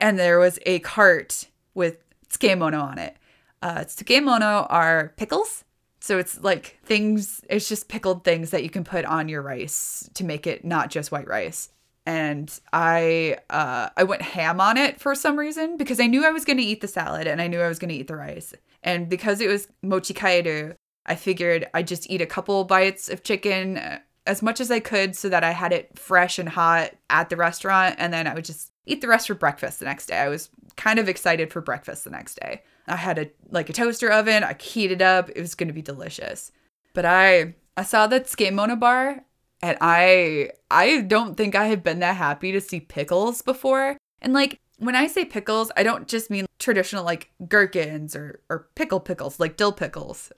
And 0.00 0.18
there 0.18 0.38
was 0.38 0.58
a 0.66 0.78
cart 0.80 1.48
with 1.74 1.98
tsukemono 2.28 2.82
on 2.82 2.98
it. 2.98 3.16
Uh, 3.62 3.80
tsukemono 3.80 4.66
are 4.70 5.14
pickles 5.16 5.64
so 6.06 6.18
it's 6.18 6.40
like 6.40 6.78
things, 6.84 7.42
it's 7.50 7.68
just 7.68 7.88
pickled 7.88 8.24
things 8.24 8.50
that 8.50 8.62
you 8.62 8.70
can 8.70 8.84
put 8.84 9.04
on 9.04 9.28
your 9.28 9.42
rice 9.42 10.08
to 10.14 10.24
make 10.24 10.46
it 10.46 10.64
not 10.64 10.90
just 10.90 11.10
white 11.10 11.28
rice. 11.28 11.70
and 12.06 12.60
I 12.72 13.38
uh, 13.50 13.88
I 13.96 14.04
went 14.04 14.22
ham 14.22 14.60
on 14.60 14.76
it 14.76 15.00
for 15.00 15.14
some 15.14 15.36
reason 15.38 15.76
because 15.76 15.98
I 16.00 16.06
knew 16.06 16.24
I 16.24 16.30
was 16.30 16.44
going 16.44 16.58
to 16.58 16.62
eat 16.62 16.80
the 16.80 16.88
salad 16.88 17.26
and 17.26 17.42
I 17.42 17.48
knew 17.48 17.60
I 17.60 17.68
was 17.68 17.80
going 17.80 17.88
to 17.88 17.96
eat 17.96 18.06
the 18.06 18.16
rice. 18.16 18.54
And 18.82 19.08
because 19.08 19.40
it 19.40 19.48
was 19.48 19.66
mochi 19.82 20.14
kaeru, 20.14 20.76
I 21.04 21.16
figured 21.16 21.68
I'd 21.74 21.88
just 21.88 22.08
eat 22.08 22.20
a 22.20 22.26
couple 22.26 22.62
bites 22.64 23.08
of 23.08 23.24
chicken 23.24 23.78
uh, 23.78 23.98
as 24.26 24.42
much 24.42 24.60
as 24.60 24.70
I 24.70 24.80
could 24.80 25.16
so 25.16 25.28
that 25.28 25.44
I 25.44 25.50
had 25.50 25.72
it 25.72 25.98
fresh 25.98 26.38
and 26.38 26.48
hot 26.48 26.92
at 27.10 27.28
the 27.28 27.36
restaurant 27.36 27.96
and 27.98 28.12
then 28.12 28.26
I 28.26 28.34
would 28.34 28.44
just 28.44 28.70
eat 28.86 29.00
the 29.00 29.08
rest 29.08 29.26
for 29.26 29.34
breakfast 29.34 29.80
the 29.80 29.84
next 29.84 30.06
day. 30.06 30.18
I 30.18 30.28
was 30.28 30.48
kind 30.76 30.98
of 31.00 31.08
excited 31.08 31.52
for 31.52 31.60
breakfast 31.60 32.04
the 32.04 32.10
next 32.10 32.38
day. 32.40 32.62
I 32.88 32.96
had 32.96 33.18
a 33.18 33.30
like 33.50 33.68
a 33.68 33.72
toaster 33.72 34.10
oven, 34.10 34.44
I 34.44 34.56
heated 34.58 35.02
up, 35.02 35.30
it 35.34 35.40
was 35.40 35.54
going 35.54 35.68
to 35.68 35.74
be 35.74 35.82
delicious. 35.82 36.52
But 36.94 37.04
I 37.04 37.54
I 37.76 37.82
saw 37.82 38.06
that 38.06 38.26
Tsukemono 38.26 38.78
bar 38.78 39.24
and 39.62 39.78
I 39.80 40.50
I 40.70 41.00
don't 41.02 41.36
think 41.36 41.54
I 41.54 41.66
have 41.66 41.82
been 41.82 42.00
that 42.00 42.16
happy 42.16 42.52
to 42.52 42.60
see 42.60 42.80
pickles 42.80 43.42
before. 43.42 43.96
And 44.20 44.32
like 44.32 44.60
when 44.78 44.94
I 44.94 45.06
say 45.06 45.24
pickles, 45.24 45.70
I 45.76 45.82
don't 45.82 46.08
just 46.08 46.30
mean 46.30 46.46
traditional 46.58 47.04
like 47.04 47.30
gherkins 47.48 48.14
or 48.14 48.40
or 48.48 48.68
pickle 48.74 49.00
pickles, 49.00 49.40
like 49.40 49.56
dill 49.56 49.72
pickles, 49.72 50.32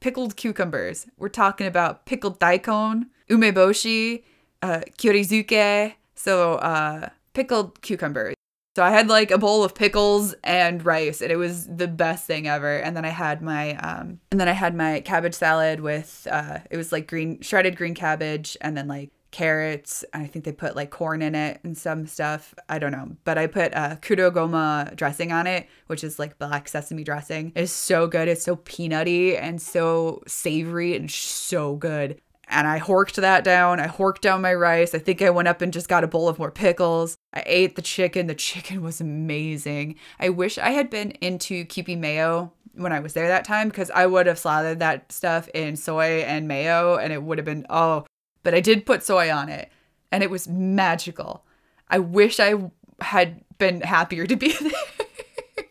pickled 0.00 0.36
cucumbers. 0.36 1.06
We're 1.16 1.28
talking 1.28 1.66
about 1.66 2.06
pickled 2.06 2.38
daikon, 2.38 3.10
umeboshi, 3.28 4.24
uh, 4.62 4.80
kyurizuke, 4.98 5.94
so 6.14 6.54
uh, 6.54 7.08
pickled 7.32 7.80
cucumbers. 7.82 8.34
So 8.78 8.84
I 8.84 8.90
had 8.90 9.08
like 9.08 9.32
a 9.32 9.38
bowl 9.38 9.64
of 9.64 9.74
pickles 9.74 10.36
and 10.44 10.86
rice, 10.86 11.20
and 11.20 11.32
it 11.32 11.36
was 11.36 11.66
the 11.66 11.88
best 11.88 12.28
thing 12.28 12.46
ever. 12.46 12.76
And 12.76 12.96
then 12.96 13.04
I 13.04 13.08
had 13.08 13.42
my 13.42 13.74
um, 13.74 14.20
and 14.30 14.38
then 14.38 14.46
I 14.46 14.52
had 14.52 14.72
my 14.72 15.00
cabbage 15.00 15.34
salad 15.34 15.80
with 15.80 16.28
uh, 16.30 16.58
it 16.70 16.76
was 16.76 16.92
like 16.92 17.08
green 17.08 17.40
shredded 17.40 17.76
green 17.76 17.92
cabbage, 17.92 18.56
and 18.60 18.76
then 18.76 18.86
like 18.86 19.10
carrots. 19.32 20.04
I 20.14 20.28
think 20.28 20.44
they 20.44 20.52
put 20.52 20.76
like 20.76 20.90
corn 20.90 21.22
in 21.22 21.34
it 21.34 21.58
and 21.64 21.76
some 21.76 22.06
stuff. 22.06 22.54
I 22.68 22.78
don't 22.78 22.92
know, 22.92 23.16
but 23.24 23.36
I 23.36 23.48
put 23.48 23.74
uh, 23.74 23.96
kurogoma 23.96 24.94
dressing 24.94 25.32
on 25.32 25.48
it, 25.48 25.66
which 25.88 26.04
is 26.04 26.20
like 26.20 26.38
black 26.38 26.68
sesame 26.68 27.02
dressing. 27.02 27.50
It's 27.56 27.72
so 27.72 28.06
good. 28.06 28.28
It's 28.28 28.44
so 28.44 28.54
peanutty 28.54 29.36
and 29.36 29.60
so 29.60 30.22
savory 30.28 30.94
and 30.94 31.10
so 31.10 31.74
good 31.74 32.20
and 32.48 32.66
I 32.66 32.80
horked 32.80 33.16
that 33.16 33.44
down. 33.44 33.78
I 33.78 33.86
horked 33.86 34.20
down 34.20 34.40
my 34.40 34.54
rice. 34.54 34.94
I 34.94 34.98
think 34.98 35.20
I 35.20 35.30
went 35.30 35.48
up 35.48 35.60
and 35.60 35.72
just 35.72 35.88
got 35.88 36.04
a 36.04 36.08
bowl 36.08 36.28
of 36.28 36.38
more 36.38 36.50
pickles. 36.50 37.16
I 37.32 37.42
ate 37.46 37.76
the 37.76 37.82
chicken. 37.82 38.26
The 38.26 38.34
chicken 38.48 38.82
was 38.82 39.00
amazing. 39.00 39.96
I 40.18 40.30
wish 40.30 40.58
I 40.58 40.70
had 40.70 40.90
been 40.90 41.10
into 41.12 41.64
Kewpie 41.66 41.98
mayo 41.98 42.52
when 42.74 42.92
I 42.92 43.00
was 43.00 43.12
there 43.12 43.28
that 43.28 43.44
time 43.44 43.68
because 43.68 43.90
I 43.90 44.06
would 44.06 44.26
have 44.26 44.38
slathered 44.38 44.78
that 44.78 45.12
stuff 45.12 45.48
in 45.48 45.76
soy 45.76 46.22
and 46.22 46.48
mayo 46.48 46.96
and 46.96 47.12
it 47.12 47.22
would 47.22 47.38
have 47.38 47.44
been, 47.44 47.66
oh, 47.68 48.06
but 48.42 48.54
I 48.54 48.60
did 48.60 48.86
put 48.86 49.02
soy 49.02 49.32
on 49.32 49.48
it 49.48 49.70
and 50.10 50.22
it 50.22 50.30
was 50.30 50.48
magical. 50.48 51.44
I 51.88 51.98
wish 51.98 52.40
I 52.40 52.54
had 53.00 53.44
been 53.58 53.82
happier 53.82 54.26
to 54.26 54.36
be 54.36 54.52
there. 54.60 55.66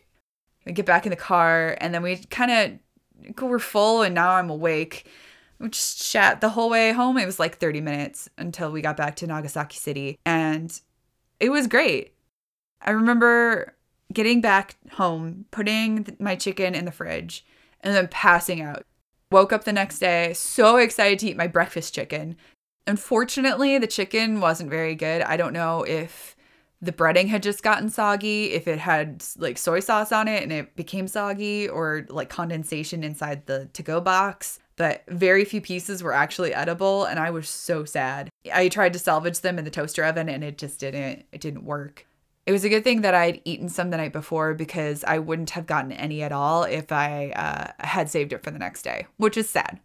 I 0.66 0.70
get 0.72 0.86
back 0.86 1.06
in 1.06 1.10
the 1.10 1.16
car 1.16 1.76
and 1.80 1.94
then 1.94 2.02
we 2.02 2.16
kind 2.16 2.50
of 2.50 3.40
we're 3.40 3.58
full 3.58 4.02
and 4.02 4.14
now 4.14 4.32
I'm 4.32 4.50
awake 4.50 5.08
we 5.58 5.68
just 5.68 6.00
chat 6.10 6.40
the 6.40 6.50
whole 6.50 6.70
way 6.70 6.92
home. 6.92 7.18
It 7.18 7.26
was 7.26 7.38
like 7.38 7.58
30 7.58 7.80
minutes 7.80 8.28
until 8.38 8.70
we 8.70 8.80
got 8.80 8.96
back 8.96 9.16
to 9.16 9.26
Nagasaki 9.26 9.76
City. 9.76 10.18
And 10.24 10.78
it 11.40 11.50
was 11.50 11.66
great. 11.66 12.14
I 12.80 12.92
remember 12.92 13.74
getting 14.12 14.40
back 14.40 14.76
home, 14.92 15.46
putting 15.50 16.16
my 16.18 16.36
chicken 16.36 16.74
in 16.74 16.84
the 16.84 16.92
fridge, 16.92 17.44
and 17.80 17.94
then 17.94 18.08
passing 18.08 18.60
out. 18.60 18.84
Woke 19.30 19.52
up 19.52 19.64
the 19.64 19.72
next 19.72 19.98
day, 19.98 20.32
so 20.32 20.76
excited 20.76 21.18
to 21.18 21.28
eat 21.28 21.36
my 21.36 21.46
breakfast 21.46 21.94
chicken. 21.94 22.36
Unfortunately, 22.86 23.76
the 23.76 23.86
chicken 23.86 24.40
wasn't 24.40 24.70
very 24.70 24.94
good. 24.94 25.20
I 25.22 25.36
don't 25.36 25.52
know 25.52 25.82
if 25.82 26.34
the 26.80 26.92
breading 26.92 27.28
had 27.28 27.42
just 27.42 27.62
gotten 27.62 27.90
soggy, 27.90 28.52
if 28.52 28.66
it 28.66 28.78
had 28.78 29.22
like 29.36 29.58
soy 29.58 29.80
sauce 29.80 30.12
on 30.12 30.28
it 30.28 30.42
and 30.42 30.52
it 30.52 30.76
became 30.76 31.08
soggy, 31.08 31.68
or 31.68 32.06
like 32.08 32.30
condensation 32.30 33.04
inside 33.04 33.44
the 33.46 33.68
to 33.74 33.82
go 33.82 34.00
box 34.00 34.60
but 34.78 35.02
very 35.08 35.44
few 35.44 35.60
pieces 35.60 36.02
were 36.02 36.14
actually 36.14 36.54
edible 36.54 37.04
and 37.04 37.18
I 37.18 37.30
was 37.30 37.48
so 37.48 37.84
sad. 37.84 38.30
I 38.50 38.68
tried 38.68 38.94
to 38.94 38.98
salvage 38.98 39.40
them 39.40 39.58
in 39.58 39.64
the 39.64 39.70
toaster 39.70 40.04
oven 40.04 40.28
and 40.28 40.42
it 40.42 40.56
just 40.56 40.80
didn't 40.80 41.26
it 41.32 41.40
didn't 41.42 41.64
work. 41.64 42.06
It 42.46 42.52
was 42.52 42.64
a 42.64 42.70
good 42.70 42.84
thing 42.84 43.02
that 43.02 43.12
I'd 43.12 43.42
eaten 43.44 43.68
some 43.68 43.90
the 43.90 43.98
night 43.98 44.14
before 44.14 44.54
because 44.54 45.04
I 45.04 45.18
wouldn't 45.18 45.50
have 45.50 45.66
gotten 45.66 45.92
any 45.92 46.22
at 46.22 46.32
all 46.32 46.62
if 46.62 46.90
I 46.90 47.32
uh, 47.36 47.86
had 47.86 48.08
saved 48.08 48.32
it 48.32 48.42
for 48.42 48.50
the 48.50 48.58
next 48.58 48.82
day, 48.82 49.06
which 49.18 49.36
is 49.36 49.50
sad. 49.50 49.80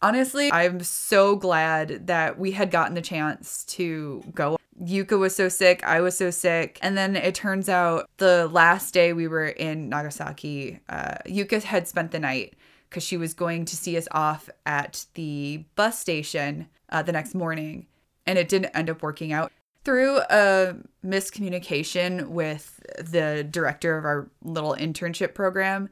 Honestly, 0.00 0.50
I'm 0.50 0.80
so 0.80 1.36
glad 1.36 2.06
that 2.06 2.38
we 2.38 2.52
had 2.52 2.70
gotten 2.70 2.94
the 2.94 3.02
chance 3.02 3.64
to 3.64 4.22
go. 4.34 4.56
Yuka 4.82 5.18
was 5.18 5.36
so 5.36 5.48
sick, 5.48 5.84
I 5.84 6.00
was 6.00 6.16
so 6.16 6.30
sick. 6.30 6.78
And 6.80 6.96
then 6.96 7.16
it 7.16 7.34
turns 7.34 7.68
out 7.68 8.08
the 8.16 8.48
last 8.48 8.94
day 8.94 9.12
we 9.12 9.28
were 9.28 9.46
in 9.46 9.88
Nagasaki, 9.88 10.80
uh, 10.88 11.16
Yuka 11.26 11.62
had 11.62 11.86
spent 11.86 12.12
the 12.12 12.18
night 12.18 12.54
because 12.94 13.02
she 13.02 13.16
was 13.16 13.34
going 13.34 13.64
to 13.64 13.76
see 13.76 13.96
us 13.96 14.06
off 14.12 14.48
at 14.64 15.06
the 15.14 15.64
bus 15.74 15.98
station 15.98 16.68
uh, 16.90 17.02
the 17.02 17.10
next 17.10 17.34
morning. 17.34 17.86
And 18.24 18.38
it 18.38 18.48
didn't 18.48 18.66
end 18.66 18.88
up 18.88 19.02
working 19.02 19.32
out. 19.32 19.50
Through 19.84 20.18
a 20.30 20.76
miscommunication 21.04 22.28
with 22.28 22.80
the 22.96 23.44
director 23.50 23.98
of 23.98 24.04
our 24.04 24.30
little 24.44 24.76
internship 24.76 25.34
program, 25.34 25.90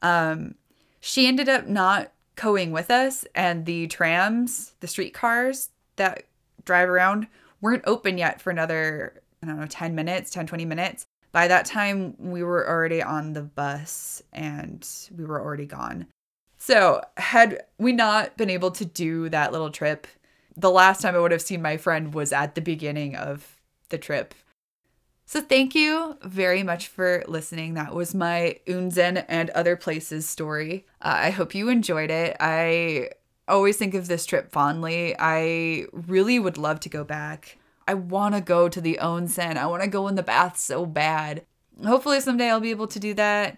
um, 0.00 0.54
she 1.00 1.26
ended 1.26 1.50
up 1.50 1.66
not 1.66 2.12
going 2.34 2.72
with 2.72 2.90
us, 2.90 3.26
and 3.34 3.66
the 3.66 3.86
trams, 3.88 4.72
the 4.80 4.88
streetcars 4.88 5.68
that 5.96 6.24
drive 6.64 6.88
around, 6.88 7.28
weren't 7.60 7.84
open 7.86 8.16
yet 8.16 8.40
for 8.40 8.50
another, 8.50 9.20
I 9.42 9.46
don't 9.46 9.60
know, 9.60 9.66
10 9.66 9.94
minutes, 9.94 10.30
10, 10.30 10.46
20 10.46 10.64
minutes. 10.64 11.06
By 11.30 11.46
that 11.46 11.66
time, 11.66 12.14
we 12.18 12.42
were 12.42 12.66
already 12.66 13.02
on 13.02 13.34
the 13.34 13.42
bus 13.42 14.22
and 14.32 14.88
we 15.16 15.26
were 15.26 15.40
already 15.40 15.66
gone. 15.66 16.06
So, 16.68 17.00
had 17.16 17.64
we 17.78 17.92
not 17.92 18.36
been 18.36 18.50
able 18.50 18.70
to 18.72 18.84
do 18.84 19.30
that 19.30 19.52
little 19.52 19.70
trip, 19.70 20.06
the 20.54 20.70
last 20.70 21.00
time 21.00 21.14
I 21.14 21.18
would 21.18 21.32
have 21.32 21.40
seen 21.40 21.62
my 21.62 21.78
friend 21.78 22.12
was 22.12 22.30
at 22.30 22.54
the 22.54 22.60
beginning 22.60 23.16
of 23.16 23.56
the 23.88 23.96
trip. 23.96 24.34
So, 25.24 25.40
thank 25.40 25.74
you 25.74 26.18
very 26.22 26.62
much 26.62 26.88
for 26.88 27.24
listening. 27.26 27.72
That 27.72 27.94
was 27.94 28.14
my 28.14 28.58
Unzen 28.66 29.24
and 29.28 29.48
other 29.48 29.76
places 29.76 30.28
story. 30.28 30.84
Uh, 31.00 31.16
I 31.16 31.30
hope 31.30 31.54
you 31.54 31.70
enjoyed 31.70 32.10
it. 32.10 32.36
I 32.38 33.12
always 33.48 33.78
think 33.78 33.94
of 33.94 34.06
this 34.06 34.26
trip 34.26 34.52
fondly. 34.52 35.16
I 35.18 35.86
really 35.92 36.38
would 36.38 36.58
love 36.58 36.80
to 36.80 36.90
go 36.90 37.02
back. 37.02 37.56
I 37.86 37.94
want 37.94 38.34
to 38.34 38.42
go 38.42 38.68
to 38.68 38.80
the 38.82 38.98
onsen. 39.00 39.56
I 39.56 39.64
want 39.64 39.84
to 39.84 39.88
go 39.88 40.06
in 40.06 40.16
the 40.16 40.22
bath 40.22 40.58
so 40.58 40.84
bad. 40.84 41.46
Hopefully, 41.82 42.20
someday 42.20 42.50
I'll 42.50 42.60
be 42.60 42.72
able 42.72 42.88
to 42.88 43.00
do 43.00 43.14
that. 43.14 43.56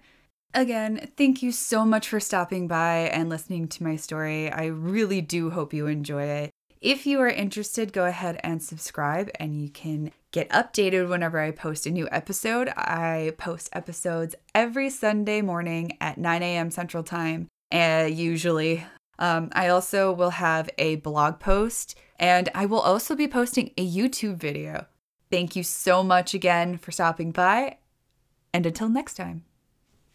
Again, 0.53 1.11
thank 1.17 1.43
you 1.43 1.53
so 1.53 1.85
much 1.85 2.09
for 2.09 2.19
stopping 2.19 2.67
by 2.67 3.09
and 3.13 3.29
listening 3.29 3.69
to 3.69 3.85
my 3.85 3.95
story. 3.97 4.51
I 4.51 4.67
really 4.67 5.21
do 5.21 5.51
hope 5.51 5.73
you 5.73 5.87
enjoy 5.87 6.25
it. 6.25 6.51
If 6.81 7.07
you 7.07 7.21
are 7.21 7.29
interested, 7.29 7.93
go 7.93 8.07
ahead 8.07 8.41
and 8.43 8.63
subscribe, 8.63 9.31
and 9.39 9.61
you 9.61 9.69
can 9.69 10.11
get 10.33 10.49
updated 10.49 11.09
whenever 11.09 11.39
I 11.39 11.51
post 11.51 11.87
a 11.87 11.91
new 11.91 12.09
episode. 12.11 12.69
I 12.71 13.35
post 13.39 13.69
episodes 13.73 14.35
every 14.55 14.91
Sunday 14.91 15.43
morning 15.43 15.97
at 16.01 16.19
9 16.19 16.43
a.m. 16.43 16.71
Central 16.71 17.03
Time, 17.03 17.49
uh, 17.71 18.09
usually. 18.11 18.85
Um, 19.19 19.51
I 19.53 19.69
also 19.69 20.11
will 20.11 20.31
have 20.31 20.71
a 20.79 20.97
blog 20.97 21.39
post, 21.39 21.97
and 22.19 22.49
I 22.55 22.65
will 22.65 22.81
also 22.81 23.15
be 23.15 23.29
posting 23.29 23.73
a 23.77 23.87
YouTube 23.87 24.37
video. 24.37 24.87
Thank 25.31 25.55
you 25.55 25.63
so 25.63 26.03
much 26.03 26.33
again 26.33 26.79
for 26.79 26.91
stopping 26.91 27.31
by, 27.31 27.77
and 28.55 28.65
until 28.65 28.89
next 28.89 29.15
time. 29.15 29.45